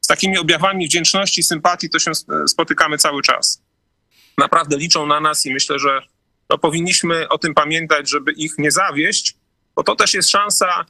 Z 0.01 0.07
takimi 0.07 0.39
objawami 0.39 0.87
wdzięczności, 0.87 1.43
sympatii 1.43 1.91
to 1.91 1.99
się 1.99 2.12
spotykamy 2.49 2.99
cały 2.99 3.22
czas. 3.22 3.62
Naprawdę 4.39 4.76
liczą 4.76 5.07
na 5.07 5.20
nas 5.20 5.47
i 5.47 5.53
myślę, 5.53 5.78
że 5.78 6.03
powinniśmy 6.61 7.28
o 7.28 7.39
tym 7.39 7.55
pamiętać, 7.55 8.11
żeby 8.11 8.32
ich 8.32 8.59
nie 8.59 8.70
zawieść, 8.70 9.34
bo 9.76 9.82
to 9.82 9.97
też 9.97 10.14
jest 10.14 10.30
szansa 10.30 10.84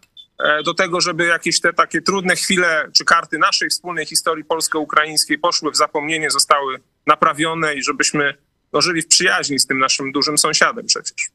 e, 0.44 0.62
do 0.62 0.74
tego, 0.74 1.00
żeby 1.00 1.26
jakieś 1.26 1.60
te 1.60 1.72
takie 1.72 2.02
trudne 2.02 2.36
chwile 2.36 2.90
czy 2.92 3.04
karty 3.04 3.38
naszej 3.38 3.70
wspólnej 3.70 4.06
historii 4.06 4.44
polsko-ukraińskiej 4.44 5.38
poszły 5.38 5.70
w 5.70 5.76
zapomnienie, 5.76 6.30
zostały 6.30 6.80
naprawione 7.06 7.74
i 7.74 7.82
żebyśmy 7.82 8.34
no, 8.72 8.80
żyli 8.80 9.02
w 9.02 9.08
przyjaźni 9.08 9.58
z 9.58 9.66
tym 9.66 9.78
naszym 9.78 10.12
dużym 10.12 10.38
sąsiadem 10.38 10.86
przecież. 10.86 11.30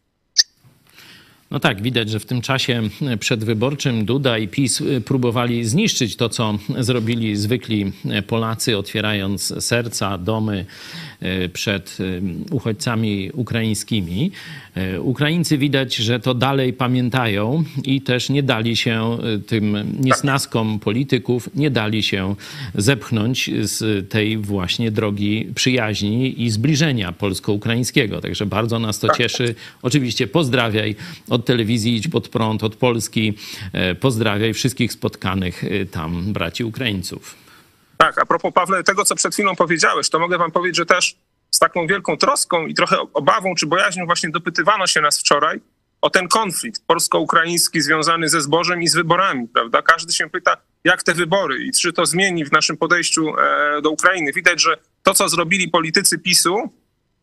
No 1.52 1.60
tak, 1.60 1.82
widać, 1.82 2.10
że 2.10 2.20
w 2.20 2.26
tym 2.26 2.42
czasie 2.42 2.82
przedwyborczym 3.20 4.06
Duda 4.06 4.38
i 4.38 4.48
PiS 4.48 4.84
próbowali 5.06 5.66
zniszczyć 5.66 6.16
to, 6.16 6.30
co 6.30 6.58
zrobili 6.80 7.36
zwykli 7.36 7.92
Polacy, 8.28 8.78
otwierając 8.78 9.66
serca, 9.66 10.18
domy 10.18 10.66
przed 11.54 11.98
e, 12.00 12.04
uchodźcami 12.54 13.32
ukraińskimi. 13.34 14.32
E, 14.76 15.02
Ukraińcy 15.02 15.58
widać, 15.58 15.96
że 15.96 16.20
to 16.20 16.34
dalej 16.34 16.74
pamiętają 16.74 17.64
i 17.84 18.02
też 18.02 18.30
nie 18.30 18.44
dali 18.44 18.78
się 18.78 19.18
tym 19.48 19.78
niesnaskom 20.00 20.80
polityków, 20.80 21.50
nie 21.56 21.72
dali 21.72 22.04
się 22.04 22.36
zepchnąć 22.76 23.50
z 23.62 24.10
tej 24.10 24.38
właśnie 24.38 24.92
drogi 24.92 25.48
przyjaźni 25.56 26.44
i 26.44 26.50
zbliżenia 26.50 27.12
polsko-ukraińskiego. 27.12 28.22
Także 28.22 28.46
bardzo 28.46 28.80
nas 28.80 29.00
to 29.00 29.08
cieszy. 29.18 29.56
Oczywiście 29.82 30.28
pozdrawiaj 30.28 30.96
od 31.30 31.46
telewizji 31.46 31.96
Idź 31.96 32.08
Pod 32.08 32.30
Prąd, 32.30 32.64
od 32.64 32.76
Polski. 32.76 33.34
Pozdrawiaj 34.00 34.54
wszystkich 34.54 34.94
spotkanych 34.94 35.64
tam 35.92 36.34
braci 36.34 36.64
Ukraińców. 36.64 37.51
Tak, 38.02 38.18
a 38.18 38.26
propos 38.26 38.54
Pawle, 38.54 38.84
tego 38.84 39.06
co 39.06 39.16
przed 39.16 39.34
chwilą 39.34 39.56
powiedziałeś, 39.56 40.10
to 40.10 40.20
mogę 40.20 40.38
wam 40.38 40.52
powiedzieć, 40.52 40.78
że 40.78 40.86
też 40.86 41.16
z 41.52 41.60
taką 41.60 41.88
wielką 41.88 42.18
troską 42.18 42.68
i 42.68 42.74
trochę 42.74 42.98
obawą 43.14 43.56
czy 43.56 43.66
bojaźnią 43.66 44.06
właśnie 44.06 44.30
dopytywano 44.30 44.88
się 44.88 45.02
nas 45.02 45.20
wczoraj 45.20 45.62
o 46.02 46.10
ten 46.10 46.28
konflikt 46.28 46.86
polsko-ukraiński 46.88 47.82
związany 47.82 48.30
ze 48.30 48.42
zbożem 48.42 48.82
i 48.82 48.88
z 48.88 48.96
wyborami, 48.96 49.48
prawda? 49.48 49.82
Każdy 49.82 50.14
się 50.14 50.30
pyta, 50.30 50.58
jak 50.84 51.04
te 51.04 51.14
wybory 51.14 51.64
i 51.64 51.72
czy 51.72 51.94
to 51.94 52.06
zmieni 52.06 52.46
w 52.46 52.52
naszym 52.52 52.78
podejściu 52.78 53.34
do 53.84 53.90
Ukrainy. 53.90 54.32
Widać, 54.32 54.62
że 54.62 54.78
to, 55.04 55.14
co 55.14 55.30
zrobili 55.30 55.70
politycy 55.70 56.20
PiSu, 56.20 56.56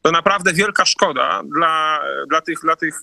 to 0.02 0.10
naprawdę 0.10 0.52
wielka 0.52 0.84
szkoda 0.84 1.42
dla, 1.56 2.00
dla, 2.28 2.40
tych, 2.40 2.60
dla 2.60 2.76
tych 2.76 3.00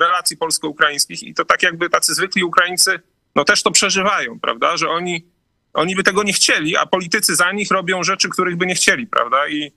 relacji 0.00 0.36
polsko-ukraińskich 0.36 1.22
i 1.22 1.34
to 1.34 1.44
tak 1.44 1.62
jakby 1.62 1.90
tacy 1.90 2.14
zwykli 2.14 2.44
Ukraińcy 2.44 3.00
no 3.36 3.44
też 3.44 3.62
to 3.62 3.70
przeżywają, 3.70 4.40
prawda, 4.40 4.76
że 4.76 4.88
oni, 4.88 5.26
oni 5.78 5.96
by 5.96 6.02
tego 6.02 6.22
nie 6.22 6.32
chcieli, 6.32 6.76
a 6.76 6.86
politycy 6.86 7.36
za 7.36 7.52
nich 7.52 7.70
robią 7.70 8.02
rzeczy, 8.02 8.28
których 8.28 8.56
by 8.56 8.66
nie 8.66 8.74
chcieli, 8.74 9.06
prawda, 9.06 9.48
i 9.48 9.72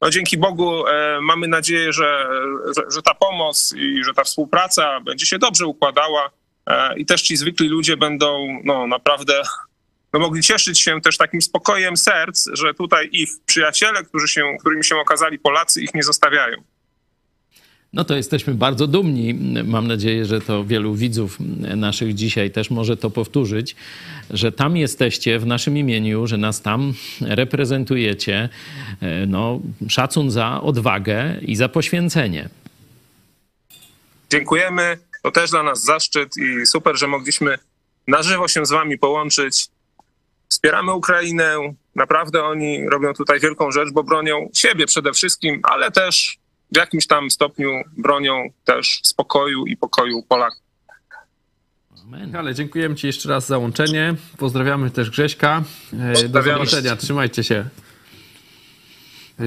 no 0.00 0.10
dzięki 0.10 0.38
Bogu 0.38 0.86
e, 0.86 1.18
mamy 1.20 1.48
nadzieję, 1.48 1.92
że, 1.92 2.28
że, 2.76 2.82
że, 2.94 3.02
ta 3.02 3.14
pomoc 3.14 3.74
i 3.76 4.04
że 4.04 4.14
ta 4.14 4.24
współpraca 4.24 5.00
będzie 5.00 5.26
się 5.26 5.38
dobrze 5.38 5.66
układała 5.66 6.30
e, 6.66 6.98
i 6.98 7.06
też 7.06 7.22
ci 7.22 7.36
zwykli 7.36 7.68
ludzie 7.68 7.96
będą 7.96 8.60
no, 8.64 8.86
naprawdę 8.86 9.42
no, 10.12 10.20
mogli 10.20 10.42
cieszyć 10.42 10.80
się 10.80 11.00
też 11.00 11.16
takim 11.16 11.42
spokojem 11.42 11.96
serc, 11.96 12.48
że 12.52 12.74
tutaj 12.74 13.08
ich 13.12 13.30
przyjaciele, 13.46 14.04
którzy 14.04 14.28
się, 14.28 14.56
którymi 14.60 14.84
się 14.84 14.96
okazali 14.96 15.38
Polacy, 15.38 15.82
ich 15.82 15.94
nie 15.94 16.02
zostawiają. 16.02 16.56
No 17.92 18.04
to 18.04 18.16
jesteśmy 18.16 18.54
bardzo 18.54 18.86
dumni. 18.86 19.34
Mam 19.64 19.88
nadzieję, 19.88 20.24
że 20.24 20.40
to 20.40 20.64
wielu 20.64 20.94
widzów 20.94 21.36
naszych 21.76 22.14
dzisiaj 22.14 22.50
też 22.50 22.70
może 22.70 22.96
to 22.96 23.10
powtórzyć, 23.10 23.76
że 24.30 24.52
tam 24.52 24.76
jesteście 24.76 25.38
w 25.38 25.46
naszym 25.46 25.78
imieniu, 25.78 26.26
że 26.26 26.36
nas 26.36 26.62
tam 26.62 26.94
reprezentujecie. 27.20 28.48
No, 29.26 29.60
szacun 29.88 30.30
za 30.30 30.60
odwagę 30.60 31.36
i 31.42 31.56
za 31.56 31.68
poświęcenie. 31.68 32.48
Dziękujemy. 34.30 34.98
To 35.22 35.30
też 35.30 35.50
dla 35.50 35.62
nas 35.62 35.84
zaszczyt 35.84 36.36
i 36.36 36.66
super, 36.66 36.98
że 36.98 37.08
mogliśmy 37.08 37.58
na 38.08 38.22
żywo 38.22 38.48
się 38.48 38.66
z 38.66 38.70
wami 38.70 38.98
połączyć. 38.98 39.68
Wspieramy 40.48 40.92
Ukrainę. 40.92 41.56
Naprawdę 41.94 42.44
oni 42.44 42.88
robią 42.88 43.14
tutaj 43.14 43.40
wielką 43.40 43.70
rzecz, 43.70 43.90
bo 43.92 44.04
bronią 44.04 44.48
siebie 44.54 44.86
przede 44.86 45.12
wszystkim, 45.12 45.60
ale 45.62 45.90
też 45.90 46.41
w 46.72 46.76
jakimś 46.76 47.06
tam 47.06 47.30
stopniu 47.30 47.70
bronią 47.96 48.50
też 48.64 49.00
spokoju 49.02 49.66
i 49.66 49.76
pokoju 49.76 50.22
Polaków. 50.22 50.62
Amen. 52.04 52.36
Ale 52.36 52.54
dziękujemy 52.54 52.94
Ci 52.94 53.06
jeszcze 53.06 53.28
raz 53.28 53.46
za 53.46 53.58
łączenie. 53.58 54.14
Pozdrawiamy 54.38 54.90
też 54.90 55.10
Grześka. 55.10 55.62
Do 56.28 56.42
zobaczenia. 56.42 56.96
Trzymajcie 56.96 57.44
się. 57.44 57.64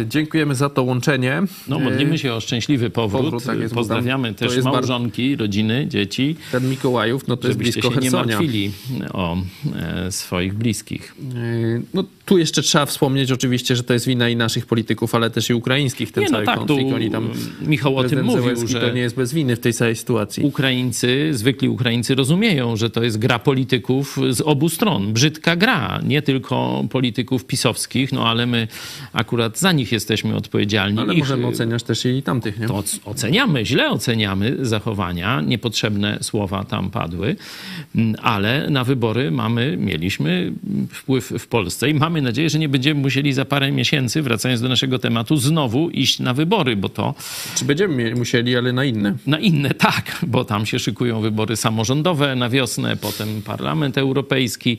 Dziękujemy 0.10 0.56
za 0.56 0.70
to 0.70 0.84
łączenie. 0.84 1.44
No, 1.68 1.80
modlimy 1.80 2.18
się 2.18 2.34
o 2.34 2.42
szczęśliwy 2.42 2.90
powrót. 2.90 3.22
powrót 3.22 3.44
tak 3.44 3.60
jest, 3.60 3.74
Pozdrawiamy 3.74 4.34
też 4.34 4.56
jest 4.56 4.66
małżonki, 4.66 5.30
bardzo... 5.30 5.44
rodziny, 5.44 5.88
dzieci. 5.90 6.36
Ten 6.52 6.70
Mikołajów, 6.70 7.28
no 7.28 7.38
to 7.38 7.48
jest 7.48 7.60
blisko 7.60 7.82
się 7.82 7.90
Hersonia. 7.90 8.22
nie 8.22 8.28
martwili 8.28 8.72
o 9.14 9.38
e, 9.76 10.12
swoich 10.12 10.54
bliskich. 10.54 11.16
E, 11.36 11.82
no 11.94 12.04
tu 12.26 12.38
jeszcze 12.38 12.62
trzeba 12.62 12.86
wspomnieć 12.86 13.32
oczywiście, 13.32 13.76
że 13.76 13.84
to 13.84 13.94
jest 13.94 14.06
wina 14.06 14.30
i 14.30 14.36
naszych 14.36 14.66
polityków, 14.66 15.16
ale 15.16 15.30
też 15.30 15.50
i 15.50 15.54
ukraińskich, 15.54 16.12
ten 16.12 16.24
nie, 16.24 16.30
no 16.30 16.34
cały 16.34 16.46
tak, 16.46 16.58
konflikt. 16.58 16.94
Oni 16.94 17.12
tam, 17.12 17.30
Michał 17.62 17.98
o 17.98 18.04
tym 18.04 18.26
mówił, 18.26 18.68
że 18.68 18.82
to 18.82 18.92
nie 18.92 19.02
jest 19.02 19.16
bez 19.16 19.34
winy 19.34 19.56
w 19.56 19.60
tej 19.60 19.74
całej 19.74 19.96
sytuacji. 19.96 20.44
Ukraińcy, 20.44 21.30
zwykli 21.32 21.70
Ukraińcy 21.70 22.16
rozumieją, 22.16 22.76
że 22.76 22.90
to 22.90 23.04
jest 23.04 23.18
gra 23.18 23.40
polityków 23.40 24.18
z 24.30 24.42
obu 24.42 24.70
stron. 24.70 25.14
Brzydka 25.14 25.56
gra, 25.56 26.02
nie 26.04 26.22
tylko 26.22 26.86
polityków 26.90 27.46
pisowskich, 27.46 28.12
no 28.12 28.30
ale 28.30 28.46
my 28.46 28.68
akurat 29.14 29.60
za 29.60 29.72
nich 29.72 29.85
jesteśmy 29.92 30.36
odpowiedzialni. 30.36 31.00
Ale 31.00 31.14
Ich, 31.14 31.20
możemy 31.20 31.48
oceniać 31.48 31.84
też 31.84 32.06
i 32.06 32.24
tamtych, 32.24 32.60
nie? 32.60 32.68
To 32.68 32.84
oceniamy, 33.06 33.66
źle 33.66 33.90
oceniamy 33.90 34.58
zachowania, 34.62 35.42
niepotrzebne 35.42 36.18
słowa 36.22 36.64
tam 36.64 36.90
padły, 36.90 37.36
ale 38.22 38.70
na 38.70 38.84
wybory 38.84 39.32
mamy, 39.32 39.78
mieliśmy 39.78 40.52
wpływ 40.90 41.34
w 41.40 41.48
Polsce 41.48 41.90
i 41.90 41.94
mamy 41.94 42.22
nadzieję, 42.22 42.50
że 42.50 42.60
nie 42.60 42.70
będziemy 42.70 43.02
musieli 43.02 43.34
za 43.34 43.46
parę 43.46 43.72
miesięcy, 43.72 44.22
wracając 44.22 44.62
do 44.62 44.70
naszego 44.70 45.00
tematu, 45.00 45.38
znowu 45.38 45.90
iść 45.90 46.20
na 46.20 46.34
wybory, 46.34 46.76
bo 46.76 46.90
to... 46.90 47.14
Czy 47.56 47.66
będziemy 47.66 48.16
musieli, 48.16 48.56
ale 48.56 48.74
na 48.74 48.86
inne? 48.86 49.16
Na 49.28 49.40
inne, 49.40 49.70
tak, 49.70 50.26
bo 50.28 50.46
tam 50.46 50.66
się 50.66 50.80
szykują 50.80 51.22
wybory 51.22 51.56
samorządowe 51.56 52.36
na 52.36 52.50
wiosnę, 52.50 52.96
potem 52.96 53.42
Parlament 53.42 53.98
Europejski, 53.98 54.78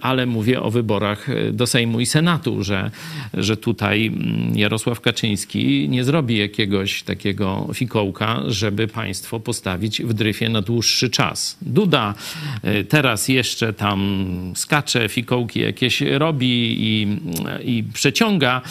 ale 0.00 0.26
mówię 0.26 0.62
o 0.62 0.70
wyborach 0.70 1.26
do 1.52 1.66
Sejmu 1.66 2.00
i 2.00 2.06
Senatu, 2.06 2.64
że, 2.64 2.90
że 3.34 3.56
tutaj 3.56 4.10
Jarosław 4.54 5.00
Kaczyński 5.00 5.88
nie 5.88 6.04
zrobi 6.04 6.38
jakiegoś 6.38 7.02
takiego 7.02 7.68
fikołka, 7.74 8.42
żeby 8.46 8.88
państwo 8.88 9.40
postawić 9.40 10.02
w 10.02 10.12
dryfie 10.12 10.48
na 10.48 10.62
dłuższy 10.62 11.10
czas. 11.10 11.56
Duda 11.62 12.14
e, 12.62 12.84
teraz 12.84 13.28
jeszcze 13.28 13.72
tam 13.72 14.52
skacze, 14.54 15.08
fikołki 15.08 15.60
jakieś 15.60 16.00
robi 16.00 16.76
i, 16.78 17.18
i 17.64 17.84
przeciąga, 17.92 18.62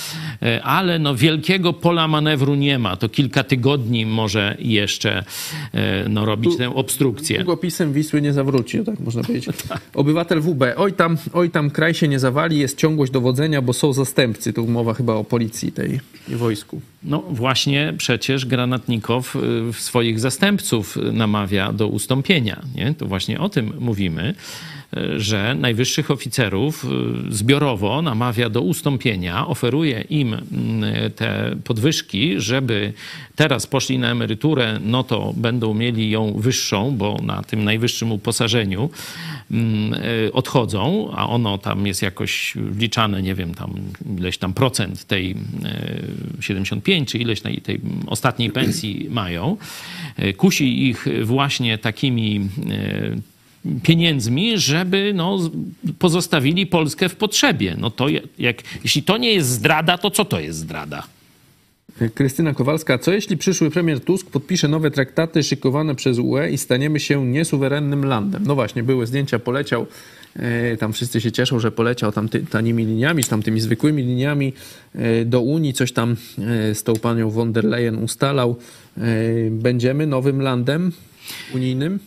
e, 0.41 0.63
ale 0.63 0.99
no 0.99 1.15
wielkiego 1.15 1.73
pola 1.73 2.07
manewru 2.07 2.55
nie 2.55 2.79
ma. 2.79 2.95
To 2.95 3.09
kilka 3.09 3.43
tygodni 3.43 4.05
może 4.05 4.57
jeszcze 4.59 5.23
e, 5.73 6.09
no, 6.09 6.25
robić 6.25 6.51
tu, 6.51 6.57
tę 6.57 6.75
obstrukcję. 6.75 7.37
Długopisem 7.37 7.93
Wisły 7.93 8.21
nie 8.21 8.33
zawróci, 8.33 8.79
tak 8.85 8.99
można 8.99 9.23
powiedzieć. 9.23 9.47
Tak. 9.67 9.81
Obywatel 9.93 10.41
WB, 10.41 10.63
oj 10.77 10.93
tam, 10.93 11.17
oj 11.33 11.49
tam 11.49 11.69
kraj 11.69 11.93
się 11.93 12.07
nie 12.07 12.19
zawali, 12.19 12.59
jest 12.59 12.77
ciągłość 12.77 13.11
dowodzenia, 13.11 13.61
bo 13.61 13.73
są 13.73 13.93
zastępcy. 13.93 14.53
Tu 14.53 14.67
mowa 14.67 14.93
chyba 14.93 15.13
o 15.13 15.23
policji 15.37 15.71
tej 15.71 15.99
i 16.29 16.35
wojsku. 16.35 16.81
No 17.03 17.23
właśnie 17.29 17.93
przecież 17.97 18.45
Granatnikow 18.45 19.35
y, 19.35 19.73
swoich 19.73 20.19
zastępców 20.19 20.97
namawia 21.13 21.73
do 21.73 21.87
ustąpienia. 21.87 22.61
Nie? 22.75 22.93
To 22.93 23.05
właśnie 23.05 23.39
o 23.39 23.49
tym 23.49 23.73
mówimy 23.79 24.35
że 25.17 25.55
najwyższych 25.55 26.11
oficerów 26.11 26.85
y, 26.85 27.35
zbiorowo 27.35 28.01
namawia 28.01 28.49
do 28.49 28.61
ustąpienia, 28.61 29.47
oferuje 29.47 30.01
im 30.01 30.33
mm, 30.33 31.11
te 31.15 31.55
podwyżki, 31.63 32.41
żeby 32.41 32.93
teraz 33.35 33.67
poszli 33.67 33.99
na 33.99 34.11
emeryturę, 34.11 34.79
no 34.83 35.03
to 35.03 35.33
będą 35.37 35.73
mieli 35.73 36.09
ją 36.09 36.33
wyższą, 36.33 36.97
bo 36.97 37.17
na 37.23 37.43
tym 37.43 37.63
najwyższym 37.63 38.11
uposażeniu 38.11 38.89
mm, 39.51 39.93
y, 39.93 40.33
odchodzą, 40.33 41.11
a 41.15 41.29
ono 41.29 41.57
tam 41.57 41.87
jest 41.87 42.01
jakoś 42.01 42.53
wliczane, 42.55 43.21
nie 43.21 43.35
wiem, 43.35 43.53
tam 43.53 43.73
ileś 44.17 44.37
tam 44.37 44.53
procent 44.53 45.05
tej 45.05 45.35
75 46.39 47.09
y, 47.09 47.11
czy 47.11 47.17
ileś 47.17 47.41
tej 47.41 47.81
ostatniej 48.07 48.49
pensji 48.49 49.07
mają. 49.09 49.57
Kusi 50.37 50.87
ich 50.87 51.07
właśnie 51.23 51.77
takimi 51.77 52.49
pieniędzmi, 53.83 54.57
żeby 54.57 55.11
no, 55.15 55.39
pozostawili 55.99 56.67
Polskę 56.67 57.09
w 57.09 57.15
potrzebie. 57.15 57.75
No 57.79 57.91
to 57.91 58.05
jak, 58.39 58.57
jeśli 58.83 59.03
to 59.03 59.17
nie 59.17 59.33
jest 59.33 59.49
zdrada, 59.49 59.97
to 59.97 60.11
co 60.11 60.25
to 60.25 60.39
jest 60.39 60.59
zdrada? 60.59 61.07
Krystyna 62.13 62.53
Kowalska, 62.53 62.97
co 62.97 63.11
jeśli 63.11 63.37
przyszły 63.37 63.71
premier 63.71 64.01
Tusk 64.01 64.29
podpisze 64.29 64.67
nowe 64.67 64.91
traktaty 64.91 65.43
szykowane 65.43 65.95
przez 65.95 66.19
UE 66.19 66.51
i 66.51 66.57
staniemy 66.57 66.99
się 66.99 67.25
niesuwerennym 67.25 68.05
landem? 68.05 68.43
No 68.47 68.55
właśnie, 68.55 68.83
były 68.83 69.07
zdjęcia, 69.07 69.39
poleciał, 69.39 69.87
e, 70.35 70.77
tam 70.77 70.93
wszyscy 70.93 71.21
się 71.21 71.31
cieszą, 71.31 71.59
że 71.59 71.71
poleciał 71.71 72.11
tam 72.11 72.29
tanimi 72.49 72.85
liniami, 72.85 73.23
czy 73.23 73.29
tam 73.29 73.41
tymi 73.41 73.59
zwykłymi 73.59 74.03
liniami 74.03 74.53
e, 74.95 75.25
do 75.25 75.41
Unii, 75.41 75.73
coś 75.73 75.91
tam 75.91 76.15
e, 76.71 76.75
z 76.75 76.83
tą 76.83 76.93
panią 76.93 77.29
von 77.29 77.53
der 77.53 77.65
Leyen 77.65 78.03
ustalał. 78.03 78.55
Będziemy 79.51 80.07
nowym 80.07 80.41
landem 80.41 80.91
unijnym? 81.55 81.99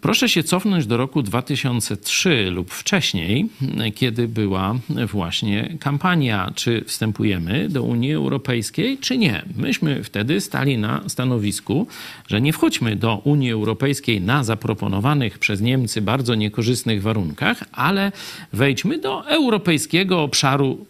Proszę 0.00 0.28
się 0.28 0.42
cofnąć 0.42 0.86
do 0.86 0.96
roku 0.96 1.22
2003 1.22 2.50
lub 2.50 2.70
wcześniej, 2.70 3.48
kiedy 3.94 4.28
była 4.28 4.78
właśnie 5.06 5.76
kampania, 5.80 6.52
czy 6.54 6.84
wstępujemy 6.86 7.68
do 7.68 7.82
Unii 7.82 8.12
Europejskiej, 8.12 8.98
czy 8.98 9.18
nie. 9.18 9.42
Myśmy 9.56 10.04
wtedy 10.04 10.40
stali 10.40 10.78
na 10.78 11.08
stanowisku, 11.08 11.86
że 12.28 12.40
nie 12.40 12.52
wchodźmy 12.52 12.96
do 12.96 13.16
Unii 13.16 13.52
Europejskiej 13.52 14.20
na 14.20 14.44
zaproponowanych 14.44 15.38
przez 15.38 15.60
Niemcy 15.60 16.02
bardzo 16.02 16.34
niekorzystnych 16.34 17.02
warunkach, 17.02 17.64
ale 17.72 18.12
wejdźmy 18.52 18.98
do 18.98 19.28
europejskiego 19.28 20.22
obszaru 20.22 20.86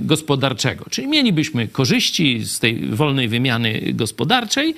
gospodarczego. 0.00 0.84
Czyli 0.90 1.08
mielibyśmy 1.08 1.68
korzyści 1.68 2.44
z 2.44 2.58
tej 2.58 2.86
wolnej 2.86 3.28
wymiany 3.28 3.92
gospodarczej, 3.94 4.74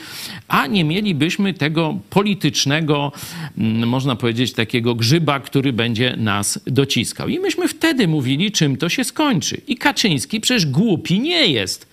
a 0.49 0.67
nie 0.67 0.85
mielibyśmy 0.85 1.55
tego 1.55 1.99
politycznego, 2.11 3.13
mm, 3.59 3.89
można 3.89 4.17
powiedzieć, 4.17 4.53
takiego 4.53 4.95
grzyba, 4.95 5.41
który 5.41 5.73
będzie 5.73 6.17
nas 6.17 6.61
dociskał. 6.67 7.29
I 7.29 7.39
myśmy 7.39 7.69
wtedy 7.69 8.09
mówili, 8.09 8.53
czym 8.53 8.77
to 8.77 8.89
się 8.89 9.05
skończy. 9.05 9.61
I 9.67 9.77
Kaczyński 9.77 10.41
przecież 10.41 10.67
głupi 10.67 11.21
nie 11.21 11.47
jest. 11.47 11.87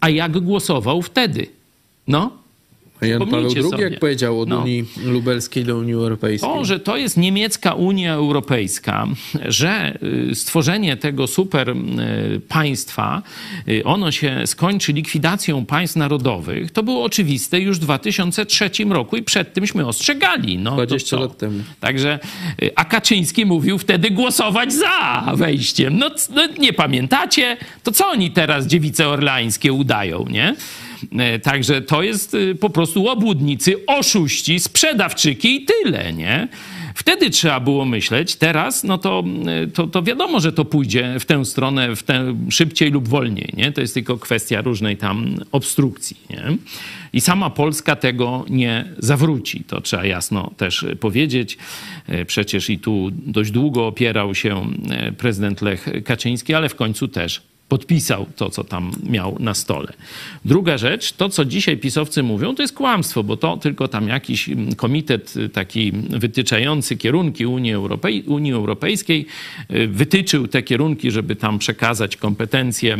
A 0.00 0.08
jak 0.08 0.40
głosował 0.40 1.02
wtedy? 1.02 1.46
No, 2.08 2.39
Jan 3.02 3.18
Paweł 3.18 3.50
II, 3.56 3.62
sobie. 3.62 3.84
jak 3.84 3.98
powiedział 3.98 4.40
od 4.40 4.48
no. 4.48 4.60
Unii 4.60 4.84
Lubelskiej 5.04 5.64
do 5.64 5.78
Unii 5.78 5.94
Europejskiej. 5.94 6.50
To, 6.50 6.64
że 6.64 6.80
to 6.80 6.96
jest 6.96 7.16
niemiecka 7.16 7.74
Unia 7.74 8.14
Europejska, 8.14 9.06
że 9.44 9.98
y, 10.30 10.34
stworzenie 10.34 10.96
tego 10.96 11.26
super 11.26 11.70
y, 11.70 12.40
państwa, 12.48 13.22
y, 13.68 13.84
ono 13.84 14.12
się 14.12 14.46
skończy 14.46 14.92
likwidacją 14.92 15.66
państw 15.66 15.96
narodowych, 15.96 16.70
to 16.70 16.82
było 16.82 17.04
oczywiste 17.04 17.60
już 17.60 17.78
w 17.78 17.80
2003 17.80 18.70
roku 18.88 19.16
i 19.16 19.22
przed 19.22 19.54
tymśmy 19.54 19.86
ostrzegali. 19.86 20.58
No, 20.58 20.70
20 20.70 21.16
lat 21.16 21.38
temu. 21.38 21.62
Także, 21.80 22.18
a 22.74 22.84
Kaczyński 22.84 23.46
mówił 23.46 23.78
wtedy 23.78 24.10
głosować 24.10 24.72
za 24.72 25.24
wejściem. 25.34 25.98
No, 25.98 26.10
no 26.34 26.42
nie 26.58 26.72
pamiętacie? 26.72 27.56
To 27.82 27.92
co 27.92 28.08
oni 28.08 28.30
teraz 28.30 28.66
dziewice 28.66 29.08
orlańskie 29.08 29.72
udają, 29.72 30.24
nie? 30.30 30.56
E, 31.18 31.38
także 31.38 31.82
to 31.82 32.02
jest 32.02 32.34
e, 32.34 32.54
po 32.54 32.70
prostu 32.70 33.08
obłudnicy, 33.08 33.86
oszuści, 33.86 34.60
sprzedawczyki 34.60 35.56
i 35.56 35.64
tyle, 35.64 36.12
nie? 36.12 36.48
Wtedy 36.94 37.30
trzeba 37.30 37.60
było 37.60 37.84
myśleć, 37.84 38.36
teraz 38.36 38.84
no 38.84 38.98
to, 38.98 39.24
e, 39.46 39.66
to, 39.66 39.86
to 39.86 40.02
wiadomo, 40.02 40.40
że 40.40 40.52
to 40.52 40.64
pójdzie 40.64 41.16
w 41.20 41.24
tę 41.24 41.44
stronę 41.44 41.96
w 41.96 42.02
tę, 42.02 42.36
szybciej 42.50 42.90
lub 42.90 43.08
wolniej. 43.08 43.52
Nie? 43.56 43.72
To 43.72 43.80
jest 43.80 43.94
tylko 43.94 44.18
kwestia 44.18 44.60
różnej 44.60 44.96
tam 44.96 45.34
obstrukcji. 45.52 46.16
Nie? 46.30 46.42
I 47.12 47.20
sama 47.20 47.50
Polska 47.50 47.96
tego 47.96 48.44
nie 48.50 48.84
zawróci. 48.98 49.64
To 49.64 49.80
trzeba 49.80 50.04
jasno 50.04 50.50
też 50.56 50.86
powiedzieć. 51.00 51.58
Przecież 52.26 52.70
i 52.70 52.78
tu 52.78 53.08
dość 53.12 53.50
długo 53.50 53.86
opierał 53.86 54.34
się 54.34 54.66
prezydent 55.18 55.62
Lech 55.62 55.88
Kaczyński, 56.04 56.54
ale 56.54 56.68
w 56.68 56.74
końcu 56.74 57.08
też 57.08 57.42
podpisał 57.70 58.26
to, 58.36 58.50
co 58.50 58.64
tam 58.64 58.92
miał 59.02 59.36
na 59.38 59.54
stole. 59.54 59.92
Druga 60.44 60.78
rzecz, 60.78 61.12
to 61.12 61.28
co 61.28 61.44
dzisiaj 61.44 61.76
pisowcy 61.76 62.22
mówią, 62.22 62.54
to 62.54 62.62
jest 62.62 62.74
kłamstwo, 62.74 63.22
bo 63.22 63.36
to 63.36 63.56
tylko 63.56 63.88
tam 63.88 64.08
jakiś 64.08 64.48
mm, 64.48 64.74
komitet 64.74 65.36
y, 65.36 65.48
taki 65.48 65.92
wytyczający 65.92 66.96
kierunki 66.96 67.46
Unii, 67.46 67.72
Europej 67.72 68.22
Unii 68.22 68.52
Europejskiej 68.52 69.26
y, 69.70 69.88
wytyczył 69.88 70.48
te 70.48 70.62
kierunki, 70.62 71.10
żeby 71.10 71.36
tam 71.36 71.58
przekazać 71.58 72.16
kompetencje 72.16 72.98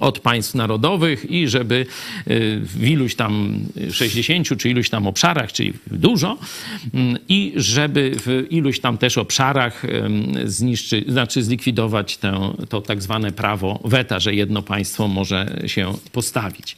od 0.00 0.20
państw 0.20 0.54
narodowych 0.54 1.30
i 1.30 1.48
żeby 1.48 1.86
y, 2.30 2.60
w 2.62 2.84
iluś 2.86 3.14
tam 3.14 3.60
60 3.92 4.58
czy 4.58 4.70
iluś 4.70 4.90
tam 4.90 5.06
obszarach, 5.06 5.52
czyli 5.52 5.72
dużo, 5.86 6.38
mm, 6.94 7.18
i 7.28 7.52
żeby 7.56 8.12
w 8.16 8.46
iluś 8.50 8.80
tam 8.80 8.98
też 8.98 9.18
obszarach 9.18 9.82
zniszczy, 10.44 11.04
znaczy 11.08 11.42
zlikwidować 11.42 12.16
tę, 12.16 12.54
to 12.68 12.80
tak 12.80 13.02
zwane 13.02 13.32
prawo 13.32 13.80
weta, 13.84 14.20
że 14.20 14.34
jedno 14.34 14.62
państwo 14.62 15.08
może 15.08 15.62
się 15.66 15.92
postawić. 16.12 16.76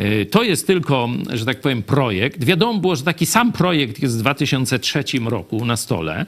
Y, 0.00 0.26
to 0.26 0.42
jest 0.42 0.66
tylko, 0.66 1.08
że 1.32 1.44
tak 1.44 1.60
powiem, 1.60 1.82
projekt. 1.82 2.44
Wiadomo 2.44 2.78
było, 2.78 2.96
że 2.96 3.02
taki 3.02 3.26
sam 3.26 3.52
projekt 3.52 4.02
jest 4.02 4.16
w 4.16 4.20
2003 4.20 5.04
roku 5.26 5.64
na 5.64 5.76
stole 5.76 6.26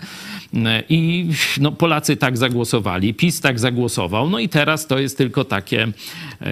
y, 0.55 0.59
i 0.89 1.27
no, 1.61 1.73
Polacy 1.73 2.17
tak 2.17 2.37
zagłosowali, 2.37 3.15
PiS 3.15 3.41
tak 3.41 3.59
zagłosował, 3.59 4.31
no 4.31 4.39
i 4.39 4.49
teraz 4.49 4.87
to 4.87 4.99
jest 4.99 5.19
tylko 5.19 5.45
takie, 5.45 5.89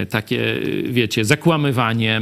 y, 0.03 0.07
takie 0.07 0.61
wiecie, 0.85 1.25
zakłamywanie 1.25 2.21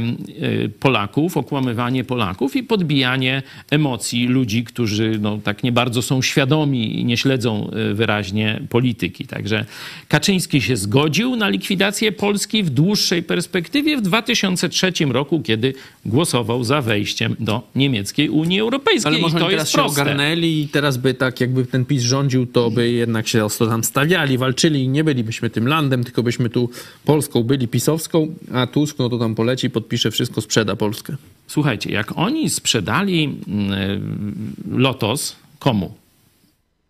Polaków, 0.79 1.37
okłamywanie 1.37 2.03
Polaków 2.03 2.55
i 2.55 2.63
podbijanie 2.63 3.43
emocji 3.71 4.27
ludzi, 4.27 4.63
którzy 4.63 5.19
no, 5.21 5.37
tak 5.37 5.63
nie 5.63 5.71
bardzo 5.71 6.01
są 6.01 6.21
świadomi 6.21 6.99
i 6.99 7.05
nie 7.05 7.17
śledzą 7.17 7.71
wyraźnie 7.93 8.61
polityki. 8.69 9.27
Także 9.27 9.65
Kaczyński 10.07 10.61
się 10.61 10.77
zgodził 10.77 11.35
na 11.35 11.49
likwidację 11.49 12.11
Polski 12.11 12.63
w 12.63 12.69
dłuższej 12.69 13.23
perspektywie 13.23 13.97
w 13.97 14.01
2003 14.01 14.84
2003 14.91 15.05
roku, 15.13 15.41
kiedy 15.41 15.73
głosował 16.05 16.63
za 16.63 16.81
wejściem 16.81 17.35
do 17.39 17.61
niemieckiej 17.75 18.29
Unii 18.29 18.59
Europejskiej. 18.59 19.13
Ale 19.13 19.21
może 19.21 19.37
I 19.37 19.39
to 19.39 19.49
teraz 19.49 19.61
jest 19.61 19.71
się 19.71 19.77
proste. 19.77 20.01
ogarnęli 20.01 20.61
i 20.61 20.67
teraz 20.67 20.97
by 20.97 21.13
tak, 21.13 21.41
jakby 21.41 21.65
ten 21.65 21.85
PiS 21.85 22.03
rządził, 22.03 22.45
to 22.45 22.71
by 22.71 22.91
jednak 22.91 23.27
się 23.27 23.45
ostro 23.45 23.67
tam 23.67 23.83
stawiali, 23.83 24.37
walczyli 24.37 24.83
i 24.83 24.87
nie 24.87 25.03
bylibyśmy 25.03 25.49
tym 25.49 25.67
landem, 25.67 26.03
tylko 26.03 26.23
byśmy 26.23 26.49
tu 26.49 26.69
Polską 27.05 27.43
byli 27.43 27.67
pisowską, 27.67 28.27
a 28.53 28.67
Tusk 28.67 28.99
no 28.99 29.09
to 29.09 29.17
tam 29.17 29.35
poleci, 29.35 29.69
podpisze 29.69 30.11
wszystko, 30.11 30.41
sprzeda 30.41 30.75
Polskę. 30.75 31.15
Słuchajcie, 31.47 31.91
jak 31.91 32.17
oni 32.17 32.49
sprzedali 32.49 33.23
mm, 33.47 34.55
Lotos, 34.71 35.35
komu? 35.59 36.04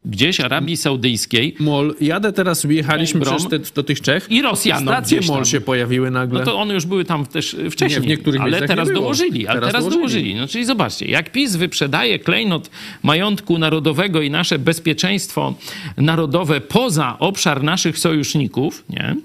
Gdzieś 0.05 0.39
Arabii 0.39 0.77
Saudyjskiej. 0.77 1.55
MOL. 1.59 1.95
Jadę 2.01 2.33
teraz, 2.33 2.63
jechaliśmy 2.63 3.21
przez 3.21 3.47
te, 3.47 3.59
do 3.59 3.83
tych 3.83 4.01
Czech. 4.01 4.27
I 4.29 4.41
Rosjanom 4.41 4.93
Stacje 4.93 5.21
MOL 5.27 5.45
się 5.45 5.61
pojawiły 5.61 6.11
nagle. 6.11 6.39
No 6.39 6.45
to 6.45 6.59
one 6.59 6.73
już 6.73 6.85
były 6.85 7.05
tam 7.05 7.25
też 7.25 7.55
wcześniej. 7.71 8.01
Nie, 8.01 8.07
w 8.07 8.09
niektórych 8.09 8.41
ale 8.41 8.67
teraz 8.67 8.91
dołożyli. 8.91 9.47
Ale 9.47 9.59
teraz, 9.59 9.71
teraz 9.71 9.83
dołożyli. 9.83 9.99
dołożyli. 9.99 10.35
No 10.35 10.47
czyli 10.47 10.65
zobaczcie, 10.65 11.05
jak 11.05 11.31
PiS 11.31 11.55
wyprzedaje 11.55 12.19
klejnot 12.19 12.69
majątku 13.03 13.57
narodowego 13.57 14.21
i 14.21 14.29
nasze 14.29 14.59
bezpieczeństwo 14.59 15.53
narodowe 15.97 16.61
poza 16.61 17.19
obszar 17.19 17.63
naszych 17.63 17.99
sojuszników, 17.99 18.83
nie? 18.89 19.15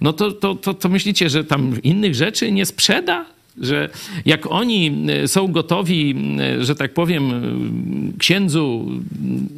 no 0.00 0.12
to, 0.12 0.32
to, 0.32 0.54
to, 0.54 0.74
to 0.74 0.88
myślicie, 0.88 1.30
że 1.30 1.44
tam 1.44 1.82
innych 1.82 2.14
rzeczy 2.14 2.52
nie 2.52 2.66
sprzeda? 2.66 3.35
Że 3.60 3.88
jak 4.26 4.46
oni 4.52 5.06
e, 5.08 5.28
są 5.28 5.52
gotowi, 5.52 6.14
e, 6.40 6.64
że 6.64 6.74
tak 6.74 6.94
powiem, 6.94 7.30
e, 7.30 8.18
księdzu 8.18 8.86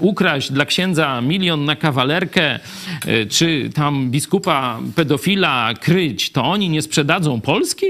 ukraść 0.01 0.53
dla 0.53 0.64
księdza 0.64 1.20
milion 1.20 1.64
na 1.64 1.76
kawalerkę, 1.76 2.59
czy 3.28 3.70
tam 3.74 4.11
biskupa 4.11 4.80
pedofila 4.96 5.74
kryć, 5.80 6.30
to 6.32 6.44
oni 6.44 6.68
nie 6.68 6.82
sprzedadzą 6.82 7.40
Polski? 7.40 7.86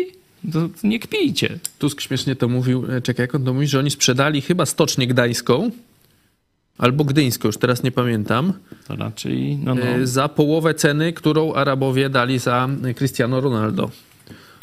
To 0.52 0.68
nie 0.84 0.98
kpijcie. 0.98 1.58
Tusk 1.78 2.00
śmiesznie 2.00 2.36
to 2.36 2.48
mówił, 2.48 2.84
czekaj, 3.02 3.24
jak 3.24 3.34
on 3.34 3.44
to 3.44 3.54
mówi, 3.54 3.66
że 3.66 3.78
oni 3.78 3.90
sprzedali 3.90 4.40
chyba 4.40 4.66
Stocznię 4.66 5.06
Gdańską, 5.06 5.70
albo 6.78 7.04
Gdyńską, 7.04 7.48
już 7.48 7.58
teraz 7.58 7.82
nie 7.82 7.92
pamiętam. 7.92 8.52
To 8.88 8.96
raczej, 8.96 9.58
no, 9.64 9.74
no. 9.74 9.82
Za 10.02 10.28
połowę 10.28 10.74
ceny, 10.74 11.12
którą 11.12 11.52
Arabowie 11.52 12.10
dali 12.10 12.38
za 12.38 12.68
Cristiano 12.96 13.40
Ronaldo. 13.40 13.90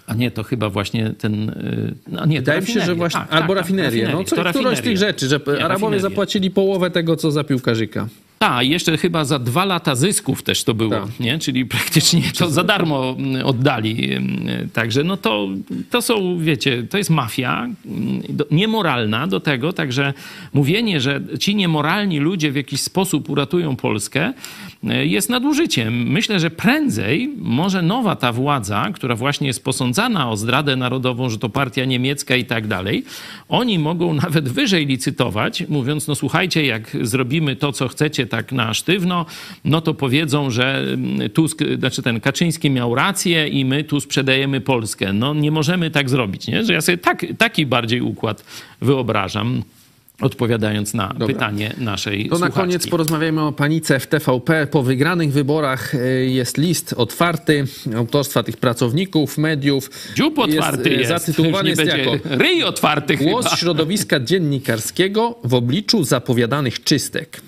A 0.08 0.14
nie, 0.14 0.32
to 0.32 0.44
chyba 0.44 0.70
właśnie 0.70 1.10
ten. 1.10 1.50
Y, 1.50 1.96
no 2.08 2.26
nie, 2.26 2.40
Wydaje 2.40 2.62
mi 2.62 2.68
się, 2.68 2.82
że 2.82 2.96
właśnie. 2.96 3.20
Tak, 3.20 3.34
albo 3.34 3.48
tak, 3.48 3.58
rafinerię. 3.58 4.10
No, 4.12 4.24
co, 4.24 4.44
któraś 4.44 4.78
z 4.78 4.82
tych 4.82 4.98
rzeczy, 4.98 5.28
że 5.28 5.40
Arabowie 5.64 6.00
zapłacili 6.00 6.52
połowę 6.52 6.92
tego, 6.92 7.16
co 7.16 7.32
za 7.32 7.44
piłkarzyka. 7.44 8.08
Tak, 8.40 8.68
jeszcze 8.68 8.98
chyba 8.98 9.26
za 9.26 9.40
dwa 9.40 9.66
lata 9.66 9.96
zysków 9.96 10.44
też 10.44 10.64
to 10.64 10.74
było, 10.74 10.92
Tak. 10.92 11.20
nie? 11.20 11.40
czyli 11.40 11.66
praktycznie 11.66 12.22
to 12.38 12.50
za 12.50 12.64
darmo 12.64 13.16
mm, 13.18 13.46
oddali. 13.46 14.14
mm, 14.14 14.70
Także 14.70 15.04
no 15.04 15.18
to, 15.18 15.48
to 15.90 16.02
są, 16.02 16.40
wiecie, 16.40 16.84
to 16.84 16.98
jest 16.98 17.10
mafia 17.10 17.68
mm, 17.86 18.22
niemoralna 18.52 19.28
do 19.28 19.40
tego, 19.40 19.74
także 19.74 20.14
mówienie, 20.54 21.02
że 21.02 21.22
ci 21.40 21.56
niemoralni 21.56 22.20
ludzie 22.20 22.52
w 22.52 22.56
jakiś 22.56 22.82
sposób 22.82 23.30
uratują 23.30 23.76
Polskę 23.76 24.34
e, 24.84 25.06
jest 25.06 25.30
nadużyciem. 25.30 26.12
Myślę, 26.12 26.40
że 26.40 26.50
prędzej 26.50 27.34
może 27.38 27.82
nowa 27.82 28.16
ta 28.16 28.32
władza, 28.32 28.90
która 28.94 29.16
właśnie 29.16 29.48
jest 29.48 29.64
posądzana 29.64 30.30
o 30.32 30.38
zdradę 30.38 30.76
narodową, 30.76 31.30
że 31.30 31.38
to 31.38 31.50
partia 31.50 31.86
niemiecka 31.86 32.36
i 32.36 32.46
tak 32.46 32.68
dalej, 32.68 33.04
oni 33.50 33.80
mogą 33.80 34.14
nawet 34.14 34.50
wyżej 34.50 34.86
licytować, 34.86 35.64
mówiąc, 35.70 36.08
no 36.08 36.16
słuchajcie, 36.16 36.66
jak 36.66 36.98
zrobimy 37.02 37.56
to, 37.56 37.72
co 37.72 37.88
chcecie 37.88 38.25
tak 38.26 38.52
na 38.52 38.74
sztywno, 38.74 39.26
no 39.66 39.82
to 39.82 39.94
powiedzą, 39.94 40.50
że 40.52 40.78
mm, 40.78 41.30
Tusk, 41.30 41.60
znaczy 41.80 42.02
ten 42.02 42.20
Kaczyński 42.20 42.70
miał 42.70 42.96
rację 42.96 43.48
i 43.48 43.66
my 43.66 43.84
tu 43.84 44.00
sprzedajemy 44.00 44.62
Polskę. 44.62 45.14
No 45.14 45.34
nie 45.34 45.52
możemy 45.52 45.92
tak 45.92 46.10
zrobić, 46.10 46.48
nie? 46.48 46.66
Że 46.66 46.74
ja 46.74 46.82
sobie 46.82 46.98
tak, 46.98 47.26
taki 47.38 47.66
bardziej 47.66 48.02
układ 48.02 48.44
wyobrażam, 48.82 49.64
odpowiadając 50.22 50.94
na 50.94 51.14
pytanie 51.28 51.74
naszej 51.78 52.24
To 52.24 52.30
na 52.30 52.38
słuchaczki. 52.38 52.60
koniec 52.60 52.88
porozmawiajmy 52.88 53.42
o 53.42 53.52
panice 53.52 54.00
w 54.00 54.08
TVP. 54.08 54.68
Po 54.72 54.84
wygranych 54.84 55.32
wyborach 55.32 55.96
e, 55.96 55.98
jest 56.26 56.58
list 56.58 56.94
otwarty 56.98 57.66
autorstwa 57.98 58.44
tych 58.44 58.58
pracowników, 58.58 59.38
mediów. 59.38 59.90
Dziób 60.16 60.40
otwarty 60.40 60.90
e, 60.90 60.94
jest. 60.94 61.10
Zatytułowany 61.10 61.70
jest 61.70 61.86
jako 61.86 62.12
ryj 62.24 62.64
otwarty 62.64 63.18
Głos 63.18 63.46
chyba. 63.46 63.58
środowiska 63.58 64.20
dziennikarskiego 64.20 65.36
w 65.44 65.54
obliczu 65.54 66.04
zapowiadanych 66.04 66.84
czystek. 66.84 67.42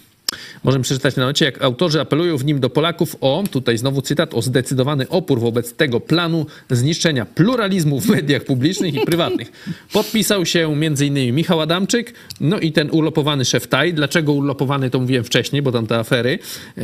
Możemy 0.63 0.83
przeczytać 0.83 1.15
na 1.15 1.25
nocie, 1.25 1.45
jak 1.45 1.63
autorzy 1.63 2.01
apelują 2.01 2.37
w 2.37 2.45
nim 2.45 2.59
do 2.59 2.69
Polaków 2.69 3.15
o, 3.21 3.43
tutaj 3.51 3.77
znowu 3.77 4.01
cytat, 4.01 4.33
o 4.33 4.41
zdecydowany 4.41 5.09
opór 5.09 5.39
wobec 5.39 5.73
tego 5.73 5.99
planu 5.99 6.45
zniszczenia 6.69 7.25
pluralizmu 7.25 8.01
w 8.01 8.09
mediach 8.09 8.43
publicznych 8.43 8.95
i 8.95 8.99
prywatnych. 8.99 9.51
Podpisał 9.93 10.45
się 10.45 10.71
m.in. 10.71 11.35
Michał 11.35 11.61
Adamczyk, 11.61 12.13
no 12.41 12.59
i 12.59 12.71
ten 12.71 12.89
urlopowany 12.91 13.45
szef 13.45 13.67
TAI. 13.67 13.93
Dlaczego 13.93 14.33
urlopowany, 14.33 14.89
to 14.89 14.99
mówiłem 14.99 15.23
wcześniej, 15.23 15.61
bo 15.61 15.71
tam 15.71 15.87
te 15.87 15.99
afery 15.99 16.39
e, 16.77 16.81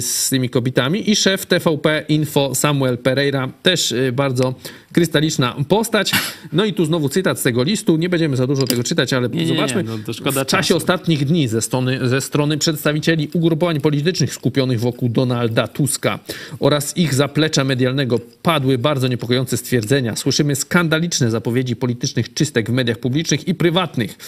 z 0.00 0.28
tymi 0.30 0.50
kobietami. 0.50 1.10
I 1.10 1.16
szef 1.16 1.46
TVP 1.46 2.04
Info 2.08 2.54
Samuel 2.54 2.98
Pereira, 2.98 3.48
też 3.62 3.92
e, 3.92 4.12
bardzo 4.12 4.54
krystaliczna 4.94 5.56
postać. 5.68 6.12
No 6.52 6.64
i 6.64 6.72
tu 6.72 6.84
znowu 6.84 7.08
cytat 7.08 7.40
z 7.40 7.42
tego 7.42 7.62
listu. 7.62 7.96
Nie 7.96 8.08
będziemy 8.08 8.36
za 8.36 8.46
dużo 8.46 8.66
tego 8.66 8.84
czytać, 8.84 9.12
ale 9.12 9.28
nie, 9.28 9.40
nie, 9.40 9.46
zobaczmy. 9.46 9.82
no 9.82 9.98
to 10.06 10.12
szkoda 10.12 10.44
w 10.44 10.46
czasie 10.46 10.76
ostatnich 10.76 11.24
dni 11.24 11.48
ze 11.48 11.62
strony, 11.62 12.08
ze 12.08 12.20
strony 12.20 12.58
przedstawicieli 12.58 13.28
ugrupowań 13.32 13.80
politycznych 13.80 14.34
skupionych 14.34 14.80
wokół 14.80 15.08
Donalda 15.08 15.68
Tuska 15.68 16.18
oraz 16.60 16.96
ich 16.96 17.14
zaplecza 17.14 17.64
medialnego 17.64 18.20
padły 18.42 18.78
bardzo 18.78 19.08
niepokojące 19.08 19.56
stwierdzenia. 19.56 20.16
Słyszymy 20.16 20.56
skandaliczne 20.56 21.30
zapowiedzi 21.30 21.76
politycznych 21.76 22.34
czystek 22.34 22.70
w 22.70 22.72
mediach 22.72 22.98
publicznych 22.98 23.48
i 23.48 23.54
prywatnych. 23.54 24.18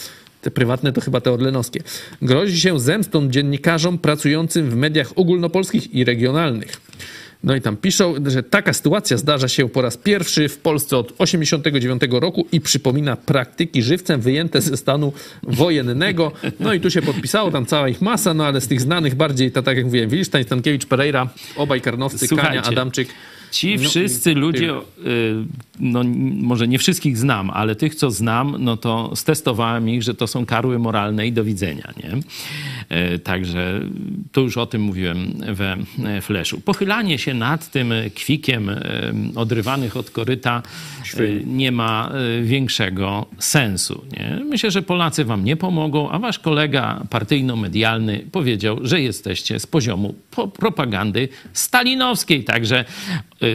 Te 0.41 0.51
prywatne 0.51 0.93
to 0.93 1.01
chyba 1.01 1.21
te 1.21 1.31
orlenowskie. 1.31 1.83
Grozi 2.21 2.59
się 2.61 2.79
zemstą 2.79 3.29
dziennikarzom 3.29 3.97
pracującym 3.97 4.69
w 4.69 4.75
mediach 4.75 5.11
ogólnopolskich 5.15 5.93
i 5.93 6.03
regionalnych. 6.03 6.81
No 7.43 7.55
i 7.55 7.61
tam 7.61 7.77
piszą, 7.77 8.13
że 8.25 8.43
taka 8.43 8.73
sytuacja 8.73 9.17
zdarza 9.17 9.47
się 9.47 9.69
po 9.69 9.81
raz 9.81 9.97
pierwszy 9.97 10.49
w 10.49 10.57
Polsce 10.57 10.97
od 10.97 11.13
89 11.17 12.01
roku 12.11 12.47
i 12.51 12.61
przypomina 12.61 13.15
praktyki 13.15 13.83
żywcem 13.83 14.21
wyjęte 14.21 14.61
ze 14.61 14.77
stanu 14.77 15.13
wojennego. 15.43 16.31
No 16.59 16.73
i 16.73 16.79
tu 16.79 16.91
się 16.91 17.01
podpisało 17.01 17.51
tam 17.51 17.65
cała 17.65 17.89
ich 17.89 18.01
masa, 18.01 18.33
no 18.33 18.45
ale 18.45 18.61
z 18.61 18.67
tych 18.67 18.81
znanych 18.81 19.15
bardziej, 19.15 19.51
to 19.51 19.63
tak 19.63 19.77
jak 19.77 19.85
mówiłem, 19.85 20.09
Wilsztań, 20.09 20.43
Stankiewicz, 20.43 20.85
Pereira, 20.85 21.29
obaj 21.55 21.81
Karnowscy, 21.81 22.27
Kania, 22.27 22.41
Słuchajcie, 22.41 22.67
Adamczyk. 22.67 23.07
Ci 23.51 23.75
No, 23.77 23.89
wszyscy 23.89 24.33
ludzie, 24.33 24.71
y, 24.73 25.35
no 25.79 26.03
może 26.41 26.67
nie 26.67 26.79
wszystkich 26.79 27.17
znam, 27.17 27.49
ale 27.49 27.75
tych, 27.75 27.95
co 27.95 28.11
znam, 28.11 28.55
no 28.59 28.77
to 28.77 29.15
stestowałem 29.15 29.89
ich, 29.89 30.03
że 30.03 30.13
to 30.13 30.27
są 30.27 30.45
karły 30.45 30.79
moralne 30.79 31.27
i 31.27 31.31
do 31.31 31.43
widzenia, 31.43 31.93
nie? 32.03 32.11
Y, 33.15 33.19
Także 33.19 33.79
to 34.31 34.41
już 34.41 34.57
o 34.57 34.65
tym 34.65 34.81
mówiłem 34.81 35.33
we 35.53 35.77
e, 36.05 36.21
Fleszu. 36.21 36.61
Pochylanie 36.61 37.17
się 37.19 37.33
nad 37.33 37.71
tym 37.71 37.93
kwikiem 38.15 38.69
y, 38.69 38.79
odrywanych 39.35 39.97
od 39.97 40.11
koryta 40.11 40.63
nie 41.45 41.71
ma 41.71 42.11
większego 42.43 43.25
sensu, 43.39 44.05
nie? 44.11 44.41
Myślę, 44.45 44.71
że 44.71 44.81
Polacy 44.81 45.25
wam 45.25 45.43
nie 45.43 45.55
pomogą, 45.55 46.09
a 46.09 46.19
wasz 46.19 46.39
kolega 46.39 47.03
partyjno-medialny 47.09 48.19
powiedział, 48.31 48.79
że 48.81 49.01
jesteście 49.01 49.59
z 49.59 49.67
poziomu 49.67 50.15
po- 50.31 50.47
propagandy 50.47 51.29
stalinowskiej, 51.53 52.43
także 52.43 52.85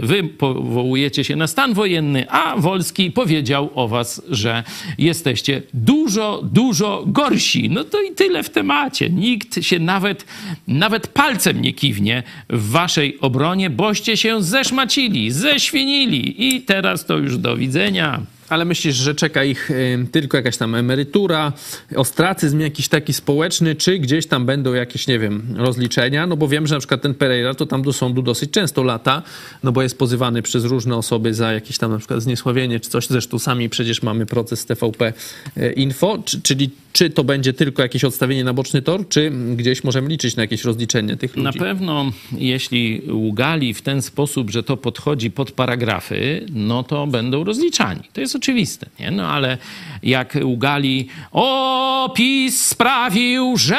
wy 0.03 0.25
powołujecie 0.25 1.25
się 1.25 1.37
na 1.37 1.47
stan 1.47 1.75
wojenny, 1.75 2.31
a 2.31 2.57
Wolski 2.57 3.11
powiedział 3.11 3.71
o 3.75 3.89
was, 3.89 4.23
że 4.31 4.65
jesteście 4.99 5.63
dużo, 5.75 6.43
dużo 6.53 7.05
gorsi. 7.07 7.71
No 7.71 7.85
to 7.85 8.03
i 8.03 8.13
tyle 8.13 8.43
w 8.43 8.51
temacie. 8.51 9.11
Nikt 9.11 9.65
się 9.65 9.79
nawet, 9.79 10.25
nawet 10.69 11.09
palcem 11.09 11.63
nie 11.63 11.73
kiwnie 11.73 12.23
w 12.51 12.71
waszej 12.71 13.21
obronie, 13.21 13.71
boście 13.71 14.17
się 14.17 14.43
zeszmacili, 14.43 15.31
ześwinili 15.31 16.55
i 16.55 16.63
teraz 16.63 17.07
to 17.07 17.19
już 17.19 17.39
do 17.39 17.57
widzenia. 17.57 18.21
Ale 18.53 18.65
myślisz, 18.65 18.97
że 18.97 19.15
czeka 19.15 19.45
ich 19.45 19.71
y, 19.71 20.07
tylko 20.13 20.37
jakaś 20.37 20.57
tam 20.57 20.75
emerytura, 20.75 21.53
ostracyzm 21.97 22.61
jakiś 22.61 22.89
taki 22.89 23.13
społeczny, 23.13 23.75
czy 23.75 23.99
gdzieś 23.99 24.27
tam 24.27 24.47
będą 24.47 24.75
jakieś, 24.75 25.07
nie 25.07 25.19
wiem, 25.19 25.55
rozliczenia? 25.57 26.27
No 26.27 26.37
bo 26.37 26.49
wiem, 26.49 26.67
że 26.67 26.75
na 26.75 26.79
przykład 26.79 27.03
ten 27.03 27.15
Pereira 27.15 27.55
to 27.55 27.67
tam 27.67 27.83
do 27.83 27.93
sądu 27.93 28.23
dosyć 28.23 28.51
często 28.51 28.83
lata, 28.83 29.23
no 29.63 29.73
bo 29.73 29.83
jest 29.83 29.99
pozywany 29.99 30.43
przez 30.43 30.65
różne 30.65 30.97
osoby 30.97 31.35
za 31.35 31.53
jakieś 31.53 31.79
tam 31.79 31.91
na 31.91 31.99
przykład 31.99 32.23
zniesławienie 32.23 32.81
czy 32.81 32.91
coś. 32.91 33.07
Zresztą 33.07 33.39
sami 33.39 33.69
przecież 33.69 34.03
mamy 34.03 34.27
proces 34.27 34.67
TVP 34.67 35.13
y, 35.57 35.73
Info, 35.73 36.19
czy, 36.25 36.43
czyli 36.43 36.71
czy 36.93 37.11
to 37.11 37.25
będzie 37.25 37.53
tylko 37.53 37.83
jakieś 37.83 38.05
odstawienie 38.05 38.45
na 38.45 38.55
boczny 38.55 38.83
tor, 38.83 39.09
czy 39.09 39.33
gdzieś 39.57 39.85
możemy 39.85 40.09
liczyć 40.09 40.37
na 40.37 40.43
jakieś 40.43 40.65
rozliczenie 40.65 41.17
tych 41.17 41.37
ludzi? 41.37 41.45
Na 41.45 41.53
pewno, 41.53 42.13
jeśli 42.33 43.03
ługali 43.11 43.75
w 43.75 43.83
ten 43.83 44.03
sposób, 44.03 44.51
że 44.51 44.63
to 44.63 44.77
podchodzi 44.77 45.31
pod 45.31 45.53
paragrafy, 45.53 46.47
no 46.53 46.83
to 46.83 47.07
będą 47.07 47.45
rozliczani. 47.45 48.01
To 48.13 48.21
jest 48.21 48.35
oczywiste, 48.47 48.87
nie? 49.01 49.11
No 49.11 49.29
ale 49.29 49.59
jak 50.03 50.39
ługali, 50.45 51.09
o, 51.33 52.13
PiS 52.17 52.67
sprawił, 52.67 53.57
że 53.57 53.79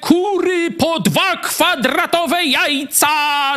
kury 0.00 0.70
po 0.70 1.00
dwa 1.00 1.36
kwadratowe 1.36 2.44
jajca 2.44 3.08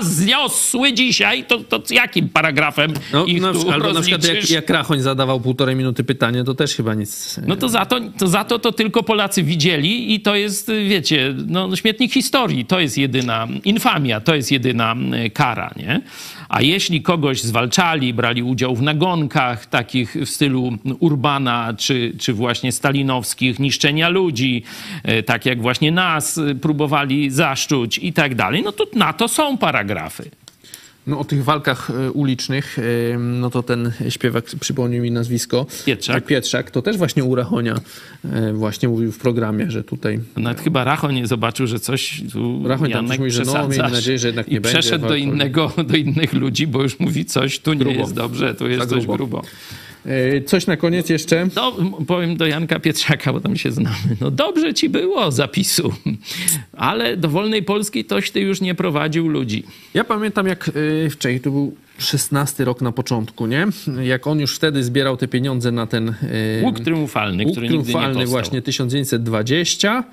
zniosły 0.02 0.94
dzisiaj, 0.94 1.44
to, 1.46 1.60
to 1.60 1.82
jakim 1.94 2.30
paragrafem 2.30 2.94
No, 3.14 3.26
ich 3.26 3.42
na, 3.42 3.48
tu 3.52 3.54
przykład- 3.54 3.76
albo 3.76 3.94
na 3.94 4.02
przykład 4.02 4.24
jak, 4.26 4.50
jak 4.50 4.70
Rachoń 4.70 5.02
zadawał 5.02 5.40
półtorej 5.42 5.76
minuty 5.76 6.04
pytanie, 6.04 6.44
to 6.44 6.54
też 6.54 6.76
chyba 6.76 6.94
nic... 6.94 7.40
No 7.48 7.56
to 7.56 7.70
za 7.70 7.86
to, 7.86 8.00
to 8.18 8.28
za 8.28 8.44
to 8.44 8.60
to 8.60 8.72
tylko 8.72 9.04
Polacy 9.04 9.44
widzieli 9.44 10.14
i 10.14 10.20
to 10.20 10.36
jest, 10.36 10.72
wiecie, 10.90 11.36
no, 11.48 11.76
śmietnik 11.76 12.14
historii. 12.14 12.66
To 12.66 12.80
jest 12.80 12.98
jedyna 12.98 13.48
infamia, 13.66 14.20
to 14.22 14.36
jest 14.36 14.52
jedyna 14.52 14.96
kara, 15.34 15.72
nie? 15.78 16.02
A 16.52 16.62
jeśli 16.62 17.02
kogoś 17.02 17.42
zwalczali, 17.42 18.14
brali 18.14 18.44
udział 18.44 18.76
w 18.76 18.82
nagonkach 18.82 19.66
takich 19.66 20.16
w 20.16 20.30
stylu 20.30 20.78
Urbana, 21.00 21.74
czy, 21.78 22.14
czy 22.20 22.34
właśnie 22.34 22.72
stalinowskich, 22.72 23.60
niszczenia 23.60 24.10
ludzi, 24.10 24.64
y, 25.10 25.24
tak 25.24 25.46
jak 25.46 25.62
właśnie 25.62 25.92
nas 25.92 26.40
próbowali 26.62 27.30
zaszczuć 27.30 27.98
i 27.98 28.14
tak 28.14 28.36
dalej, 28.36 28.64
no 28.64 28.72
to 28.72 28.86
na 28.96 29.14
to 29.14 29.28
są 29.28 29.58
paragrafy. 29.58 30.32
No 31.08 31.20
o 31.20 31.24
tych 31.24 31.44
walkach 31.44 31.90
e, 31.90 32.12
ulicznych, 32.12 32.80
e, 32.80 33.18
no 33.18 33.50
to 33.50 33.64
ten 33.64 33.92
śpiewak, 34.10 34.46
przypomnił 34.60 35.04
mi 35.04 35.12
nazwisko. 35.12 35.66
Pietrzak. 35.86 36.16
Tak, 36.16 36.26
Pietrzak, 36.26 36.72
to 36.72 36.82
też 36.82 36.98
właśnie 36.98 37.24
u 37.24 37.36
Rachonia 37.36 37.76
e, 38.26 38.54
właśnie 38.54 38.90
mówił 38.90 39.12
w 39.12 39.18
programie, 39.18 39.72
że 39.72 39.84
tutaj... 39.84 40.20
Nawet 40.38 40.62
chyba 40.62 40.84
Racho 40.84 41.12
nie 41.12 41.28
zobaczył, 41.28 41.68
że 41.68 41.80
coś 41.80 42.24
tu 42.32 42.68
Rachoń 42.68 42.92
tam 42.92 42.96
Janek 42.96 43.10
coś 43.10 43.20
mówi, 43.20 43.32
że 43.32 43.44
no, 43.44 43.68
miejmy 43.68 43.90
nadzieję, 43.90 44.20
że 44.20 44.28
jednak 44.28 44.48
nie 44.48 44.58
I 44.58 44.60
będzie 44.60 44.80
przeszedł 44.80 45.08
do, 45.08 45.16
innego, 45.16 45.72
do 45.88 45.96
innych 45.96 46.34
ludzi, 46.34 46.68
bo 46.68 46.84
już 46.84 47.00
mówi 47.00 47.26
coś, 47.26 47.60
tu 47.60 47.74
nie 47.74 47.80
Grubo. 47.80 48.00
jest 48.00 48.14
dobrze, 48.14 48.56
tu 48.56 48.70
jest 48.70 48.90
coś 48.90 49.06
grubo. 49.06 49.18
grubo. 49.18 49.42
E, 50.06 50.42
Coś 50.42 50.68
na 50.68 50.78
koniec 50.78 51.10
jeszcze. 51.10 51.42
M- 51.42 51.50
powiem 52.08 52.38
do 52.38 52.46
Janka 52.48 52.80
Pietrzaka, 52.80 53.34
bo 53.34 53.40
tam 53.42 53.56
się 53.56 53.72
znamy. 53.72 53.98
No 54.22 54.32
dobrze 54.32 54.74
ci 54.74 54.90
było 54.90 55.32
zapisu, 55.32 55.94
ale 56.74 57.18
do 57.18 57.30
Wolnej 57.30 57.64
Polski 57.64 58.06
toś 58.06 58.32
ty 58.32 58.40
już 58.40 58.62
nie 58.62 58.76
prowadził 58.76 59.28
ludzi. 59.28 59.64
Ja 59.94 60.04
pamiętam 60.04 60.48
jak 60.48 60.72
e, 61.06 61.10
wczoraj, 61.10 61.40
to 61.40 61.52
był 61.52 61.76
16 61.98 62.66
rok 62.66 62.82
na 62.82 62.92
początku, 62.92 63.48
nie? 63.48 63.68
Jak 64.04 64.28
on 64.28 64.40
już 64.40 64.56
wtedy 64.56 64.84
zbierał 64.84 65.18
te 65.18 65.28
pieniądze 65.28 65.72
na 65.72 65.88
ten... 65.88 66.10
e, 66.10 66.64
Łuk 66.64 66.80
triumfalny, 66.80 67.44
Łuk 67.44 67.52
który 67.52 67.68
nigdy 67.68 67.78
nie 67.78 67.84
triumfalny 67.84 68.14
powstał. 68.16 68.32
właśnie 68.32 68.62
1920. 68.62 70.04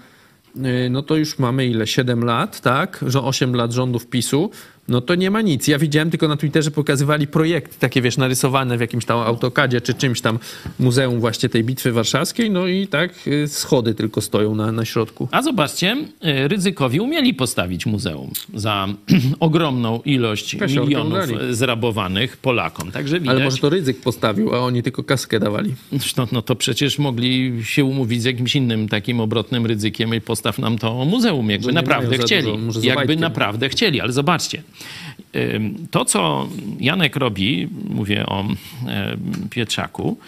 Yy, 0.56 0.90
No 0.90 1.02
to 1.02 1.16
już 1.16 1.38
mamy 1.38 1.66
ile? 1.66 1.86
7 1.86 2.24
lat, 2.24 2.60
tak? 2.60 3.04
Że 3.06 3.22
8 3.22 3.54
lat 3.56 3.72
rządów 3.72 4.06
PiSu. 4.06 4.50
No 4.88 5.00
to 5.00 5.14
nie 5.14 5.30
ma 5.30 5.40
nic. 5.42 5.68
Ja 5.68 5.78
widziałem 5.78 6.10
tylko 6.10 6.28
na 6.28 6.36
Twitterze 6.36 6.70
pokazywali 6.70 7.26
projekty 7.26 7.78
takie, 7.78 8.02
wiesz, 8.02 8.16
narysowane 8.16 8.78
w 8.78 8.80
jakimś 8.80 9.04
tam 9.04 9.18
autokadzie 9.18 9.80
czy 9.80 9.94
czymś 9.94 10.20
tam 10.20 10.38
muzeum 10.78 11.20
właśnie 11.20 11.48
tej 11.48 11.64
bitwy 11.64 11.92
warszawskiej, 11.92 12.50
no 12.50 12.66
i 12.66 12.86
tak 12.86 13.26
y, 13.26 13.48
schody 13.48 13.94
tylko 13.94 14.20
stoją 14.20 14.54
na, 14.54 14.72
na 14.72 14.84
środku. 14.84 15.28
A 15.30 15.42
zobaczcie, 15.42 15.96
y, 16.44 16.48
ryzykowi 16.48 17.00
umieli 17.00 17.34
postawić 17.34 17.86
muzeum 17.86 18.30
za 18.54 18.88
ogromną 19.40 20.00
ilość 20.04 20.56
Kasiorkę 20.56 20.88
milionów 20.88 21.12
dali. 21.12 21.54
zrabowanych 21.54 22.36
Polakom. 22.36 22.92
Także 22.92 23.20
widać, 23.20 23.36
Ale 23.36 23.44
może 23.44 23.58
to 23.58 23.70
ryzyk 23.70 24.00
postawił, 24.00 24.54
a 24.54 24.58
oni 24.58 24.82
tylko 24.82 25.04
kaskę 25.04 25.40
dawali. 25.40 25.74
no, 26.16 26.28
no 26.32 26.42
to 26.42 26.56
przecież 26.56 26.98
mogli 26.98 27.60
się 27.64 27.84
umówić 27.84 28.22
z 28.22 28.24
jakimś 28.24 28.56
innym 28.56 28.88
takim 28.88 29.20
obrotnym 29.20 29.66
ryzykiem 29.66 30.14
i 30.14 30.20
postaw 30.20 30.58
nam 30.58 30.78
to 30.78 31.04
muzeum, 31.04 31.50
jakby 31.50 31.72
naprawdę 31.72 32.18
chcieli. 32.18 32.58
dużo, 32.58 32.80
jakby 32.82 33.16
naprawdę 33.16 33.68
chcieli, 33.68 34.00
ale 34.00 34.12
zobaczcie. 34.12 34.62
To, 35.90 36.04
co 36.04 36.48
Janek 36.80 37.16
robi, 37.16 37.68
mówię 37.88 38.26
o 38.26 38.44
Pietrzaku, 39.50 40.18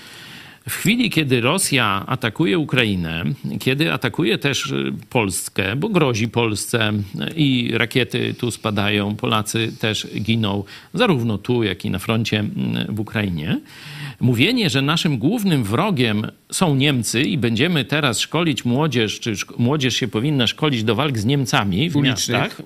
w 0.69 0.75
chwili, 0.75 1.11
kiedy 1.11 1.41
Rosja 1.41 2.05
atakuje 2.07 2.59
Ukrainę, 2.59 3.25
kiedy 3.61 3.93
atakuje 3.93 4.39
też 4.39 4.67
y, 4.67 4.93
Polskę, 5.11 5.77
bo 5.77 5.89
grozi 5.89 6.29
Polsce 6.29 6.93
i 7.37 7.71
rakiety 7.75 8.35
tu 8.35 8.51
spadają, 8.51 9.17
Polacy 9.17 9.73
też 9.81 10.07
giną, 10.21 10.65
zarówno 10.95 11.39
tu, 11.39 11.63
jak 11.63 11.85
i 11.85 11.91
na 11.91 11.99
froncie 11.99 12.45
y, 12.89 12.93
w 12.93 13.01
Ukrainie. 13.01 13.61
Mówienie, 14.21 14.71
że 14.71 14.83
naszym 14.83 15.19
głównym 15.19 15.65
wrogiem 15.65 16.27
są 16.53 16.75
Niemcy 16.75 17.23
i 17.23 17.39
będziemy 17.39 17.85
teraz 17.85 18.21
szkolić 18.21 18.65
młodzież, 18.65 19.21
czy 19.21 19.33
szko- 19.37 19.55
młodzież 19.59 19.95
się 19.97 20.09
powinna 20.09 20.47
szkolić 20.47 20.85
do 20.85 20.95
walk 20.95 21.19
z 21.19 21.25
Niemcami 21.25 21.91
w 21.91 21.97
Ulicznych. 21.97 22.39
miastach, 22.41 22.63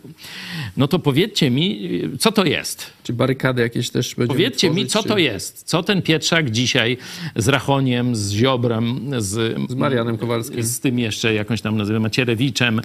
no 0.76 0.88
to 0.88 0.98
powiedzcie 0.98 1.50
mi, 1.50 1.80
co 2.18 2.32
to 2.32 2.44
jest? 2.44 2.90
Czy 3.04 3.12
barykady 3.12 3.62
jakieś 3.62 3.90
też 3.90 4.14
będziemy 4.14 4.28
Powiedzcie 4.38 4.68
mi, 4.70 4.74
tworzyć, 4.74 4.92
co 4.92 5.02
czy- 5.02 5.08
to 5.08 5.18
jest? 5.18 5.62
Co 5.62 5.82
ten 5.82 6.02
Pietrzak 6.02 6.50
dzisiaj 6.50 6.96
z 7.36 7.48
Rachoniem, 7.48 8.16
z 8.16 8.32
Ziobrem, 8.32 9.00
z, 9.18 9.56
Z 9.70 9.74
Marianem 9.74 10.18
Kowalskim. 10.18 10.62
z 10.62 10.80
tym 10.80 10.98
jeszcze 10.98 11.34
jakąś 11.34 11.60
tam 11.60 11.76
nazywamy 11.76 12.02
Macierewiczem. 12.02 12.80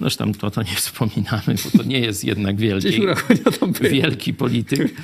Noż 0.00 0.16
tam 0.16 0.34
to, 0.34 0.50
to 0.50 0.62
nie 0.62 0.74
wspominamy, 0.74 1.42
bo 1.64 1.78
to 1.78 1.84
nie 1.88 2.00
jest 2.00 2.24
jednak 2.24 2.56
wielki, 2.56 3.00
wielki 3.80 4.34
polityk. 4.34 4.94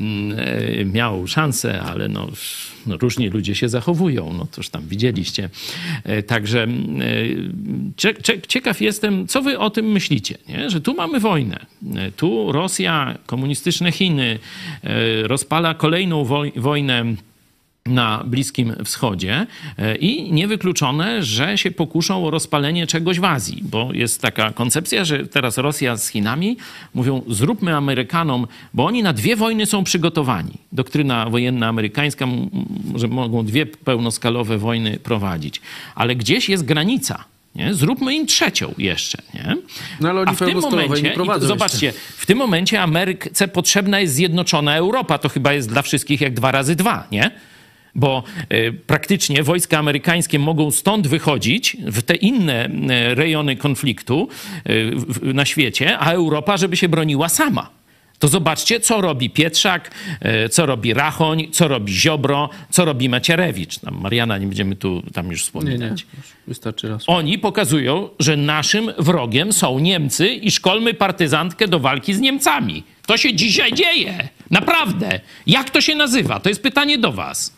Mm, 0.00 0.38
e, 0.38 0.84
Miał 0.84 1.26
szansę, 1.26 1.80
ale 1.80 2.08
no, 2.08 2.28
no, 2.86 2.96
różni 2.96 3.28
ludzie 3.28 3.54
się 3.54 3.68
zachowują. 3.68 4.32
No 4.38 4.46
toż 4.46 4.68
tam 4.68 4.82
widzieliście. 4.88 5.50
E, 6.04 6.22
Także 6.22 6.62
mm, 6.62 7.00
e, 7.02 7.04
cie- 7.96 8.14
cie- 8.22 8.40
ciekaw 8.48 8.80
jestem, 8.80 9.26
co 9.26 9.42
wy 9.42 9.58
o 9.58 9.70
tym 9.70 9.86
myślicie, 9.92 10.34
nie? 10.48 10.70
że 10.70 10.80
tu 10.80 10.94
mamy 10.94 11.20
wojnę. 11.20 11.66
Tu 12.16 12.52
Rosja, 12.52 13.18
komunistyczne 13.26 13.92
Chiny 13.92 14.38
rozpala 15.22 15.74
kolejną 15.74 16.24
woj- 16.24 16.60
wojnę 16.60 17.04
na 17.86 18.24
Bliskim 18.26 18.74
Wschodzie 18.84 19.46
e, 19.78 19.96
i 19.96 20.32
niewykluczone, 20.32 21.22
że 21.22 21.58
się 21.58 21.70
pokuszą 21.70 22.26
o 22.26 22.30
rozpalenie 22.30 22.86
czegoś 22.86 23.20
w 23.20 23.24
Azji, 23.24 23.62
bo 23.62 23.88
jest 23.92 24.22
taka 24.22 24.52
koncepcja, 24.52 25.04
że 25.04 25.26
teraz 25.26 25.58
Rosja 25.58 25.96
z 25.96 26.08
Chinami 26.08 26.56
mówią 26.94 27.22
zróbmy 27.28 27.76
Amerykanom, 27.76 28.46
bo 28.74 28.86
oni 28.86 29.02
na 29.02 29.12
dwie 29.12 29.36
wojny 29.36 29.66
są 29.66 29.84
przygotowani. 29.84 30.52
Doktryna 30.72 31.30
wojenna 31.30 31.68
amerykańska, 31.68 32.26
że 32.94 33.08
mogą 33.08 33.44
dwie 33.44 33.66
pełnoskalowe 33.66 34.58
wojny 34.58 34.98
prowadzić, 34.98 35.60
ale 35.94 36.16
gdzieś 36.16 36.48
jest 36.48 36.64
granica. 36.64 37.24
Nie? 37.54 37.74
Zróbmy 37.74 38.14
im 38.14 38.26
trzecią 38.26 38.74
jeszcze. 38.78 39.22
Nie? 39.34 39.56
No, 40.00 40.10
ale 40.10 40.20
oni 40.20 40.30
A 40.30 40.32
w 40.32 40.38
tym 40.38 40.60
momencie, 40.60 41.14
i 41.38 41.46
zobaczcie, 41.46 41.92
w 42.16 42.26
tym 42.26 42.38
momencie 42.38 42.82
Ameryce 42.82 43.48
potrzebna 43.48 44.00
jest 44.00 44.14
zjednoczona 44.14 44.76
Europa. 44.76 45.18
To 45.18 45.28
chyba 45.28 45.52
jest 45.52 45.68
dla 45.68 45.82
wszystkich 45.82 46.20
jak 46.20 46.34
dwa 46.34 46.52
razy 46.52 46.76
dwa, 46.76 47.06
nie? 47.12 47.30
Bo 47.94 48.22
y, 48.52 48.72
praktycznie 48.86 49.42
wojska 49.42 49.78
amerykańskie 49.78 50.38
mogą 50.38 50.70
stąd 50.70 51.06
wychodzić 51.08 51.76
w 51.80 52.02
te 52.02 52.14
inne 52.14 52.66
y, 52.66 53.14
rejony 53.14 53.56
konfliktu 53.56 54.28
w, 54.66 55.34
na 55.34 55.44
świecie, 55.44 55.98
a 55.98 56.12
Europa, 56.12 56.56
żeby 56.56 56.76
się 56.76 56.88
broniła 56.88 57.28
sama. 57.28 57.70
To 58.18 58.28
zobaczcie, 58.28 58.80
co 58.80 59.00
robi 59.00 59.30
Pietrzak, 59.30 59.90
co 60.50 60.66
robi 60.66 60.94
Rachoń, 60.94 61.48
co 61.52 61.68
robi 61.68 61.92
Ziobro, 61.92 62.50
co 62.70 62.84
robi 62.84 63.08
Macierewicz. 63.08 63.78
Tam 63.78 64.00
Mariana 64.00 64.38
nie 64.38 64.46
będziemy 64.46 64.76
tu 64.76 65.02
tam 65.12 65.26
już 65.30 65.40
Nie, 65.40 65.44
wspominać. 65.44 66.04
nie. 66.14 66.20
Wystarczy 66.46 66.88
raz. 66.88 67.04
Oni 67.06 67.38
pokazują, 67.38 68.08
że 68.18 68.36
naszym 68.36 68.92
wrogiem 68.98 69.52
są 69.52 69.78
Niemcy 69.78 70.28
i 70.28 70.50
szkolmy 70.50 70.94
partyzantkę 70.94 71.68
do 71.68 71.80
walki 71.80 72.14
z 72.14 72.20
Niemcami. 72.20 72.82
To 73.06 73.16
się 73.16 73.34
dzisiaj 73.34 73.72
dzieje. 73.72 74.28
Naprawdę. 74.50 75.20
Jak 75.46 75.70
to 75.70 75.80
się 75.80 75.94
nazywa? 75.94 76.40
To 76.40 76.48
jest 76.48 76.62
pytanie 76.62 76.98
do 76.98 77.12
was. 77.12 77.54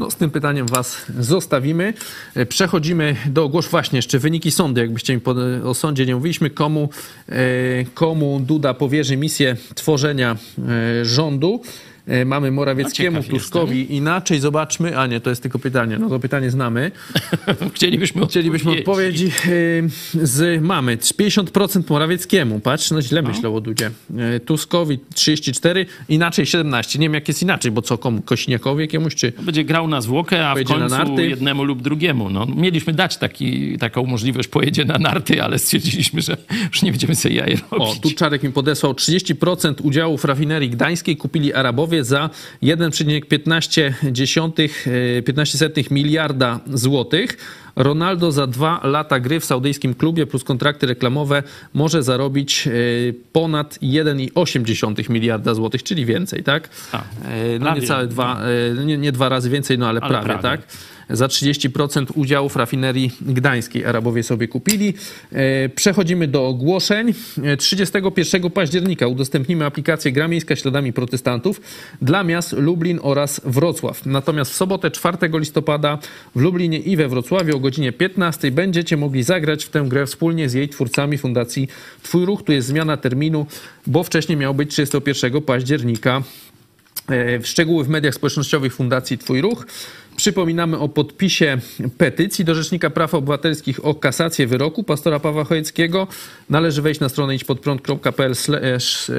No, 0.00 0.10
z 0.10 0.16
tym 0.16 0.30
pytaniem 0.30 0.66
was 0.66 1.06
zostawimy. 1.18 1.94
E, 2.34 2.46
Przechodzimy 2.46 3.16
do 3.26 3.44
ogłosz 3.44 3.68
właśnie 3.68 3.98
jeszcze 3.98 4.18
wyniki 4.18 4.50
sądu. 4.50 4.80
Jakbyście 4.80 5.14
mi 5.14 5.22
o 5.64 5.74
sądzie 5.74 6.06
nie 6.06 6.14
mówiliśmy, 6.14 6.50
komu, 6.50 6.88
e, 7.28 7.42
komu 7.94 8.40
Duda 8.40 8.74
powierzy 8.74 9.16
misję 9.16 9.56
tworzenia 9.74 10.36
e, 10.58 11.04
rządu. 11.04 11.62
E, 12.10 12.24
Mamy 12.24 12.50
Morawieckiemu, 12.50 13.16
No, 13.16 13.22
Tuskowi 13.22 13.96
inaczej. 13.96 14.40
Zobaczmy. 14.40 14.98
A 14.98 15.06
nie, 15.06 15.20
to 15.20 15.30
jest 15.30 15.42
tylko 15.42 15.58
pytanie. 15.58 15.98
No 15.98 16.08
to 16.08 16.18
pytanie 16.20 16.50
znamy. 16.50 16.90
Chcielibyśmy 17.74 18.26
Chcielibyśmy 18.26 18.72
odpowiedzi 18.72 19.26
e, 19.26 20.26
z 20.26 20.62
mamy. 20.62 20.96
50% 20.96 21.82
Morawieckiemu. 21.90 22.60
Patrz, 22.60 22.90
no 22.90 23.02
źle 23.02 23.22
myślał 23.22 23.56
o 23.56 23.60
Dudzie. 23.60 23.90
E, 24.18 24.40
Tuskowi 24.40 24.98
34, 25.14 25.86
inaczej 26.08 26.46
17. 26.46 26.98
Nie 26.98 27.04
wiem, 27.06 27.14
jak 27.14 27.28
jest 27.28 27.42
inaczej, 27.42 27.70
bo 27.72 27.82
co 27.82 27.98
komu? 27.98 28.22
Kośniakowi 28.22 28.80
jakiemuś, 28.82 29.14
czy... 29.14 29.32
Będzie 29.42 29.64
grał 29.64 29.88
na 29.88 30.00
zwłokę, 30.00 30.48
a 30.48 30.50
w 30.50 30.54
Pojedzie 30.54 30.74
na 30.74 30.80
końcu 30.80 30.96
narty. 30.96 31.28
jednemu 31.28 31.64
lub 31.64 31.82
drugiemu. 31.82 32.30
No, 32.30 32.46
mieliśmy 32.56 32.92
dać 32.92 33.16
taki, 33.16 33.78
taką 33.78 34.06
możliwość, 34.06 34.48
pojedzie 34.48 34.84
na 34.84 34.98
narty, 34.98 35.42
ale 35.42 35.58
stwierdziliśmy, 35.58 36.22
że 36.22 36.36
już 36.68 36.82
nie 36.82 36.90
będziemy 36.90 37.14
sobie 37.14 37.34
jaj 37.34 37.58
robić. 37.70 37.88
O, 37.98 38.00
tu 38.02 38.10
Czarek 38.10 38.42
mi 38.42 38.52
podesłał 38.52 38.92
30% 38.92 39.74
udziałów 39.82 40.24
rafinerii 40.24 40.70
gdańskiej 40.70 41.16
kupili 41.16 41.54
Arabowie 41.54 41.99
za 42.04 42.30
1,15 42.62 43.92
15 45.24 45.90
miliarda 45.90 46.60
złotych. 46.74 47.36
Ronaldo 47.76 48.32
za 48.32 48.46
dwa 48.46 48.80
lata 48.84 49.20
gry 49.20 49.40
w 49.40 49.44
saudyjskim 49.44 49.94
klubie 49.94 50.26
plus 50.26 50.44
kontrakty 50.44 50.86
reklamowe 50.86 51.42
może 51.74 52.02
zarobić 52.02 52.66
e, 52.66 52.70
ponad 53.32 53.78
1,8 53.82 55.10
miliarda 55.10 55.54
złotych, 55.54 55.82
czyli 55.82 56.06
więcej, 56.06 56.42
tak? 56.42 56.68
E, 57.24 57.58
No 57.58 57.74
niecałe 57.74 58.06
dwa, 58.06 58.40
e, 58.80 58.84
nie, 58.84 58.98
nie 58.98 59.12
dwa 59.12 59.28
razy 59.28 59.50
więcej, 59.50 59.78
no 59.78 59.88
ale, 59.88 60.00
Ale 60.00 60.10
prawie, 60.10 60.24
prawie. 60.26 60.42
tak? 60.42 60.60
Za 61.12 61.26
30% 61.26 62.06
udziałów 62.14 62.56
rafinerii 62.56 63.10
gdańskiej 63.20 63.84
Arabowie 63.84 64.22
sobie 64.22 64.48
kupili. 64.48 64.94
Przechodzimy 65.74 66.28
do 66.28 66.46
ogłoszeń. 66.46 67.14
E, 67.42 67.56
31 67.56 68.50
października 68.50 69.06
udostępnimy 69.06 69.64
aplikację 69.64 70.12
Gra 70.12 70.28
Miejska 70.28 70.56
śladami 70.56 70.92
protestantów 70.92 71.60
dla 72.02 72.24
miast 72.24 72.52
Lublin 72.52 72.98
oraz 73.02 73.40
Wrocław. 73.44 74.06
Natomiast 74.06 74.52
w 74.52 74.54
sobotę 74.54 74.90
4 74.90 75.16
listopada 75.32 75.98
w 76.36 76.40
Lublinie 76.40 76.78
i 76.78 76.96
we 76.96 77.08
Wrocławiu 77.08 77.56
godzinie 77.60 77.92
15 77.92 78.50
będziecie 78.50 78.96
mogli 78.96 79.22
zagrać 79.22 79.64
w 79.64 79.68
tę 79.68 79.84
grę 79.88 80.06
wspólnie 80.06 80.48
z 80.48 80.54
jej 80.54 80.68
twórcami 80.68 81.18
Fundacji 81.18 81.68
Twój 82.02 82.26
Ruch. 82.26 82.42
Tu 82.42 82.52
jest 82.52 82.68
zmiana 82.68 82.96
terminu, 82.96 83.46
bo 83.86 84.02
wcześniej 84.02 84.38
miał 84.38 84.54
być 84.54 84.70
31 84.70 85.42
października. 85.42 86.22
E, 87.10 87.42
Szczegóły 87.42 87.84
w 87.84 87.88
mediach 87.88 88.14
społecznościowych 88.14 88.74
Fundacji 88.74 89.18
Twój 89.18 89.40
Ruch. 89.40 89.66
Przypominamy 90.16 90.78
o 90.78 90.88
podpisie 90.88 91.58
petycji 91.98 92.44
do 92.44 92.54
Rzecznika 92.54 92.90
Praw 92.90 93.14
Obywatelskich 93.14 93.84
o 93.84 93.94
kasację 93.94 94.46
wyroku 94.46 94.84
pastora 94.84 95.20
Pawła 95.20 95.44
Chojeckiego. 95.44 96.06
Należy 96.50 96.82
wejść 96.82 97.00
na 97.00 97.08
stronę 97.08 97.34
idźpodprąd.pl 97.34 98.34
slash, 98.34 99.10
e, 99.10 99.14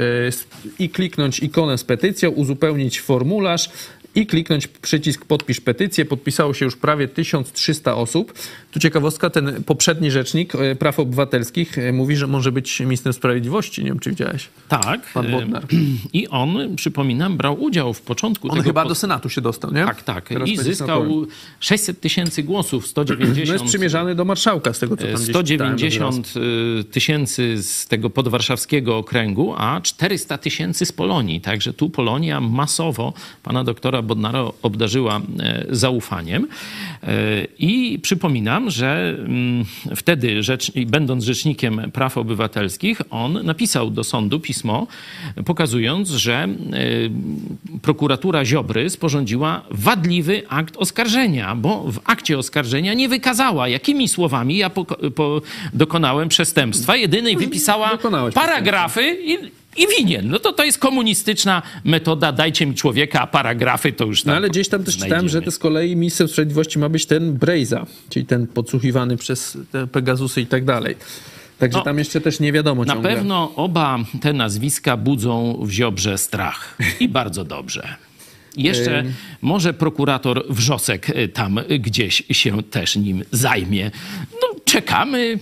i 0.79 0.89
kliknąć 0.89 1.39
ikonę 1.39 1.77
z 1.77 1.83
petycją, 1.83 2.29
uzupełnić 2.29 3.01
formularz 3.01 3.69
i 4.15 4.25
kliknąć 4.25 4.67
przycisk 4.67 5.25
podpisz 5.25 5.61
petycję. 5.61 6.05
Podpisało 6.05 6.53
się 6.53 6.65
już 6.65 6.75
prawie 6.75 7.07
1300 7.07 7.95
osób. 7.95 8.33
Tu 8.71 8.79
ciekawostka, 8.79 9.29
ten 9.29 9.63
poprzedni 9.63 10.11
rzecznik 10.11 10.55
e, 10.55 10.75
praw 10.75 10.99
obywatelskich 10.99 11.77
e, 11.77 11.93
mówi, 11.93 12.15
że 12.15 12.27
może 12.27 12.51
być 12.51 12.79
ministrem 12.79 13.13
sprawiedliwości. 13.13 13.81
Nie 13.81 13.87
wiem, 13.87 13.99
czy 13.99 14.09
widziałeś. 14.09 14.49
Tak. 14.69 15.01
Pan 15.13 15.25
e, 15.25 15.29
Bodnar. 15.29 15.65
I 16.13 16.27
on, 16.27 16.75
przypominam, 16.75 17.37
brał 17.37 17.63
udział 17.63 17.93
w 17.93 18.01
początku 18.01 18.47
On 18.47 18.57
tego 18.57 18.63
chyba 18.63 18.81
pod- 18.81 18.91
do 18.91 18.95
Senatu 18.95 19.29
się 19.29 19.41
dostał, 19.41 19.73
nie? 19.73 19.85
Tak, 19.85 20.03
tak. 20.03 20.27
Teraz 20.27 20.49
I 20.49 20.57
zyskał 20.57 21.01
senatorem. 21.01 21.27
600 21.59 21.99
tysięcy 21.99 22.43
głosów, 22.43 22.83
No 22.83 22.87
190 22.87 23.49
jest 23.49 23.65
przymierzany 23.65 24.15
do 24.15 24.25
marszałka 24.25 24.73
z 24.73 24.79
tego, 24.79 24.97
co 24.97 25.03
tam 25.03 25.15
gdzieś 25.15 25.27
czytałem, 25.27 25.43
190 25.45 26.33
y, 26.79 26.83
tysięcy 26.83 27.63
z 27.63 27.87
tego 27.87 28.09
podwarszawskiego 28.09 28.97
okręgu, 28.97 29.53
a 29.57 29.81
400 29.81 30.37
tysięcy 30.37 30.85
z 30.85 30.91
Polonii. 30.91 31.41
Także 31.41 31.73
tu 31.73 31.89
Polonia 31.89 32.41
masowo 32.41 33.13
pana 33.43 33.63
doktora 33.63 34.00
prokuratura 34.01 34.31
Bodnara 34.31 34.51
obdarzyła 34.61 35.21
e, 35.39 35.65
zaufaniem. 35.69 36.47
I 37.59 37.99
przypominam, 38.01 38.69
że 38.69 39.15
mm, 39.19 39.65
wtedy, 39.95 40.43
rzecz, 40.43 40.71
będąc 40.87 41.23
rzecznikiem 41.23 41.91
praw 41.93 42.17
obywatelskich, 42.17 43.01
on 43.09 43.39
napisał 43.43 43.89
do 43.89 44.03
sądu 44.03 44.39
pismo, 44.39 44.87
pokazując, 45.45 46.09
że 46.09 46.47
prokuratura 47.81 48.45
Ziobry 48.45 48.89
sporządziła 48.89 49.61
wadliwy 49.71 50.43
akt 50.49 50.77
oskarżenia, 50.77 51.55
bo 51.55 51.91
w 51.91 51.99
akcie 52.05 52.37
oskarżenia 52.37 52.93
nie 52.93 53.09
wykazała, 53.09 53.67
jakimi 53.67 54.07
słowami 54.07 54.57
ja 54.57 54.69
po, 54.69 54.85
po, 54.85 55.41
dokonałem 55.73 56.29
przestępstwa. 56.29 56.95
Jedynej 56.95 57.37
wypisała 57.37 57.97
paragrafy 58.33 59.17
i, 59.25 59.60
i 59.77 59.87
winien. 59.97 60.29
No 60.29 60.39
to 60.39 60.53
to 60.53 60.63
jest 60.63 60.77
komunistyczna 60.77 61.61
metoda, 61.83 62.31
dajcie 62.31 62.65
mi 62.65 62.75
człowieka, 62.75 63.21
a 63.21 63.27
paragrafy 63.27 63.93
to 63.93 64.05
już 64.05 64.23
tam 64.23 64.31
No 64.31 64.37
ale 64.37 64.49
gdzieś 64.49 64.69
tam 64.69 64.83
też 64.83 64.93
znajdziemy. 64.95 65.09
czytałem, 65.09 65.29
że 65.29 65.41
to 65.41 65.51
z 65.51 65.57
kolei 65.59 65.95
ministrem 65.95 66.27
sprawiedliwości 66.29 66.79
ma 66.79 66.89
być 66.89 67.05
ten 67.05 67.33
Brejza, 67.33 67.85
czyli 68.09 68.25
ten 68.25 68.47
podsłuchiwany 68.47 69.17
przez 69.17 69.57
te 69.71 69.87
Pegasusy 69.87 70.41
i 70.41 70.45
tak 70.45 70.65
dalej. 70.65 70.95
Także 71.59 71.77
No, 71.77 71.83
tam 71.83 71.97
jeszcze 71.97 72.21
też 72.21 72.39
nie 72.39 72.51
wiadomo 72.51 72.83
Na 72.85 72.93
ciągle. 72.93 73.15
pewno 73.15 73.51
oba 73.55 73.99
te 74.21 74.33
nazwiska 74.33 74.97
budzą 74.97 75.59
w 75.61 75.71
Ziobrze 75.71 76.17
strach. 76.17 76.77
I 76.99 77.09
bardzo 77.19 77.43
dobrze. 77.43 77.95
Jeszcze 78.57 79.03
może 79.41 79.73
prokurator 79.73 80.45
Wrzosek 80.49 81.09
y, 81.09 81.27
tam 81.27 81.59
gdzieś 81.79 82.23
się 82.31 82.63
też 82.63 82.95
nim 82.95 83.23
zajmie. 83.31 83.91
No, 84.31 84.59
czekamy. 84.65 85.39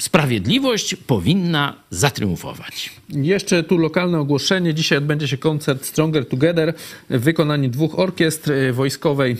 Sprawiedliwość 0.00 0.94
powinna 0.94 1.76
zatriumfować. 1.90 2.90
Jeszcze 3.08 3.62
tu 3.62 3.78
lokalne 3.78 4.20
ogłoszenie. 4.20 4.74
Dzisiaj 4.74 4.98
odbędzie 4.98 5.28
się 5.28 5.36
koncert 5.38 5.84
Stronger 5.84 6.26
Together 6.26 6.74
w 7.10 7.20
wykonaniu 7.20 7.68
dwóch 7.68 7.98
orkiestr 7.98 8.52
e, 8.52 8.72
wojskowej 8.72 9.32
e, 9.32 9.36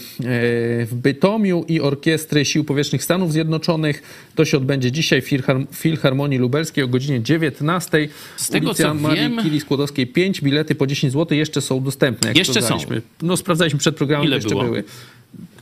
w 0.87 0.91
Bytomiu 0.93 1.65
i 1.69 1.81
Orkiestry 1.81 2.45
Sił 2.45 2.65
Powietrznych 2.65 3.05
Stanów 3.05 3.33
Zjednoczonych. 3.33 4.03
To 4.35 4.45
się 4.45 4.57
odbędzie 4.57 4.93
dzisiaj 4.93 5.23
w 5.23 5.29
Filhar- 5.31 5.67
Filharmonii 5.75 6.39
Lubelskiej 6.39 6.85
o 6.85 6.89
godzinie 6.89 7.23
19. 7.23 8.09
Z 8.37 8.49
tego, 8.49 8.67
Ulica 8.69 8.83
co 8.83 8.95
Marii 8.95 9.21
wiem- 9.23 9.43
Curie 9.43 9.61
Skłodowskiej 9.61 10.07
5. 10.07 10.41
Bilety 10.43 10.75
po 10.75 10.87
10 10.87 11.13
zł 11.13 11.39
jeszcze 11.39 11.61
są 11.61 11.83
dostępne. 11.83 12.33
Jeszcze 12.37 12.63
są. 12.63 12.79
No 13.23 13.37
sprawdzaliśmy 13.37 13.79
przed 13.79 13.97
programem, 13.97 14.27
Ile 14.27 14.37
jeszcze 14.37 14.51
było? 14.51 14.63
były. 14.65 14.85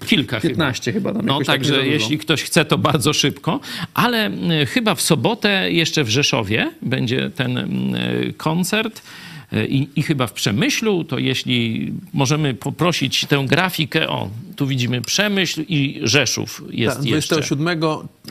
Kilka 0.06 0.40
15 0.40 0.92
chyba. 0.92 1.12
tam 1.14 1.26
No 1.26 1.38
tak 1.38 1.46
także 1.46 1.72
dużo. 1.74 1.84
jeśli 1.86 2.18
ktoś 2.18 2.42
chce, 2.42 2.64
to 2.64 2.78
bardzo 2.78 3.12
szybko. 3.12 3.60
Ale 3.94 4.30
chyba 4.68 4.94
w 4.94 5.00
sobotę 5.02 5.72
jeszcze 5.72 6.04
w 6.04 6.08
Rzeszowie 6.08 6.70
będzie 6.82 7.30
ten 7.30 7.68
koncert. 8.36 9.02
y, 9.52 9.66
I, 9.66 9.88
I 9.96 10.02
chyba 10.02 10.26
w 10.26 10.32
Przemyślu, 10.32 11.04
to 11.04 11.18
jeśli 11.18 11.92
możemy 12.12 12.54
poprosić 12.54 13.24
tę 13.26 13.44
grafikę, 13.48 14.08
o, 14.08 14.28
tu 14.56 14.66
widzimy 14.66 15.00
Przemyśl 15.02 15.64
i 15.68 16.00
Rzeszów 16.02 16.62
jest 16.70 16.96
Tak, 16.96 17.06
jeszcze. 17.06 17.34
27 17.34 17.80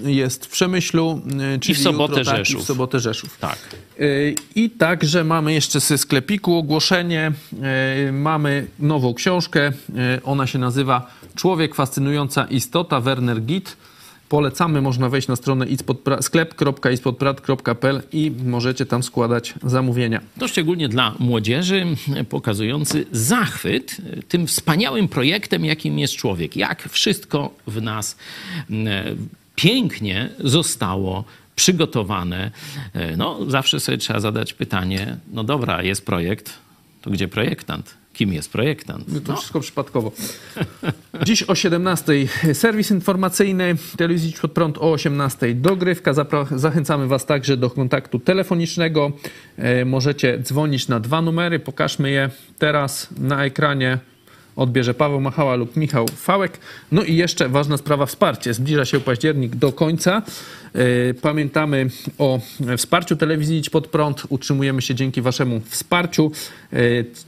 jest 0.04 0.46
w 0.46 0.50
Przemyślu, 0.50 1.22
y, 1.56 1.60
czyli 1.60 1.76
sobotę 1.76 2.20
jutro, 2.20 2.26
tak, 2.26 2.42
i 2.42 2.46
Rzeszów. 2.46 2.62
w 2.64 2.66
sobotę 2.66 3.00
Rzeszów. 3.00 3.38
Tak. 3.40 3.58
Y, 4.00 4.36
I 4.56 4.70
także 4.70 5.24
mamy 5.24 5.54
jeszcze 5.54 5.80
ze 5.80 5.98
sklepiku 5.98 6.56
ogłoszenie. 6.56 7.32
Mamy 8.12 8.68
nową 8.80 9.14
książkę. 9.14 9.72
Ona 10.24 10.48
się 10.48 10.60
nazywa 10.60 11.18
Człowiek 11.38 11.76
fascynująca 11.76 12.46
istota 12.46 13.00
Werner 13.02 13.42
Gitt. 13.42 13.78
Polecamy, 14.30 14.82
można 14.82 15.10
wejść 15.10 15.28
na 15.28 15.36
stronę 15.36 15.66
ispodpra- 15.66 16.22
sklep.ispodprat.pl 16.22 18.02
i 18.12 18.32
możecie 18.46 18.86
tam 18.86 19.04
składać 19.04 19.54
zamówienia. 19.64 20.22
To 20.40 20.48
szczególnie 20.48 20.90
dla 20.90 21.16
młodzieży, 21.20 21.86
pokazujący 22.30 23.06
zachwyt 23.12 23.98
tym 24.28 24.48
wspaniałym 24.48 25.08
projektem, 25.08 25.66
jakim 25.66 26.00
jest 26.00 26.16
człowiek. 26.16 26.56
Jak 26.56 26.90
wszystko 26.90 27.54
w 27.68 27.82
nas 27.82 28.18
mm, 28.70 29.28
pięknie 29.56 30.30
zostało 30.40 31.24
przygotowane. 31.56 32.52
No, 33.18 33.40
zawsze 33.48 33.80
sobie 33.80 33.98
trzeba 33.98 34.20
zadać 34.20 34.54
pytanie, 34.54 35.18
no 35.34 35.44
dobra, 35.44 35.84
jest 35.84 36.06
projekt, 36.06 36.54
to 37.02 37.10
gdzie 37.10 37.28
projektant? 37.28 37.97
Kim 38.18 38.34
jest 38.34 38.52
projektant? 38.52 39.06
To 39.26 39.36
wszystko 39.36 39.60
przypadkowo. 39.60 40.12
Dziś 41.24 41.44
o 41.44 41.56
17 41.56 42.14
serwis 42.54 42.92
informacyjny, 42.92 43.76
telewizji 43.98 44.34
pod 44.42 44.52
prąd 44.52 44.78
o 44.78 44.92
18 44.92 45.56
dogrywka. 45.56 46.12
Zapra- 46.14 46.58
zachęcamy 46.58 47.08
Was 47.08 47.26
także 47.26 47.58
do 47.58 47.70
kontaktu 47.70 48.20
telefonicznego. 48.20 49.12
E, 49.58 49.86
możecie 49.86 50.40
dzwonić 50.40 50.88
na 50.88 51.00
dwa 51.00 51.22
numery, 51.22 51.60
pokażmy 51.60 52.12
je 52.12 52.30
teraz 52.58 53.08
na 53.18 53.46
ekranie. 53.46 54.00
Odbierze 54.58 54.94
Paweł 54.94 55.22
Machała 55.22 55.56
lub 55.56 55.76
Michał 55.76 56.08
Fałek. 56.08 56.60
No 56.92 57.04
i 57.04 57.16
jeszcze 57.16 57.50
ważna 57.50 57.78
sprawa 57.78 58.06
wsparcie. 58.06 58.54
Zbliża 58.54 58.86
się 58.86 59.00
październik 59.00 59.56
do 59.56 59.72
końca. 59.72 60.22
E, 60.74 61.14
Pamiętamy 61.14 61.90
o 62.18 62.40
wsparciu 62.78 63.16
telewizji 63.16 63.58
Idź 63.58 63.70
Pod 63.70 63.88
Prąd. 63.88 64.24
Utrzymujemy 64.30 64.82
się 64.82 64.96
dzięki 64.96 65.22
waszemu 65.22 65.62
wsparciu. 65.66 66.32
E, 66.74 66.78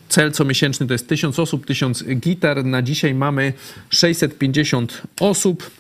Cel 0.10 0.32
comiesięczny 0.32 0.88
to 0.88 0.94
jest 0.94 1.08
1000 1.08 1.40
osób, 1.40 1.66
1000 1.66 2.04
gitar. 2.04 2.66
Na 2.66 2.82
dzisiaj 2.82 3.14
mamy 3.14 3.54
650 3.90 5.02
osób. 5.20 5.79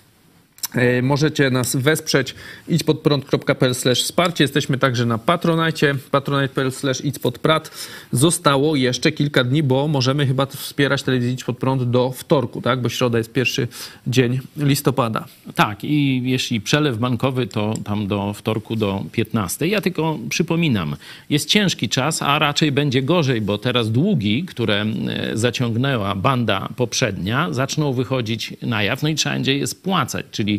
E, 0.75 1.01
Możecie 1.01 1.49
nas 1.49 1.75
wesprzeć 1.75 2.35
idźpodprąd.pl 2.67 3.73
wsparcie. 3.95 4.43
Jesteśmy 4.43 4.77
także 4.77 5.05
na 5.05 5.17
Patronite, 5.17 5.95
patronite.pl 6.11 6.71
idźpodprat. 7.03 7.71
Zostało 8.11 8.75
jeszcze 8.75 9.11
kilka 9.11 9.43
dni, 9.43 9.63
bo 9.63 9.87
możemy 9.87 10.27
chyba 10.27 10.45
wspierać 10.45 11.03
telewizję 11.03 11.33
Idź 11.33 11.43
Pod 11.43 11.57
Prąd 11.57 11.83
do 11.83 12.11
wtorku, 12.11 12.61
tak? 12.61 12.81
Bo 12.81 12.89
środa 12.89 13.17
jest 13.17 13.33
pierwszy 13.33 13.67
dzień 14.07 14.39
listopada. 14.57 15.25
Tak, 15.55 15.83
i 15.83 16.21
jeśli 16.25 16.61
przelew 16.61 16.97
bankowy, 16.97 17.47
to 17.47 17.73
tam 17.83 18.07
do 18.07 18.33
wtorku 18.33 18.75
do 18.75 19.03
15. 19.11 19.67
Ja 19.67 19.81
tylko 19.81 20.19
przypominam, 20.29 20.95
jest 21.29 21.49
ciężki 21.49 21.89
czas, 21.89 22.21
a 22.21 22.39
raczej 22.39 22.71
będzie 22.71 23.01
gorzej, 23.01 23.41
bo 23.41 23.57
teraz 23.57 23.91
długi, 23.91 24.43
które 24.43 24.81
e, 24.81 25.37
zaciągnęła 25.37 26.15
banda 26.15 26.69
poprzednia, 26.75 27.47
zaczną 27.53 27.93
wychodzić 27.93 28.53
na 28.61 28.83
jaw, 28.83 29.03
no 29.03 29.09
i 29.09 29.15
trzeba 29.15 29.35
będzie 29.35 29.57
je 29.57 29.67
spłacać, 29.67 30.25
czyli 30.31 30.58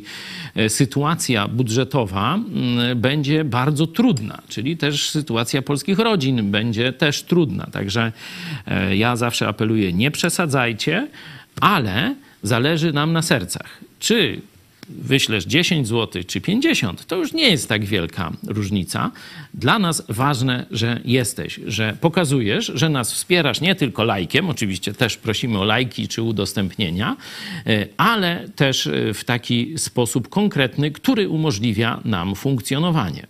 e, 0.55 0.69
sytuacja 0.69 1.49
budżetowa 1.49 2.39
będzie 2.97 3.45
bardzo 3.45 3.87
trudna, 3.87 4.43
czyli 4.49 4.77
też 4.77 5.11
sytuacja 5.11 5.63
polskich 5.63 5.99
rodzin 5.99 6.51
będzie 6.51 6.93
też 6.93 7.23
trudna. 7.23 7.67
Także 7.73 8.13
e, 8.67 8.97
ja 8.97 9.17
zawsze 9.17 9.49
apeluję, 9.49 9.93
nie 9.93 10.11
przesadzajcie, 10.11 11.09
ale 11.61 12.15
zależy 12.43 12.93
nam 12.93 13.13
na 13.13 13.23
sercach. 13.23 13.81
Czy 13.99 14.41
wyślesz 14.99 15.45
10 15.45 15.89
zł 15.89 16.23
czy 16.27 16.41
50, 16.41 17.07
to 17.07 17.17
już 17.17 17.33
nie 17.33 17.51
jest 17.51 17.69
tak 17.69 17.85
wielka 17.85 18.33
różnica. 18.47 19.11
Dla 19.55 19.79
nas 19.79 20.03
ważne, 20.09 20.67
że 20.71 21.01
jesteś, 21.05 21.61
że 21.67 21.97
pokazujesz, 22.01 22.73
że 22.75 22.89
nas 22.89 23.13
wspierasz 23.13 23.61
nie 23.61 23.75
tylko 23.75 24.05
lajkiem, 24.05 24.51
oczywiście 24.51 24.95
też 24.95 25.17
prosimy 25.17 25.59
o 25.59 25.65
lajki 25.65 26.09
czy 26.09 26.23
udostępnienia, 26.23 27.17
e, 27.67 27.87
ale 27.97 28.49
też 28.57 28.87
e, 28.87 29.15
w 29.15 29.25
taki 29.25 29.79
sposób 29.79 30.29
konkretny, 30.29 30.91
który 30.91 31.29
umożliwia 31.29 32.01
nam 32.05 32.35
funkcjonowanie. 32.35 33.27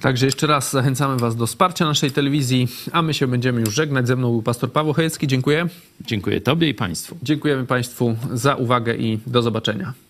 Także 0.00 0.26
jeszcze 0.26 0.46
raz 0.46 0.72
zachęcamy 0.72 1.16
Was 1.16 1.36
do 1.36 1.46
wsparcia 1.46 1.84
naszej 1.84 2.10
telewizji, 2.10 2.68
a 2.92 3.02
my 3.02 3.14
się 3.14 3.26
będziemy 3.26 3.60
już 3.60 3.74
żegnać. 3.74 4.06
Ze 4.06 4.16
mną 4.16 4.30
był 4.30 4.42
pastor 4.42 4.72
Paweł 4.72 4.92
Chojecki. 4.92 5.26
Dziękuję. 5.26 5.68
Dziękuję 6.00 6.40
Tobie 6.40 6.68
i 6.68 6.74
Państwu. 6.74 7.16
Dziękujemy 7.22 7.66
Państwu 7.66 8.16
za 8.32 8.54
uwagę 8.54 8.96
i 8.96 9.18
do 9.26 9.42
zobaczenia. 9.42 10.05